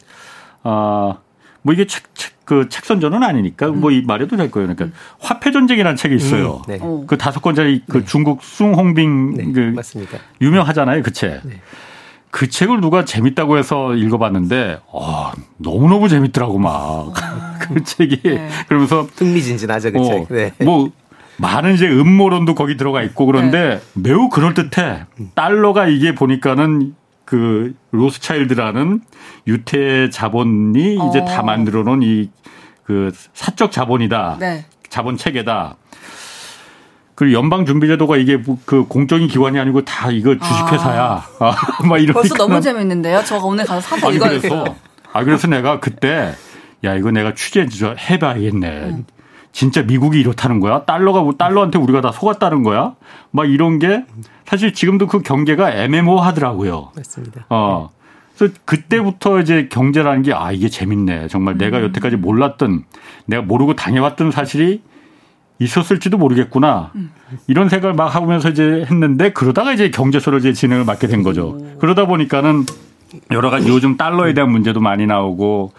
어, 0.64 1.18
뭐 1.62 1.74
이게 1.74 1.86
책, 1.88 2.04
책, 2.16 2.34
그 2.46 2.68
책선전은 2.70 3.24
아니니까 3.24 3.70
음. 3.70 3.80
뭐이 3.80 4.04
말해도 4.04 4.36
될 4.38 4.50
거예요. 4.52 4.68
그러니까 4.68 4.86
음. 4.86 4.94
화폐 5.20 5.52
전쟁이라는 5.52 5.96
책이 5.96 6.16
있어요. 6.16 6.62
음. 6.68 6.68
네. 6.68 6.80
그 7.08 7.18
다섯 7.18 7.42
권짜리 7.42 7.84
그 7.88 8.00
네. 8.00 8.06
중국 8.06 8.44
숭홍빙 8.44 9.34
네. 9.36 9.52
그 9.52 9.60
맞습니다. 9.76 10.18
유명하잖아요. 10.42 11.04
그 11.04 11.12
책. 11.12 11.42
네. 12.32 12.32
그 12.32 12.50
책을 12.50 12.82
누가 12.82 13.06
재밌다고 13.06 13.58
해서 13.58 13.96
읽어봤는데, 13.96 14.80
어, 14.88 15.32
너무너무 15.58 16.10
재밌더라고, 16.10 16.60
막. 16.60 17.14
그 17.60 17.84
책이. 17.84 18.22
네. 18.24 18.50
그러면서. 18.68 19.08
흥미진진하죠, 19.16 19.92
그 19.92 20.00
어, 20.00 20.04
책. 20.04 20.28
네. 20.30 20.54
뭐, 20.64 20.92
많은 21.38 21.74
이제 21.74 21.88
음모론도 21.88 22.54
거기 22.56 22.76
들어가 22.78 23.02
있고 23.04 23.26
그런데 23.26 23.80
네. 23.94 24.02
매우 24.02 24.30
그럴듯해. 24.30 25.06
달러가 25.36 25.88
이게 25.88 26.14
보니까는 26.14 26.96
그 27.24 27.74
로스차일드라는 27.92 29.02
유태 29.48 30.10
자본이 30.10 30.98
어. 31.00 31.08
이제 31.10 31.24
다 31.24 31.42
만들어 31.44 31.84
놓은 31.84 32.02
이 32.04 32.30
그 32.90 33.12
사적 33.36 33.72
자본이다. 33.72 34.38
네. 34.40 34.66
자본 34.90 35.16
체계다. 35.16 35.76
그리고 37.20 37.38
연방준비제도가 37.38 38.16
이게 38.16 38.38
뭐그 38.38 38.86
공적인 38.86 39.28
기관이 39.28 39.60
아니고 39.60 39.84
다 39.84 40.10
이거 40.10 40.38
주식회사야. 40.38 41.22
아. 41.42 41.56
막 41.86 41.98
이런. 41.98 42.14
벌써 42.14 42.34
너무 42.36 42.62
재밌는데요. 42.62 43.22
저가 43.26 43.46
오늘 43.46 43.66
가서 43.66 43.82
사서 43.82 44.10
읽어야겠어. 44.10 44.64
아 45.12 45.24
그래서 45.26 45.50
내가 45.50 45.82
그때 45.82 46.32
야 46.86 46.96
이거 46.96 47.12
내가 47.12 47.34
취재 47.34 47.68
해봐야겠네. 48.10 48.68
음. 48.70 49.06
진짜 49.52 49.82
미국이 49.82 50.18
이렇다는 50.18 50.62
거야? 50.62 50.86
달러가 50.86 51.22
뭐 51.22 51.34
달러한테 51.34 51.78
우리가 51.78 52.00
다 52.00 52.14
속았다는 52.14 52.64
거야? 52.64 52.94
막 53.32 53.50
이런 53.52 53.80
게 53.80 54.06
사실 54.46 54.74
지금도 54.74 55.08
그 55.08 55.22
경계가 55.22 55.74
애매모하더라고요. 55.74 56.94
맞습니다. 56.96 57.48
어. 57.50 57.90
그래서 58.38 58.54
그때부터 58.64 59.42
이제 59.42 59.68
경제라는 59.70 60.22
게 60.22 60.32
아 60.32 60.54
이게 60.54 60.70
재밌네. 60.70 61.28
정말 61.28 61.58
내가 61.58 61.80
음. 61.80 61.84
여태까지 61.84 62.16
몰랐던 62.16 62.86
내가 63.26 63.42
모르고 63.42 63.76
당해왔던 63.76 64.32
사실이 64.32 64.84
있었을지도 65.60 66.18
모르겠구나. 66.18 66.92
음. 66.96 67.12
이런 67.48 67.70
생각을 67.70 67.94
막 67.94 68.16
하면서 68.16 68.50
이제 68.50 68.86
했는데 68.90 69.32
그러다가 69.32 69.74
이제 69.74 69.92
경제소를 69.92 70.40
이제 70.40 70.54
진행을 70.54 70.86
맡게 70.86 71.08
된 71.08 71.22
거죠. 71.22 71.58
그러다 71.80 72.08
보니까는 72.08 72.66
여러 73.32 73.50
가지 73.50 73.70
요즘 73.70 73.98
달러에 73.98 74.34
대한 74.34 74.52
문제도 74.52 74.80
많이 74.80 75.06
나오고 75.06 75.74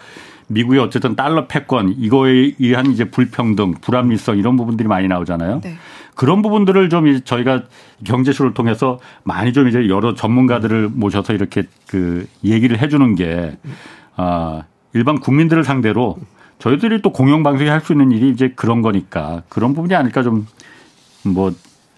미국의 0.47 0.79
어쨌든 0.79 1.15
달러 1.15 1.47
패권 1.47 1.95
이거에 1.97 2.53
의한 2.59 2.91
이제 2.91 3.05
불평등, 3.05 3.73
불합리성 3.81 4.37
이런 4.37 4.55
부분들이 4.55 4.87
많이 4.87 5.07
나오잖아요. 5.07 5.61
네. 5.61 5.75
그런 6.13 6.41
부분들을 6.41 6.89
좀 6.89 7.21
저희가 7.23 7.63
경제쇼를 8.03 8.53
통해서 8.53 8.99
많이 9.23 9.53
좀 9.53 9.67
이제 9.67 9.87
여러 9.87 10.13
전문가들을 10.13 10.89
모셔서 10.93 11.33
이렇게 11.33 11.63
그 11.87 12.27
얘기를 12.43 12.79
해주는 12.79 13.15
게 13.15 13.57
아, 14.17 14.63
일반 14.93 15.19
국민들을 15.19 15.63
상대로 15.63 16.17
저희들이 16.61 17.01
또 17.01 17.11
공영방송이 17.11 17.69
할 17.69 17.81
수 17.81 17.93
있는 17.93 18.11
일이 18.11 18.29
이제 18.29 18.53
그런 18.55 18.81
거니까 18.81 19.43
그런 19.49 19.73
부분이 19.73 19.93
아닐까 19.95 20.23
좀 20.23 20.45
뭐 21.23 21.53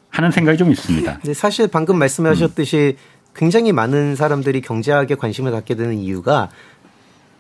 하는 0.10 0.32
생각이 0.32 0.58
좀 0.58 0.72
있습니다. 0.72 1.20
네, 1.26 1.34
사실 1.34 1.68
방금 1.68 1.98
말씀하셨듯이 1.98 2.98
굉장히 3.36 3.72
많은 3.72 4.16
사람들이 4.16 4.62
경제학에 4.62 5.16
관심을 5.16 5.52
갖게 5.52 5.76
되는 5.76 5.98
이유가 5.98 6.50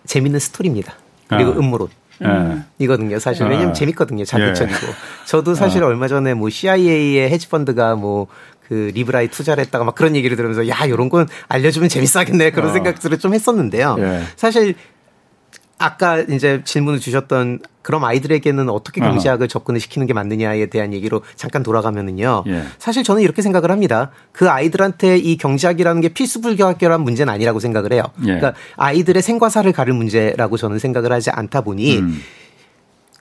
재밌는 0.06 0.40
스토리입니다. 0.40 0.94
그리고 1.28 1.52
아. 1.52 1.56
음모론. 1.56 1.88
음. 2.22 2.64
이거든요. 2.80 3.20
사실 3.20 3.46
왜냐면 3.46 3.72
아. 3.72 3.74
재밌거든요. 3.74 4.24
자극적이고. 4.26 4.88
예. 4.88 4.92
저도 5.26 5.56
사실 5.56 5.84
아. 5.84 5.88
얼마 5.88 6.08
전에 6.08 6.34
뭐 6.34 6.50
CIA의 6.50 7.30
헤지펀드가 7.32 7.96
뭐그 7.96 8.92
리브라이 8.96 9.28
투자를 9.28 9.64
했다가 9.66 9.84
막 9.84 9.94
그런 9.94 10.16
얘기를 10.16 10.36
들으면서 10.38 10.68
야 10.68 10.86
이런 10.86 11.10
건 11.10 11.28
알려주면 11.48 11.90
재밌어 11.90 12.20
하겠네 12.22 12.52
그런 12.52 12.70
어. 12.70 12.74
생각들을 12.74 13.20
좀 13.20 13.34
했었는데요. 13.34 13.98
예. 14.00 14.22
사실 14.36 14.76
아까 15.84 16.20
이제 16.20 16.62
질문을 16.64 17.00
주셨던 17.00 17.60
그럼 17.82 18.06
아이들에게는 18.06 18.70
어떻게 18.70 19.02
경제학을 19.02 19.46
어. 19.46 19.48
접근을 19.48 19.82
시키는 19.82 20.08
게 20.08 20.14
맞느냐에 20.14 20.68
대한 20.68 20.94
얘기로 20.94 21.22
잠깐 21.36 21.62
돌아가면은요. 21.64 22.46
예. 22.48 22.64
사실 22.80 23.04
저는 23.04 23.22
이렇게 23.22 23.42
생각을 23.42 23.70
합니다. 23.70 24.12
그 24.32 24.50
아이들한테 24.50 25.18
이 25.18 25.36
경제학이라는 25.36 26.02
게 26.02 26.10
필수불가결한 26.10 27.02
문제는 27.02 27.34
아니라고 27.34 27.60
생각을 27.60 27.92
해요. 27.92 28.04
예. 28.22 28.26
그러니까 28.26 28.54
아이들의 28.78 29.22
생과사를 29.22 29.70
가를 29.74 29.94
문제라고 29.94 30.56
저는 30.56 30.80
생각을 30.80 31.12
하지 31.12 31.30
않다 31.30 31.62
보니 31.62 31.98
음. 31.98 32.22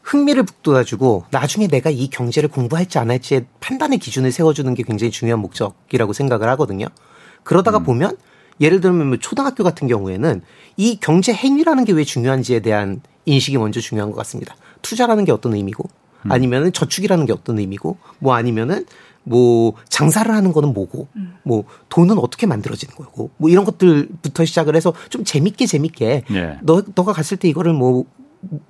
흥미를 0.03 0.45
북돋아주고 0.45 1.25
나중에 1.31 1.67
내가 1.67 1.91
이 1.91 2.09
경제를 2.11 2.49
공부할지 2.49 2.99
안 2.99 3.11
할지의 3.11 3.47
판단의 3.59 3.99
기준을 3.99 4.31
세워주는 4.31 4.73
게 4.75 4.85
굉장히 4.85 5.11
중요한 5.11 5.41
목적이라고 5.41 6.13
생각을 6.13 6.49
하거든요. 6.51 6.87
그러다가 7.43 7.79
음. 7.79 7.85
보면 7.85 8.17
예를 8.63 8.81
들면 8.81 9.09
뭐 9.09 9.17
초등학교 9.19 9.63
같은 9.65 9.89
경우에는 9.89 10.41
이 10.77 10.99
경제 11.01 11.35
행위라는 11.35 11.85
게 11.85 11.93
왜 11.93 12.05
중요한지에 12.05 12.61
대한 12.61 13.01
인식이 13.27 13.59
먼저 13.59 13.81
중요한 13.81 14.11
것 14.11 14.17
같습니다. 14.19 14.55
투자라는 14.81 15.25
게 15.25 15.33
어떤 15.33 15.55
의미고 15.55 15.89
음. 16.25 16.33
아니면은 16.33 16.73
저축이라는 16.73 17.27
게 17.27 17.33
어떤 17.33 17.59
의미고 17.59 17.99
뭐 18.19 18.35
아니면은 18.35 18.87
뭐 19.25 19.75
장사를 19.89 20.33
하는 20.35 20.53
거는 20.53 20.73
뭐고 20.73 21.09
음. 21.17 21.35
뭐 21.45 21.65
돈은 21.89 22.19
어떻게 22.19 22.47
만들어지는 22.47 22.95
거고 22.97 23.31
뭐 23.37 23.51
이런 23.51 23.65
것들부터 23.65 24.45
시작을 24.45 24.75
해서 24.75 24.93
좀 25.11 25.25
재밌게 25.25 25.67
재밌게 25.67 26.25
예. 26.31 26.59
너 26.63 26.83
너가 26.95 27.13
갔을 27.13 27.37
때 27.37 27.49
이거를 27.49 27.73
뭐 27.73 28.05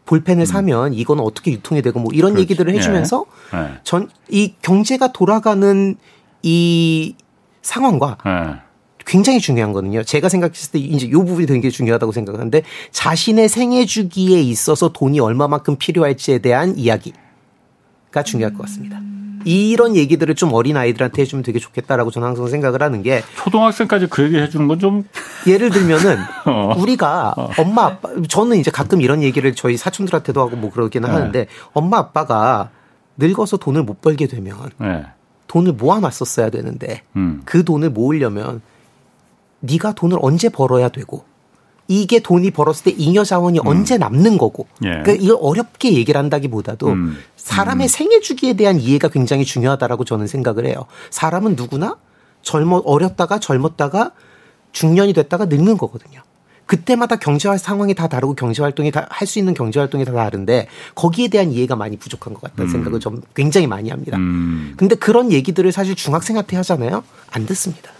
볼펜을 0.05 0.43
음. 0.43 0.47
사면 0.47 0.93
이거는 0.93 1.25
어떻게 1.25 1.53
유통이 1.53 1.81
되고 1.81 2.01
뭐 2.01 2.13
이런 2.13 2.33
그렇지. 2.33 2.43
얘기들을 2.43 2.75
해주면서 2.75 3.25
예. 3.55 3.59
예. 3.59 3.81
전이 3.85 4.57
경제가 4.61 5.13
돌아가는 5.13 5.97
이 6.43 7.15
상황과 7.63 8.19
예. 8.27 8.62
굉장히 9.07 9.41
중요한 9.41 9.73
거는요. 9.73 10.05
제가 10.05 10.29
생각했을 10.29 10.73
때 10.73 10.79
이제 10.79 11.11
요 11.11 11.25
부분이 11.25 11.47
되게 11.47 11.71
중요하다고 11.71 12.13
생각하는데 12.13 12.63
자신의 12.91 13.49
생애 13.49 13.85
주기에 13.87 14.41
있어서 14.41 14.91
돈이 14.93 15.21
얼마만큼 15.21 15.77
필요할지에 15.77 16.39
대한 16.39 16.77
이야기가 16.77 18.23
중요할 18.25 18.55
것 18.55 18.63
같습니다. 18.63 19.01
이런 19.45 19.97
얘기들을 19.97 20.35
좀 20.37 20.53
어린 20.53 20.77
아이들한테 20.77 21.23
해주면 21.23 21.43
되게 21.43 21.59
좋겠다라고 21.59 22.13
저는 22.13 22.29
항상 22.29 22.47
생각을 22.47 22.81
하는 22.81 23.03
게 23.03 23.23
초등학생까지 23.37 24.07
그 24.07 24.23
얘기 24.25 24.37
해주는 24.37 24.69
건 24.69 24.79
좀 24.79 25.05
예를 25.47 25.71
들면은 25.71 26.17
어. 26.47 26.75
우리가 26.79 27.35
어. 27.37 27.51
엄마 27.59 27.87
아빠 27.87 28.09
저는 28.29 28.57
이제 28.59 28.71
가끔 28.71 29.01
이런 29.01 29.23
얘기를 29.23 29.53
저희 29.55 29.77
사촌들한테도 29.77 30.41
하고 30.41 30.57
뭐 30.57 30.71
그러기는 30.71 31.09
네. 31.09 31.15
하는데 31.15 31.47
엄마 31.73 31.99
아빠가 31.99 32.71
늙어서 33.17 33.57
돈을 33.57 33.83
못 33.83 34.01
벌게 34.01 34.27
되면 34.29 34.57
네. 34.79 35.05
돈을 35.49 35.73
모아놨었어야 35.73 36.51
되는데 36.51 37.03
음. 37.17 37.43
그 37.45 37.65
돈을 37.65 37.91
모으려면 37.91 38.61
네가 39.63 39.93
돈을 39.93 40.19
언제 40.21 40.49
벌어야 40.49 40.89
되고 40.89 41.25
이게 41.89 42.21
돈이 42.21 42.53
벌었을 42.53 42.85
때 42.85 42.91
잉여 42.97 43.25
자원이 43.25 43.59
음. 43.59 43.67
언제 43.67 43.99
남는 43.99 44.39
거고. 44.39 44.67
예. 44.85 44.89
그러니까 45.03 45.13
이걸 45.13 45.37
어렵게 45.41 45.93
얘기를 45.95 46.19
한다기보다도 46.19 46.89
음. 46.89 47.19
사람의 47.37 47.87
음. 47.87 47.89
생애 47.89 48.21
주기에 48.21 48.55
대한 48.55 48.81
이해가 48.81 49.09
굉장히 49.09 49.45
중요하다라고 49.45 50.05
저는 50.05 50.27
생각을 50.27 50.67
해요. 50.67 50.87
사람은 51.11 51.57
누구나 51.57 51.97
젊어 52.43 52.79
어렸다가 52.85 53.39
젊었다가 53.41 54.13
중년이 54.73 55.13
됐다가 55.13 55.47
늙는 55.47 55.77
거거든요. 55.77 56.23
그때마다 56.67 57.17
경제 57.17 57.55
상황이 57.59 57.93
다 57.95 58.07
다르고 58.09 58.35
경제 58.35 58.63
활동이 58.63 58.91
다 58.91 59.07
할 59.11 59.27
수 59.27 59.39
있는 59.39 59.53
경제 59.53 59.79
활동이 59.79 60.05
다 60.05 60.13
다른데 60.13 60.69
거기에 60.95 61.29
대한 61.29 61.51
이해가 61.53 61.77
많이 61.77 61.97
부족한 61.99 62.33
것 62.33 62.41
같다는 62.43 62.71
음. 62.71 62.73
생각을 62.73 63.01
좀 63.01 63.21
굉장히 63.35 63.67
많이 63.67 63.91
합니다. 63.91 64.17
음. 64.17 64.75
근데 64.77 64.95
그런 64.95 65.31
얘기들을 65.33 65.71
사실 65.73 65.95
중학생한테 65.95 66.57
하잖아요. 66.57 67.05
안 67.31 67.45
듣습니다. 67.47 67.91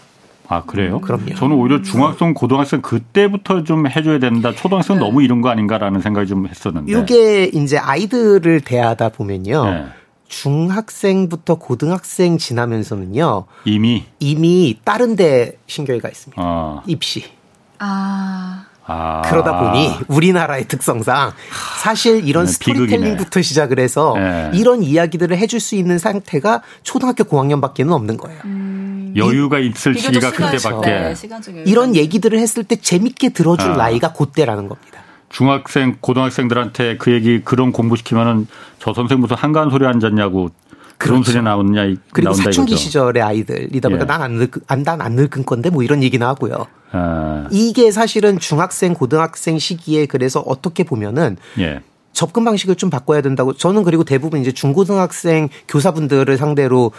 아 0.53 0.63
그래요? 0.65 0.97
음, 0.97 1.01
그럼요. 1.01 1.33
저는 1.35 1.55
오히려 1.55 1.81
중학생, 1.81 2.33
고등학생 2.33 2.81
그때부터 2.81 3.63
좀 3.63 3.87
해줘야 3.87 4.19
된다. 4.19 4.53
초등학생 4.53 4.97
은 4.97 5.01
네. 5.01 5.05
너무 5.05 5.23
이런 5.23 5.41
거 5.41 5.49
아닌가라는 5.49 6.01
생각이 6.01 6.27
좀 6.27 6.47
했었는데. 6.47 6.91
이게 6.91 7.45
이제 7.45 7.77
아이들을 7.77 8.61
대하다 8.61 9.09
보면요. 9.09 9.65
네. 9.65 9.85
중학생부터 10.27 11.55
고등학생 11.55 12.37
지나면서는요. 12.37 13.45
이미 13.65 14.05
이미 14.19 14.79
다른 14.83 15.15
데 15.15 15.57
신경이 15.67 15.99
가 15.99 16.09
있습니다. 16.09 16.41
아. 16.41 16.81
입시. 16.87 17.23
아. 17.79 18.65
아. 18.85 19.21
그러다 19.25 19.59
보니 19.59 19.95
우리나라의 20.07 20.67
특성상 20.67 21.31
사실 21.81 22.27
이런 22.27 22.45
네, 22.45 22.51
스토리텔링부터 22.51 23.41
시작을 23.41 23.79
해서 23.79 24.13
네. 24.15 24.51
이런 24.53 24.83
이야기들을 24.83 25.37
해줄 25.37 25.59
수 25.59 25.75
있는 25.75 25.97
상태가 25.97 26.61
초등학교 26.83 27.23
고학년밖에는 27.23 27.93
없는 27.93 28.17
거예요. 28.17 28.39
음. 28.45 29.13
여유가 29.15 29.59
있을 29.59 29.95
시기가 29.95 30.31
그때밖에. 30.31 30.89
네, 30.89 31.15
이런 31.65 31.95
얘기들을 31.95 32.37
했을 32.39 32.63
때 32.63 32.75
재밌게 32.75 33.29
들어줄 33.29 33.71
아. 33.71 33.77
나이가 33.77 34.11
그때라는 34.11 34.67
겁니다. 34.67 35.03
중학생, 35.29 35.97
고등학생들한테 35.99 36.97
그 36.97 37.11
얘기 37.11 37.41
그런 37.43 37.71
공부시키면은 37.71 38.47
저 38.79 38.93
선생 38.93 39.19
무슨 39.19 39.35
한가한 39.35 39.71
소리 39.71 39.85
앉았냐고 39.87 40.51
그런 40.97 41.21
그렇죠. 41.21 41.31
소리 41.31 41.43
나오느냐 41.43 41.95
그리고 42.11 42.33
사춘기 42.33 42.73
이거죠. 42.73 42.83
시절의 42.83 43.23
아이들이다 43.23 43.89
보니까 43.89 44.03
예. 44.03 44.07
난안 44.07 44.31
늙, 44.33 44.51
난안 44.67 45.13
늙은 45.13 45.45
건데 45.45 45.69
뭐 45.69 45.83
이런 45.83 46.03
얘기 46.03 46.17
나오고요. 46.17 46.67
아. 46.91 47.47
이게 47.51 47.91
사실은 47.91 48.39
중학생, 48.39 48.93
고등학생 48.93 49.59
시기에 49.59 50.05
그래서 50.05 50.39
어떻게 50.41 50.83
보면은 50.83 51.37
예. 51.59 51.81
접근 52.13 52.45
방식을 52.45 52.75
좀 52.75 52.89
바꿔야 52.89 53.21
된다고 53.21 53.53
저는 53.53 53.83
그리고 53.83 54.03
대부분 54.03 54.39
이제 54.39 54.51
중고등학생 54.51 55.49
교사분들을 55.67 56.37
상대로 56.37 56.91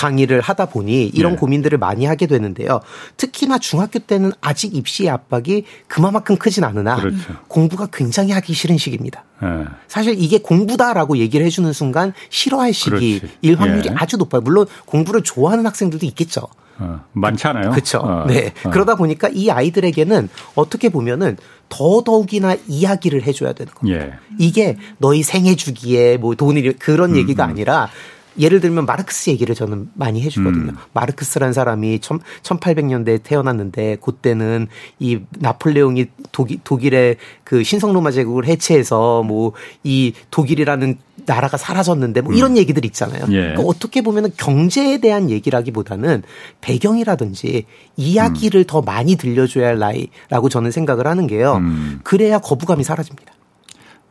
강의를 0.00 0.40
하다 0.40 0.66
보니 0.66 1.08
이런 1.08 1.32
네. 1.32 1.38
고민들을 1.38 1.76
많이 1.76 2.06
하게 2.06 2.26
되는데요. 2.26 2.80
특히나 3.18 3.58
중학교 3.58 3.98
때는 3.98 4.32
아직 4.40 4.74
입시의 4.74 5.10
압박이 5.10 5.64
그만큼 5.88 6.36
크진 6.38 6.64
않으나 6.64 6.96
그렇죠. 6.96 7.18
공부가 7.48 7.86
굉장히 7.92 8.32
하기 8.32 8.54
싫은 8.54 8.78
시기입니다. 8.78 9.24
네. 9.42 9.48
사실 9.88 10.14
이게 10.18 10.38
공부다라고 10.38 11.18
얘기를 11.18 11.44
해주는 11.44 11.70
순간 11.74 12.14
싫어할 12.30 12.72
시기일 12.72 13.20
그렇지. 13.20 13.54
확률이 13.58 13.88
예. 13.90 13.94
아주 13.94 14.16
높아요. 14.16 14.40
물론 14.40 14.66
공부를 14.86 15.22
좋아하는 15.22 15.66
학생들도 15.66 16.06
있겠죠. 16.06 16.48
어, 16.78 17.04
많지 17.12 17.46
않아요. 17.48 17.70
그렇죠. 17.70 17.98
어, 17.98 18.24
네. 18.26 18.54
어. 18.64 18.70
그러다 18.70 18.94
보니까 18.94 19.28
이 19.30 19.50
아이들에게는 19.50 20.30
어떻게 20.54 20.88
보면은 20.88 21.36
더더욱이나 21.68 22.56
이야기를 22.66 23.24
해줘야 23.24 23.52
되는 23.52 23.70
겁니다. 23.74 24.06
예. 24.06 24.12
이게 24.38 24.78
너희 24.96 25.22
생애 25.22 25.56
주기에 25.56 26.16
뭐 26.16 26.34
돈이 26.34 26.62
그런 26.78 27.10
음, 27.10 27.16
얘기가 27.16 27.44
음. 27.44 27.50
아니라 27.50 27.90
예를 28.38 28.60
들면 28.60 28.86
마르크스 28.86 29.30
얘기를 29.30 29.54
저는 29.54 29.88
많이 29.94 30.22
해주거든요. 30.22 30.72
음. 30.72 30.76
마르크스란 30.92 31.52
사람이 31.52 31.98
1800년대에 31.98 33.22
태어났는데 33.22 33.96
그때는 34.00 34.68
이 34.98 35.20
나폴레옹이 35.38 36.06
독일, 36.32 36.58
독일의 36.62 37.16
그 37.44 37.64
신성로마 37.64 38.10
제국을 38.10 38.46
해체해서 38.46 39.22
뭐 39.22 39.50
이 39.82 40.12
독일이라는 40.30 40.98
나라가 41.26 41.56
사라졌는데 41.56 42.22
뭐 42.22 42.32
이런 42.32 42.52
음. 42.52 42.56
얘기들 42.56 42.84
있잖아요. 42.86 43.22
예. 43.28 43.40
그러니까 43.40 43.62
어떻게 43.62 44.02
보면은 44.02 44.30
경제에 44.36 44.98
대한 44.98 45.30
얘기라기보다는 45.30 46.22
배경이라든지 46.60 47.64
이야기를 47.96 48.62
음. 48.62 48.64
더 48.66 48.80
많이 48.80 49.16
들려줘야 49.16 49.68
할 49.68 49.78
나이라고 49.78 50.48
저는 50.48 50.70
생각을 50.70 51.06
하는 51.06 51.26
게요. 51.26 51.56
음. 51.56 52.00
그래야 52.02 52.38
거부감이 52.38 52.84
사라집니다. 52.84 53.34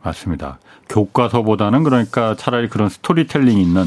맞습니다. 0.02 0.58
교과서보다는 0.88 1.84
그러니까 1.84 2.34
차라리 2.36 2.68
그런 2.68 2.88
스토리텔링 2.88 3.58
있는 3.58 3.84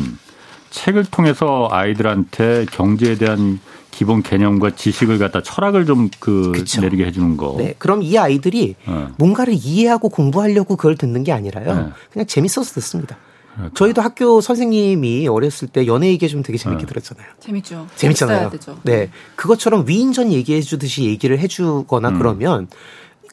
책을 0.70 1.06
통해서 1.06 1.68
아이들한테 1.72 2.66
경제에 2.72 3.16
대한 3.16 3.60
기본 3.92 4.24
개념과 4.24 4.72
지식을 4.72 5.20
갖다 5.20 5.44
철학을 5.44 5.86
좀그 5.86 6.66
내리게 6.82 7.06
해주는 7.06 7.38
거. 7.38 7.56
네. 7.60 7.76
그럼 7.78 8.02
이 8.02 8.18
아이들이 8.18 8.76
네. 8.88 9.08
뭔가를 9.18 9.54
이해하고 9.54 10.10
공부하려고 10.10 10.76
그걸 10.76 10.98
듣는 10.98 11.24
게 11.24 11.32
아니라요. 11.32 11.76
네. 11.76 11.90
그냥 12.12 12.26
재밌어서 12.26 12.74
듣습니다. 12.74 13.18
그러니까. 13.54 13.76
저희도 13.76 14.02
학교 14.02 14.42
선생님이 14.42 15.28
어렸을 15.28 15.68
때 15.68 15.86
연애 15.86 16.08
얘기해주면 16.08 16.42
되게 16.44 16.58
재밌게 16.58 16.86
네. 16.86 16.88
들었잖아요. 16.88 17.28
재밌죠. 17.40 17.88
재밌잖아요. 17.96 18.52
네. 18.82 19.10
그것처럼 19.36 19.86
위인전 19.88 20.34
얘기해 20.34 20.62
주듯이 20.62 21.04
얘기를 21.06 21.38
해 21.38 21.48
주거나 21.48 22.10
음. 22.10 22.18
그러면 22.18 22.68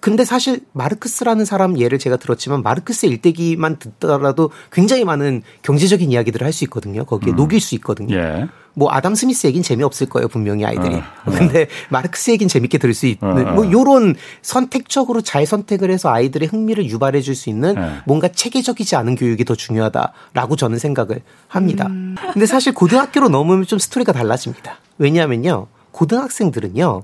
근데 0.01 0.25
사실 0.25 0.61
마르크스라는 0.73 1.45
사람 1.45 1.79
예를 1.79 1.99
제가 1.99 2.17
들었지만 2.17 2.63
마르크스 2.63 3.07
일대기만 3.07 3.79
듣더라도 3.79 4.51
굉장히 4.73 5.05
많은 5.05 5.43
경제적인 5.63 6.11
이야기들을 6.11 6.45
할 6.45 6.53
수 6.53 6.65
있거든요. 6.65 7.05
거기에 7.05 7.33
음. 7.33 7.37
녹일 7.37 7.61
수 7.61 7.75
있거든요. 7.77 8.17
예. 8.17 8.49
뭐 8.75 8.91
아담 8.93 9.15
스미스 9.15 9.47
얘긴 9.47 9.63
재미없을 9.63 10.09
거예요 10.09 10.27
분명히 10.29 10.65
아이들이. 10.65 10.95
어, 10.97 11.03
어. 11.27 11.31
근데 11.31 11.69
마르크스 11.91 12.31
얘긴 12.33 12.49
재밌게 12.49 12.79
들을 12.79 12.95
수 12.95 13.07
있는 13.07 13.49
어, 13.49 13.53
뭐 13.53 13.67
어. 13.67 13.71
요런 13.71 14.17
선택적으로 14.43 15.21
잘 15.21 15.45
선택을 15.47 15.91
해서 15.91 16.09
아이들의 16.11 16.49
흥미를 16.49 16.87
유발해 16.87 17.21
줄 17.21 17.35
수 17.35 17.51
있는 17.51 17.75
예. 17.77 18.01
뭔가 18.07 18.29
체계적이지 18.29 18.97
않은 18.97 19.15
교육이 19.17 19.45
더 19.45 19.55
중요하다라고 19.55 20.57
저는 20.57 20.79
생각을 20.79 21.21
합니다. 21.47 21.87
음. 21.89 22.17
근데 22.33 22.47
사실 22.47 22.73
고등학교로 22.75 23.29
넘으면 23.29 23.65
좀 23.67 23.79
스토리가 23.79 24.13
달라집니다. 24.13 24.79
왜냐하면요 24.99 25.67
고등학생들은요 25.93 27.03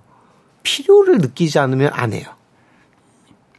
필요를 0.62 1.18
느끼지 1.18 1.58
않으면 1.58 1.90
안 1.92 2.12
해요. 2.12 2.24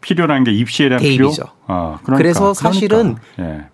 필요라는 0.07 0.45
게 0.45 0.53
입시에 0.53 0.87
대한 0.87 1.01
대입이죠. 1.01 1.29
필요. 1.31 1.45
아, 1.67 1.99
그러니까, 2.01 2.17
그래서 2.17 2.53
사실은 2.53 3.15
그러니까. 3.35 3.59
예. 3.59 3.65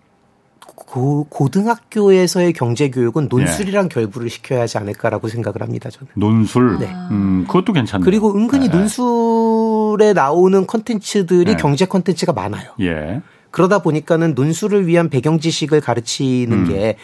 고, 0.75 1.25
고등학교에서의 1.29 2.53
경제 2.53 2.89
교육은 2.89 3.27
논술이랑 3.29 3.85
예. 3.85 3.89
결부를 3.89 4.29
시켜야 4.29 4.61
하지 4.61 4.77
않을까라고 4.79 5.27
생각을 5.27 5.61
합니다. 5.61 5.89
저는. 5.91 6.11
논술. 6.15 6.79
네. 6.79 6.91
음, 7.11 7.45
그것도 7.47 7.73
괜찮네요. 7.73 8.05
그리고 8.05 8.35
은근히 8.35 8.65
예. 8.65 8.69
논술에 8.69 10.13
나오는 10.13 10.65
컨텐츠들이 10.65 11.51
예. 11.51 11.55
경제 11.55 11.85
컨텐츠가 11.85 12.33
많아요. 12.33 12.71
예. 12.81 13.21
그러다 13.51 13.79
보니까는 13.79 14.33
논술을 14.33 14.87
위한 14.87 15.09
배경 15.09 15.39
지식을 15.39 15.81
가르치는 15.81 16.57
음. 16.57 16.67
게 16.67 16.97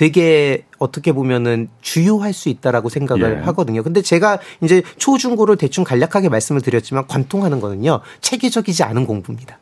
되게 0.00 0.64
어떻게 0.78 1.12
보면은 1.12 1.68
주요할 1.82 2.32
수 2.32 2.48
있다라고 2.48 2.88
생각을 2.88 3.40
예. 3.40 3.44
하거든요. 3.44 3.82
근데 3.82 4.00
제가 4.00 4.38
이제 4.62 4.82
초중고를 4.96 5.58
대충 5.58 5.84
간략하게 5.84 6.30
말씀을 6.30 6.62
드렸지만 6.62 7.06
관통하는 7.06 7.60
거는요. 7.60 8.00
체계적이지 8.22 8.82
않은 8.82 9.06
공부입니다. 9.06 9.58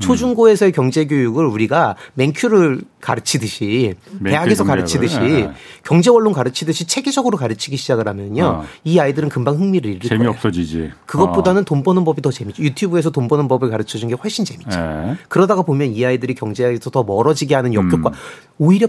초중고에서의 0.00 0.72
경제 0.72 1.06
교육을 1.06 1.46
우리가 1.46 1.94
맨큐를 2.14 2.80
가르치듯이 3.00 3.94
대학에서 4.24 4.64
가르치듯이 4.64 5.20
네. 5.20 5.52
경제 5.84 6.10
원론 6.10 6.32
가르치듯이 6.32 6.88
체계적으로 6.88 7.38
가르치기 7.38 7.76
시작을 7.76 8.08
하면요. 8.08 8.44
어. 8.44 8.64
이 8.82 8.98
아이들은 8.98 9.28
금방 9.28 9.54
흥미를 9.54 9.92
잃을 9.92 10.08
재미 10.08 10.26
없어지지. 10.26 10.90
그것보다는 11.06 11.62
어. 11.62 11.64
돈 11.64 11.84
버는 11.84 12.04
법이 12.04 12.22
더 12.22 12.32
재밌죠. 12.32 12.60
유튜브에서 12.64 13.10
돈 13.10 13.28
버는 13.28 13.46
법을 13.46 13.70
가르쳐 13.70 13.98
준 13.98 14.08
게 14.08 14.16
훨씬 14.16 14.44
재밌죠. 14.44 14.80
네. 14.80 15.14
그러다가 15.28 15.62
보면 15.62 15.92
이 15.94 16.04
아이들이 16.04 16.34
경제에서 16.34 16.90
더 16.90 17.04
멀어지게 17.04 17.54
하는 17.54 17.72
역효과 17.72 18.10
음. 18.10 18.14
오히려 18.58 18.88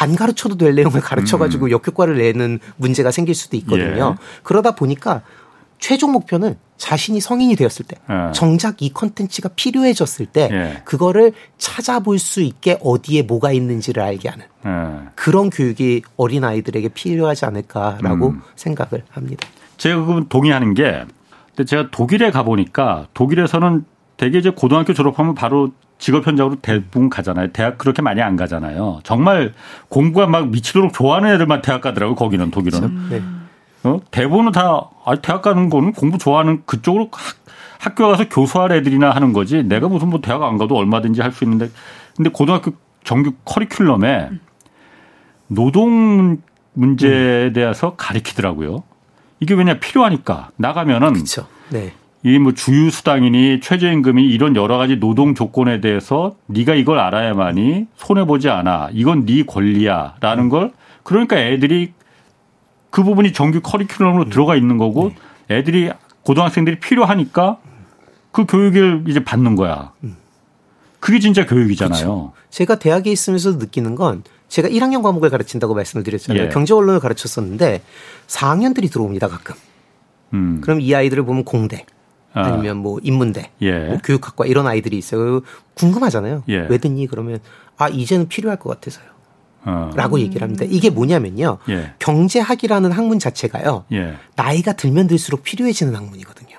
안 0.00 0.16
가르쳐도 0.16 0.56
될 0.56 0.74
내용을 0.74 1.00
가르쳐가지고 1.00 1.66
음. 1.66 1.70
역효과를 1.72 2.16
내는 2.16 2.58
문제가 2.76 3.10
생길 3.10 3.34
수도 3.34 3.56
있거든요. 3.58 4.16
예. 4.18 4.24
그러다 4.42 4.74
보니까 4.74 5.20
최종 5.78 6.12
목표는 6.12 6.56
자신이 6.78 7.20
성인이 7.20 7.54
되었을 7.56 7.84
때 7.86 7.96
예. 8.08 8.32
정작 8.32 8.80
이 8.80 8.92
컨텐츠가 8.94 9.50
필요해졌을 9.56 10.24
때 10.24 10.48
예. 10.50 10.82
그거를 10.84 11.32
찾아볼 11.58 12.18
수 12.18 12.40
있게 12.40 12.78
어디에 12.82 13.22
뭐가 13.22 13.52
있는지를 13.52 14.02
알게 14.02 14.30
하는 14.30 14.46
예. 14.64 15.08
그런 15.16 15.50
교육이 15.50 16.02
어린 16.16 16.44
아이들에게 16.44 16.88
필요하지 16.88 17.44
않을까라고 17.44 18.28
음. 18.28 18.42
생각을 18.56 19.04
합니다. 19.10 19.46
제가 19.76 20.00
그건 20.00 20.28
동의하는 20.28 20.72
게 20.72 21.04
근데 21.54 21.64
제가 21.66 21.90
독일에 21.90 22.30
가 22.30 22.42
보니까 22.42 23.06
독일에서는 23.12 23.84
대개 24.16 24.38
이제 24.38 24.48
고등학교 24.48 24.94
졸업하면 24.94 25.34
바로 25.34 25.72
직업 26.00 26.26
현장으로 26.26 26.56
대부분 26.56 27.08
가잖아요. 27.10 27.52
대학 27.52 27.78
그렇게 27.78 28.02
많이 28.02 28.20
안 28.20 28.34
가잖아요. 28.34 29.00
정말 29.04 29.52
공부가 29.88 30.26
막 30.26 30.48
미치도록 30.48 30.92
좋아하는 30.92 31.32
애들만 31.34 31.62
대학 31.62 31.82
가더라고요. 31.82 32.16
거기는 32.16 32.50
독일은. 32.50 33.08
네. 33.10 33.22
어? 33.84 34.00
대부분은 34.10 34.52
다 34.52 34.88
아, 35.04 35.14
대학 35.16 35.42
가는 35.42 35.70
거는 35.70 35.92
공부 35.92 36.18
좋아하는 36.18 36.62
그쪽으로 36.66 37.08
학, 37.12 37.36
학교 37.78 38.08
가서 38.08 38.28
교수할 38.28 38.72
애들이나 38.72 39.10
하는 39.10 39.32
거지. 39.32 39.62
내가 39.62 39.88
무슨 39.88 40.08
뭐 40.10 40.20
대학 40.20 40.42
안 40.42 40.58
가도 40.58 40.74
얼마든지 40.76 41.20
할 41.20 41.32
수 41.32 41.44
있는데. 41.44 41.70
근데 42.16 42.30
고등학교 42.30 42.72
정규 43.04 43.32
커리큘럼에 43.44 44.38
노동 45.48 46.38
문제에 46.72 47.52
대해서 47.52 47.94
가리키더라고요. 47.96 48.82
이게 49.40 49.54
왜냐 49.54 49.78
필요하니까 49.78 50.50
나가면은. 50.56 51.14
네. 51.70 51.92
이 52.22 52.38
뭐 52.38 52.52
주유 52.52 52.90
수당이니 52.90 53.60
최저임금이 53.60 54.24
이런 54.26 54.54
여러 54.54 54.76
가지 54.76 54.96
노동 54.96 55.34
조건에 55.34 55.80
대해서 55.80 56.36
네가 56.46 56.74
이걸 56.74 56.98
알아야만이 56.98 57.86
손해 57.96 58.26
보지 58.26 58.50
않아. 58.50 58.90
이건 58.92 59.24
네 59.24 59.42
권리야라는 59.44 60.48
걸 60.50 60.72
그러니까 61.02 61.38
애들이 61.38 61.92
그 62.90 63.02
부분이 63.02 63.32
정규 63.32 63.60
커리큘럼으로 63.60 64.30
들어가 64.30 64.54
있는 64.54 64.76
거고 64.76 65.12
네. 65.48 65.56
애들이 65.58 65.90
고등학생들이 66.22 66.78
필요하니까 66.80 67.58
그 68.32 68.44
교육을 68.44 69.04
이제 69.08 69.24
받는 69.24 69.56
거야. 69.56 69.92
그게 71.00 71.18
진짜 71.18 71.46
교육이잖아요. 71.46 71.98
그렇죠. 72.04 72.32
제가 72.50 72.78
대학에 72.78 73.10
있으면서 73.10 73.52
느끼는 73.52 73.94
건 73.94 74.22
제가 74.48 74.68
1학년 74.68 75.02
과목을 75.02 75.30
가르친다고 75.30 75.74
말씀을 75.74 76.04
드렸잖아요. 76.04 76.44
예. 76.44 76.48
경제 76.50 76.74
원론을 76.74 77.00
가르쳤었는데 77.00 77.82
4학년들이 78.26 78.92
들어옵니다 78.92 79.28
가끔. 79.28 79.54
음. 80.34 80.60
그럼 80.60 80.80
이 80.80 80.94
아이들을 80.94 81.24
보면 81.24 81.44
공대, 81.44 81.86
아. 82.32 82.42
아니면 82.42 82.76
뭐 82.78 82.98
인문대, 83.02 83.50
예. 83.62 83.86
뭐 83.88 83.98
교육학과 84.04 84.46
이런 84.46 84.66
아이들이 84.66 84.96
있어요. 84.98 85.40
궁금하잖아요. 85.74 86.44
예. 86.48 86.66
왜 86.68 86.78
듣니? 86.78 87.06
그러면 87.06 87.40
아 87.76 87.88
이제는 87.88 88.28
필요할 88.28 88.58
것 88.58 88.70
같아서요. 88.70 89.04
어. 89.64 89.90
라고 89.94 90.20
얘기를 90.20 90.42
합니다. 90.42 90.64
이게 90.68 90.90
뭐냐면요. 90.90 91.58
예. 91.68 91.92
경제학이라는 91.98 92.92
학문 92.92 93.18
자체가요. 93.18 93.84
예. 93.92 94.14
나이가 94.36 94.72
들면 94.72 95.06
들수록 95.06 95.42
필요해지는 95.42 95.94
학문이거든요. 95.94 96.56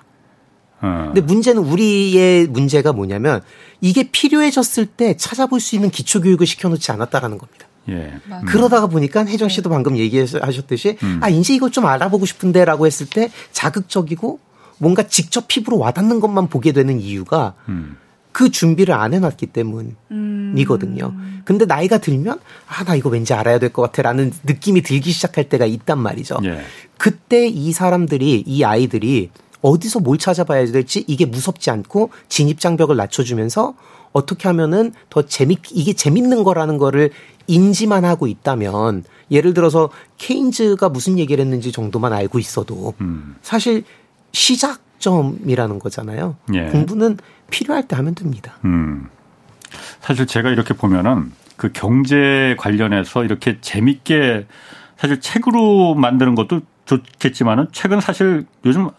어. 0.81 1.03
근데 1.07 1.21
문제는 1.21 1.63
우리의 1.63 2.47
문제가 2.47 2.91
뭐냐면 2.93 3.41
이게 3.79 4.09
필요해졌을 4.11 4.85
때 4.85 5.15
찾아볼 5.17 5.59
수 5.59 5.75
있는 5.75 5.89
기초 5.89 6.21
교육을 6.21 6.45
시켜놓지 6.45 6.91
않았다라는 6.91 7.37
겁니다. 7.37 7.67
예. 7.89 8.13
그러다가 8.47 8.87
보니까 8.87 9.25
혜정 9.25 9.49
씨도 9.49 9.69
방금 9.69 9.97
얘기하셨듯이 9.97 10.97
음. 11.01 11.19
아 11.21 11.29
이제 11.29 11.55
이거 11.55 11.69
좀 11.69 11.87
알아보고 11.87 12.25
싶은데라고 12.25 12.85
했을 12.85 13.07
때 13.07 13.31
자극적이고 13.51 14.39
뭔가 14.81 15.03
직접 15.03 15.47
피부로 15.47 15.77
와닿는 15.77 16.19
것만 16.19 16.47
보게 16.47 16.71
되는 16.71 16.99
이유가 16.99 17.53
음. 17.69 17.97
그 18.31 18.49
준비를 18.49 18.95
안 18.95 19.13
해놨기 19.13 19.47
때문이거든요. 19.47 21.05
음. 21.13 21.41
근데 21.45 21.65
나이가 21.65 21.97
들면 21.99 22.39
아 22.67 22.83
나 22.83 22.95
이거 22.95 23.09
왠지 23.09 23.33
알아야 23.33 23.59
될 23.59 23.71
것 23.71 23.83
같아라는 23.83 24.31
느낌이 24.43 24.81
들기 24.81 25.11
시작할 25.11 25.49
때가 25.49 25.65
있단 25.65 25.99
말이죠. 25.99 26.39
예. 26.45 26.61
그때 26.97 27.47
이 27.47 27.71
사람들이 27.71 28.43
이 28.47 28.63
아이들이 28.63 29.29
어디서 29.61 29.99
뭘 29.99 30.17
찾아봐야 30.17 30.65
될지 30.71 31.03
이게 31.07 31.25
무섭지 31.25 31.69
않고 31.69 32.09
진입 32.27 32.59
장벽을 32.59 32.95
낮춰주면서 32.95 33.75
어떻게 34.13 34.47
하면은 34.47 34.93
더 35.09 35.21
재밌 35.21 35.59
이게 35.71 35.93
재밌는 35.93 36.43
거라는 36.43 36.77
거를 36.79 37.11
인지만 37.47 38.03
하고 38.03 38.25
있다면 38.27 39.03
예를 39.29 39.53
들어서 39.53 39.89
케인즈가 40.17 40.89
무슨 40.89 41.19
얘기를 41.19 41.43
했는지 41.43 41.71
정도만 41.71 42.11
알고 42.13 42.39
있어도 42.39 42.93
음. 43.01 43.35
사실 43.43 43.83
시작점이라는 44.31 45.79
거잖아요. 45.79 46.35
예. 46.53 46.65
공부는 46.65 47.17
필요할 47.49 47.87
때 47.87 47.95
하면 47.95 48.15
됩니다. 48.15 48.53
음. 48.65 49.09
사실 49.99 50.25
제가 50.25 50.49
이렇게 50.49 50.73
보면은 50.73 51.31
그 51.57 51.71
경제 51.71 52.55
관련해서 52.57 53.23
이렇게 53.23 53.59
재밌게 53.61 54.47
사실 54.97 55.19
책으로 55.19 55.95
만드는 55.95 56.35
것도 56.35 56.61
좋겠지만은 56.85 57.67
책은 57.71 58.01
사실 58.01 58.45
요즘 58.65 58.89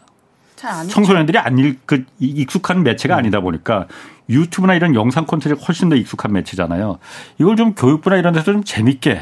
청소년들이 0.88 1.38
안 1.38 1.58
읽, 1.58 1.86
그 1.86 2.04
익숙한 2.20 2.84
매체가 2.84 3.16
음. 3.16 3.18
아니다 3.18 3.40
보니까 3.40 3.88
유튜브나 4.28 4.74
이런 4.74 4.94
영상 4.94 5.26
콘텐츠가 5.26 5.60
훨씬 5.60 5.88
더 5.88 5.96
익숙한 5.96 6.32
매체잖아요. 6.32 6.98
이걸 7.38 7.56
좀 7.56 7.74
교육부나 7.74 8.16
이런 8.16 8.32
데서 8.32 8.52
좀 8.52 8.62
재밌게 8.62 9.20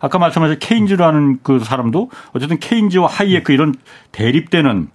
아까 0.00 0.18
말씀하신 0.18 0.58
케인즈라는 0.60 1.40
그 1.42 1.58
사람도 1.58 2.10
어쨌든 2.32 2.58
케인즈와 2.58 3.08
하이에크 3.08 3.52
이런 3.52 3.74
대립되는 4.12 4.88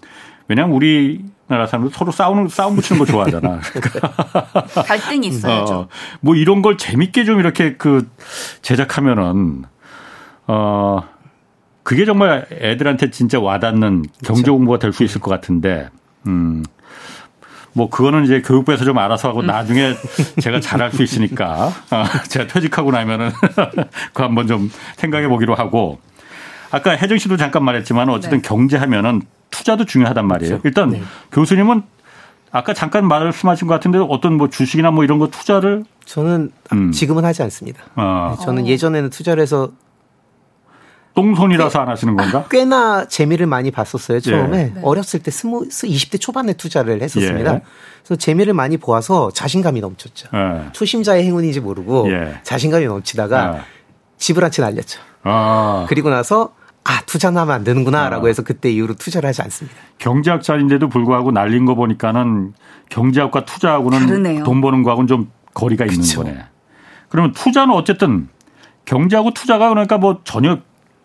왜냐하면 0.51 0.75
우리나라 0.75 1.65
사람들 1.65 1.93
서로 1.93 2.11
싸우는 2.11 2.49
싸움 2.49 2.75
붙이는 2.75 2.99
거 2.99 3.05
좋아하잖아. 3.05 3.61
갈등이 4.85 5.27
있어야죠. 5.27 5.73
어, 5.73 5.87
뭐 6.19 6.35
이런 6.35 6.61
걸 6.61 6.77
재밌게 6.77 7.23
좀 7.23 7.39
이렇게 7.39 7.75
그 7.77 8.09
제작하면은 8.61 9.63
어 10.47 11.03
그게 11.83 12.03
정말 12.03 12.45
애들한테 12.51 13.11
진짜 13.11 13.39
와닿는 13.39 14.03
경제 14.25 14.51
공부가 14.51 14.77
될 14.77 14.91
수 14.91 15.03
있을 15.05 15.21
것 15.21 15.31
같은데 15.31 15.87
음. 16.27 16.63
뭐 17.73 17.89
그거는 17.89 18.25
이제 18.25 18.41
교육부에서 18.41 18.83
좀 18.83 18.97
알아서 18.97 19.29
하고 19.29 19.41
나중에 19.41 19.93
제가 20.41 20.59
잘할 20.59 20.91
수 20.91 21.01
있으니까 21.03 21.67
어, 21.91 22.03
제가 22.27 22.47
퇴직하고 22.47 22.91
나면은 22.91 23.31
그 24.11 24.21
한번 24.23 24.47
좀 24.47 24.69
생각해 24.97 25.29
보기로 25.29 25.55
하고 25.55 25.99
아까 26.71 26.91
혜정 26.91 27.17
씨도 27.17 27.37
잠깐 27.37 27.63
말했지만 27.63 28.09
어쨌든 28.09 28.41
네. 28.41 28.47
경제하면은 28.47 29.21
투자도 29.49 29.85
중요하단 29.85 30.25
말이에요. 30.27 30.61
그렇죠. 30.61 30.67
일단 30.67 30.89
네. 30.91 31.03
교수님은 31.31 31.83
아까 32.51 32.73
잠깐 32.73 33.07
말씀하신 33.07 33.67
것 33.67 33.73
같은데 33.73 33.99
어떤 33.99 34.35
뭐 34.35 34.49
주식이나 34.49 34.91
뭐 34.91 35.03
이런 35.03 35.19
거 35.19 35.27
투자를 35.27 35.83
저는 36.05 36.51
음. 36.73 36.91
지금은 36.91 37.23
하지 37.25 37.43
않습니다. 37.43 37.83
어. 37.95 38.35
저는 38.43 38.67
예전에는 38.67 39.09
투자를 39.09 39.41
해서 39.41 39.71
똥손이라서 41.13 41.79
안 41.79 41.89
하시는 41.89 42.15
건가? 42.15 42.45
꽤나 42.49 43.05
재미를 43.05 43.45
많이 43.45 43.69
봤었어요. 43.69 44.21
처음에 44.21 44.57
예. 44.57 44.63
네. 44.73 44.81
어렸을 44.81 45.19
때 45.21 45.29
스무 45.29 45.67
20대 45.67 46.19
초반에 46.21 46.53
투자를 46.53 47.01
했었습니다. 47.01 47.55
예. 47.55 47.61
그래서 48.03 48.15
재미를 48.17 48.53
많이 48.53 48.77
보아서 48.77 49.29
자신감이 49.31 49.81
넘쳤죠. 49.81 50.29
예. 50.33 50.69
초심자의 50.71 51.25
행운인지 51.25 51.59
모르고 51.59 52.09
예. 52.11 52.39
자신감이 52.43 52.85
넘치다가 52.85 53.57
예. 53.57 53.61
집을 54.17 54.43
한 54.43 54.51
채 54.51 54.61
날렸죠. 54.61 55.01
아. 55.23 55.85
그리고 55.89 56.09
나서 56.09 56.53
아, 56.83 57.01
투자는 57.05 57.39
하면 57.41 57.55
안 57.55 57.63
되는구나 57.63 58.09
라고 58.09 58.25
아. 58.25 58.27
해서 58.27 58.41
그때 58.43 58.71
이후로 58.71 58.95
투자를 58.95 59.27
하지 59.29 59.41
않습니다. 59.43 59.77
경제학자인데도 59.99 60.89
불구하고 60.89 61.31
날린 61.31 61.65
거 61.65 61.75
보니까는 61.75 62.53
경제학과 62.89 63.45
투자하고는 63.45 63.99
다르네요. 63.99 64.43
돈 64.43 64.61
버는 64.61 64.83
거하고는 64.83 65.07
좀 65.07 65.31
거리가 65.53 65.85
있는 65.85 66.01
그쵸. 66.01 66.23
거네. 66.23 66.43
그러면 67.09 67.33
투자는 67.33 67.73
어쨌든 67.73 68.29
경제하고 68.85 69.31
투자가 69.31 69.69
그러니까 69.69 69.97
뭐 69.97 70.21
전혀 70.23 70.59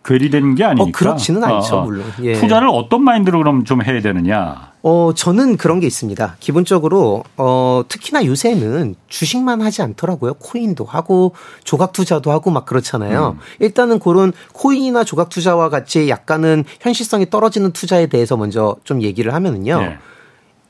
괴리되는 0.06 0.54
게 0.54 0.64
아니니까. 0.64 0.88
어, 0.88 0.92
그렇지는 0.92 1.42
않죠, 1.42 1.76
어, 1.76 1.78
어. 1.80 1.84
물론. 1.84 2.04
예. 2.22 2.34
투자를 2.34 2.68
어떤 2.68 3.02
마인드로 3.02 3.38
그럼 3.38 3.64
좀 3.64 3.82
해야 3.82 4.00
되느냐? 4.00 4.72
어, 4.82 5.10
저는 5.14 5.56
그런 5.56 5.80
게 5.80 5.86
있습니다. 5.86 6.36
기본적으로, 6.38 7.24
어, 7.36 7.82
특히나 7.88 8.24
요새는 8.24 8.94
주식만 9.08 9.60
하지 9.60 9.82
않더라고요. 9.82 10.34
코인도 10.34 10.84
하고, 10.84 11.34
조각 11.64 11.92
투자도 11.92 12.30
하고 12.30 12.50
막 12.50 12.66
그렇잖아요. 12.66 13.36
음. 13.36 13.40
일단은 13.58 13.98
그런 13.98 14.32
코인이나 14.52 15.02
조각 15.02 15.28
투자와 15.28 15.68
같이 15.70 16.08
약간은 16.08 16.64
현실성이 16.80 17.28
떨어지는 17.28 17.72
투자에 17.72 18.06
대해서 18.06 18.36
먼저 18.36 18.76
좀 18.84 19.02
얘기를 19.02 19.34
하면은요. 19.34 19.80
네. 19.80 19.98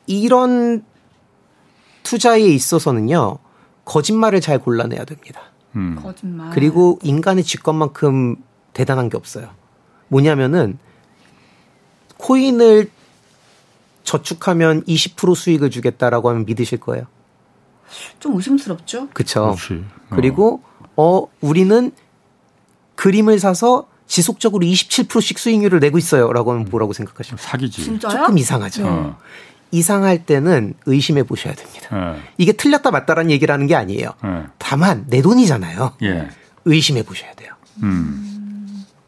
이런 0.06 0.82
투자에 2.04 2.40
있어서는요, 2.40 3.38
거짓말을 3.84 4.40
잘 4.40 4.58
골라내야 4.58 5.04
됩니다. 5.04 5.40
음. 5.74 5.98
거짓말. 6.02 6.50
그리고 6.50 6.98
인간의 7.02 7.44
직권만큼 7.44 8.36
대단한 8.76 9.08
게 9.08 9.16
없어요. 9.16 9.48
뭐냐면은 10.08 10.78
코인을 12.18 12.90
저축하면 14.04 14.84
20% 14.84 15.34
수익을 15.34 15.70
주겠다라고 15.70 16.28
하면 16.28 16.44
믿으실 16.44 16.78
거예요. 16.78 17.06
좀 18.20 18.36
의심스럽죠? 18.36 19.08
그렇죠. 19.14 19.56
그리고 20.10 20.62
어 20.94 21.26
우리는 21.40 21.90
그림을 22.96 23.38
사서 23.38 23.88
지속적으로 24.06 24.64
27%씩 24.66 25.38
수익률을 25.38 25.80
내고 25.80 25.96
있어요라고 25.96 26.52
하면 26.52 26.66
뭐라고 26.70 26.92
생각하십니까? 26.92 27.42
사기지. 27.42 27.82
진짜요? 27.82 28.12
조금 28.12 28.36
이상하죠. 28.36 28.84
네. 28.84 29.12
이상할 29.70 30.26
때는 30.26 30.74
의심해 30.84 31.22
보셔야 31.22 31.54
됩니다. 31.54 32.12
네. 32.12 32.20
이게 32.36 32.52
틀렸다 32.52 32.90
맞다라는 32.90 33.30
얘기라는 33.30 33.66
게 33.66 33.74
아니에요. 33.74 34.12
네. 34.22 34.42
다만 34.58 35.06
내 35.08 35.22
돈이잖아요. 35.22 35.96
예. 36.02 36.28
의심해 36.66 37.02
보셔야 37.02 37.32
돼요. 37.34 37.52
음. 37.82 38.35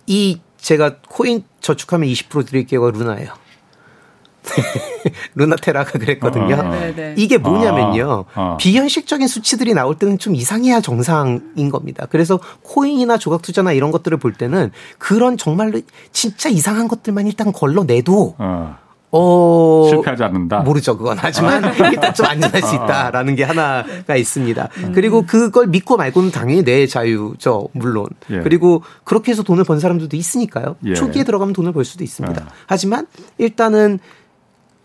이 0.09 0.41
제가 0.57 0.97
코인 1.09 1.45
저축하면 1.61 2.09
20% 2.09 2.47
드릴게요. 2.47 2.91
루나예요. 2.91 3.33
루나테라가 5.35 5.93
그랬거든요. 5.93 6.55
어, 6.55 6.61
어. 6.61 7.15
이게 7.17 7.37
뭐냐면요. 7.37 8.11
어, 8.11 8.27
어. 8.35 8.57
비현실적인 8.59 9.29
수치들이 9.29 9.75
나올 9.75 9.97
때는 9.97 10.19
좀 10.19 10.35
이상해야 10.35 10.81
정상인 10.81 11.69
겁니다. 11.71 12.07
그래서 12.09 12.41
코인이나 12.63 13.19
조각 13.19 13.43
투자나 13.43 13.73
이런 13.73 13.91
것들을 13.91 14.17
볼 14.19 14.33
때는 14.33 14.73
그런 14.97 15.37
정말로 15.37 15.83
진짜 16.13 16.49
이상한 16.49 16.89
것들만 16.89 17.27
일단 17.27 17.53
걸러내도 17.53 18.37
어. 19.11 19.87
어, 19.87 19.89
실패하지 19.89 20.23
않는다. 20.25 20.61
모르죠, 20.61 20.97
그건. 20.97 21.17
하지만 21.19 21.63
일단 21.91 22.13
좀 22.13 22.27
안전할 22.27 22.63
수 22.63 22.75
있다라는 22.75 23.37
게 23.37 23.45
하나가 23.45 24.17
있습니다. 24.17 24.69
음. 24.79 24.93
그리고 24.95 25.25
그걸 25.27 25.67
믿고 25.67 25.97
말고는 25.97 26.31
당연히 26.31 26.63
내 26.63 26.87
자유죠, 26.87 27.69
물론. 27.73 28.07
예. 28.31 28.41
그리고 28.41 28.83
그렇게 29.05 29.33
해서 29.33 29.43
돈을 29.43 29.65
번 29.65 29.81
사람들도 29.81 30.17
있으니까요. 30.17 30.77
예. 30.85 30.95
초기에 30.95 31.25
들어가면 31.25 31.55
돈을 31.55 31.73
벌 31.73 31.85
수도 31.85 32.05
있습니다. 32.05 32.43
예. 32.43 32.47
하지만 32.67 33.07
일단은 33.39 33.99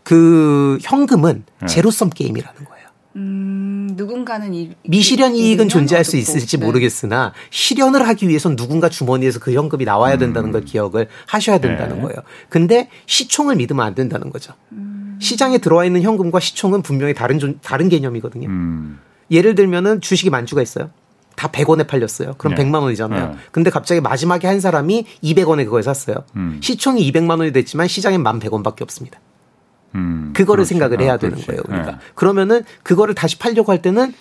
그 0.04 0.78
현금은 0.82 1.44
예. 1.64 1.66
제로섬 1.66 2.10
게임이라는 2.10 2.56
거예요. 2.56 2.73
음, 3.16 3.90
누군가는 3.96 4.54
이, 4.54 4.72
미실현 4.88 5.36
이익은 5.36 5.70
존재할 5.70 6.04
수 6.04 6.18
있을지 6.18 6.58
네. 6.58 6.66
모르겠으나 6.66 7.34
실현을 7.52 8.08
하기 8.08 8.28
위해선 8.28 8.56
누군가 8.56 8.90
주머니에서 8.90 9.40
그 9.40 9.54
현금이 9.54 9.86
나와야 9.86 10.18
된다는 10.18 10.50
음. 10.50 10.52
걸 10.52 10.66
기억을 10.66 11.08
하셔야 11.28 11.60
된다는 11.60 11.98
네. 11.98 12.02
거예요. 12.04 12.18
근데 12.50 12.90
시총을 13.06 13.56
믿으면 13.58 13.86
안 13.86 13.94
된다는 13.94 14.32
거죠. 14.32 14.54
음. 14.72 15.18
시장에 15.20 15.60
들어와 15.60 15.86
있는 15.86 16.02
현금과 16.02 16.40
시총은 16.40 16.82
분명히 16.82 17.14
다른 17.14 17.60
다른 17.62 17.90
개념이거든요. 17.90 18.50
음. 18.50 19.00
예를 19.30 19.56
들면은 19.56 20.02
주식이 20.02 20.30
만주가 20.30 20.62
있어요. 20.62 20.90
다 21.36 21.50
100원에 21.50 21.88
팔렸어요. 21.88 22.34
그럼 22.38 22.56
네. 22.56 22.64
100만 22.64 22.82
원이잖아요. 22.82 23.30
네. 23.30 23.36
근데 23.52 23.70
갑자기 23.70 24.02
마지막에 24.02 24.48
한 24.48 24.60
사람이 24.60 25.06
200원에 25.24 25.66
그걸 25.66 25.84
샀어요. 25.84 26.18
음. 26.36 26.60
시총이 26.62 27.12
200만 27.12 27.40
원이 27.40 27.52
됐지만 27.52 27.88
시장엔 27.88 28.24
1,100원밖에 28.24 28.82
없습니다. 28.82 29.20
음, 29.96 30.32
그거를 30.34 30.62
그렇지. 30.64 30.70
생각을 30.70 31.02
해야 31.02 31.14
아, 31.14 31.18
되는 31.18 31.38
거예요. 31.38 31.62
우리가. 31.68 31.86
네. 31.92 31.98
그러면은 32.16 32.64
그거를 32.84 33.14
다시 33.16 33.38
팔려고 33.38 33.72
할 33.72 33.82
때는 33.82 34.14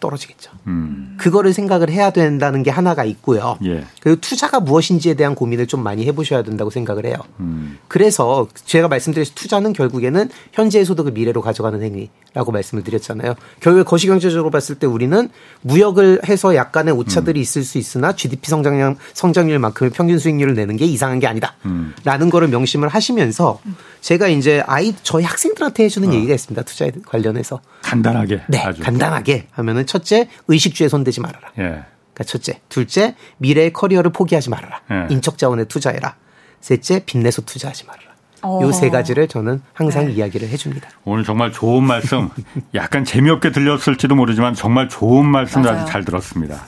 떨어지겠죠. 0.00 0.50
음. 0.66 1.16
그거를 1.18 1.52
생각을 1.52 1.90
해야 1.90 2.10
된다는 2.10 2.62
게 2.62 2.70
하나가 2.70 3.04
있고요. 3.04 3.58
예. 3.64 3.84
그리고 4.00 4.20
투자가 4.20 4.60
무엇인지에 4.60 5.14
대한 5.14 5.34
고민을 5.34 5.66
좀 5.66 5.82
많이 5.82 6.06
해보셔야 6.06 6.42
된다고 6.42 6.70
생각을 6.70 7.04
해요. 7.04 7.16
음. 7.38 7.78
그래서 7.88 8.48
제가 8.64 8.88
말씀드린 8.88 9.26
투자는 9.34 9.72
결국에는 9.72 10.28
현재의 10.52 10.84
소득을 10.84 11.12
미래로 11.12 11.42
가져가는 11.42 11.80
행위라고 11.82 12.52
말씀을 12.52 12.82
드렸잖아요. 12.82 13.34
결국 13.60 13.84
거시경제적으로 13.84 14.50
봤을 14.50 14.76
때 14.76 14.86
우리는 14.86 15.28
무역을 15.60 16.20
해서 16.28 16.54
약간의 16.54 16.94
오차들이 16.94 17.38
음. 17.38 17.42
있을 17.42 17.62
수 17.62 17.78
있으나 17.78 18.12
GDP 18.14 18.48
성장량 18.48 18.96
성장률만큼의 19.12 19.90
평균 19.92 20.18
수익률을 20.18 20.54
내는 20.54 20.76
게 20.76 20.86
이상한 20.86 21.20
게 21.20 21.26
아니다라는 21.26 22.26
음. 22.26 22.30
거를 22.30 22.48
명심을 22.48 22.88
하시면서 22.88 23.60
제가 24.00 24.28
이제 24.28 24.62
아이 24.66 24.94
저희 25.02 25.24
학생들한테 25.24 25.84
해주는 25.84 26.08
어. 26.08 26.12
얘기가 26.14 26.34
있습니다. 26.34 26.62
투자에 26.62 26.90
관련해서 27.06 27.60
간단하게 27.82 28.42
네 28.48 28.58
아주. 28.58 28.82
간단하게 28.82 29.48
하면은 29.50 29.86
첫째 29.90 30.28
의식주에 30.46 30.88
손대지 30.88 31.20
말아라. 31.20 31.48
예. 31.58 31.62
그러니까 31.62 32.24
첫째, 32.24 32.60
둘째 32.68 33.16
미래의 33.38 33.72
커리어를 33.72 34.12
포기하지 34.12 34.48
말아라. 34.48 34.80
예. 34.92 35.06
인적 35.10 35.36
자원에 35.36 35.64
투자해라. 35.64 36.14
셋째 36.60 37.04
빚내서 37.04 37.42
투자하지 37.42 37.86
말아라. 37.86 38.10
어. 38.42 38.60
요세 38.62 38.90
가지를 38.90 39.26
저는 39.26 39.60
항상 39.74 40.06
네. 40.06 40.12
이야기를 40.12 40.48
해줍니다. 40.48 40.88
오늘 41.04 41.24
정말 41.24 41.50
좋은 41.50 41.82
말씀, 41.82 42.28
약간 42.74 43.04
재미없게 43.04 43.50
들렸을지도 43.50 44.14
모르지만 44.14 44.54
정말 44.54 44.88
좋은 44.88 45.26
말씀 45.26 45.66
아주 45.66 45.90
잘 45.90 46.04
들었습니다. 46.04 46.66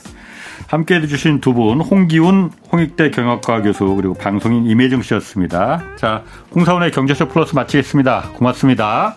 함께 0.67 0.95
해주신 0.95 1.39
두 1.39 1.53
분, 1.53 1.79
홍기훈 1.79 2.51
홍익대 2.71 3.11
경영학과 3.11 3.61
교수 3.61 3.85
그리고 3.95 4.15
방송인 4.15 4.65
임혜정 4.65 5.01
씨였습니다. 5.01 5.81
자, 5.97 6.23
홍사원의 6.53 6.91
경제쇼 6.91 7.29
플러스 7.29 7.55
마치겠습니다. 7.55 8.31
고맙습니다. 8.35 9.15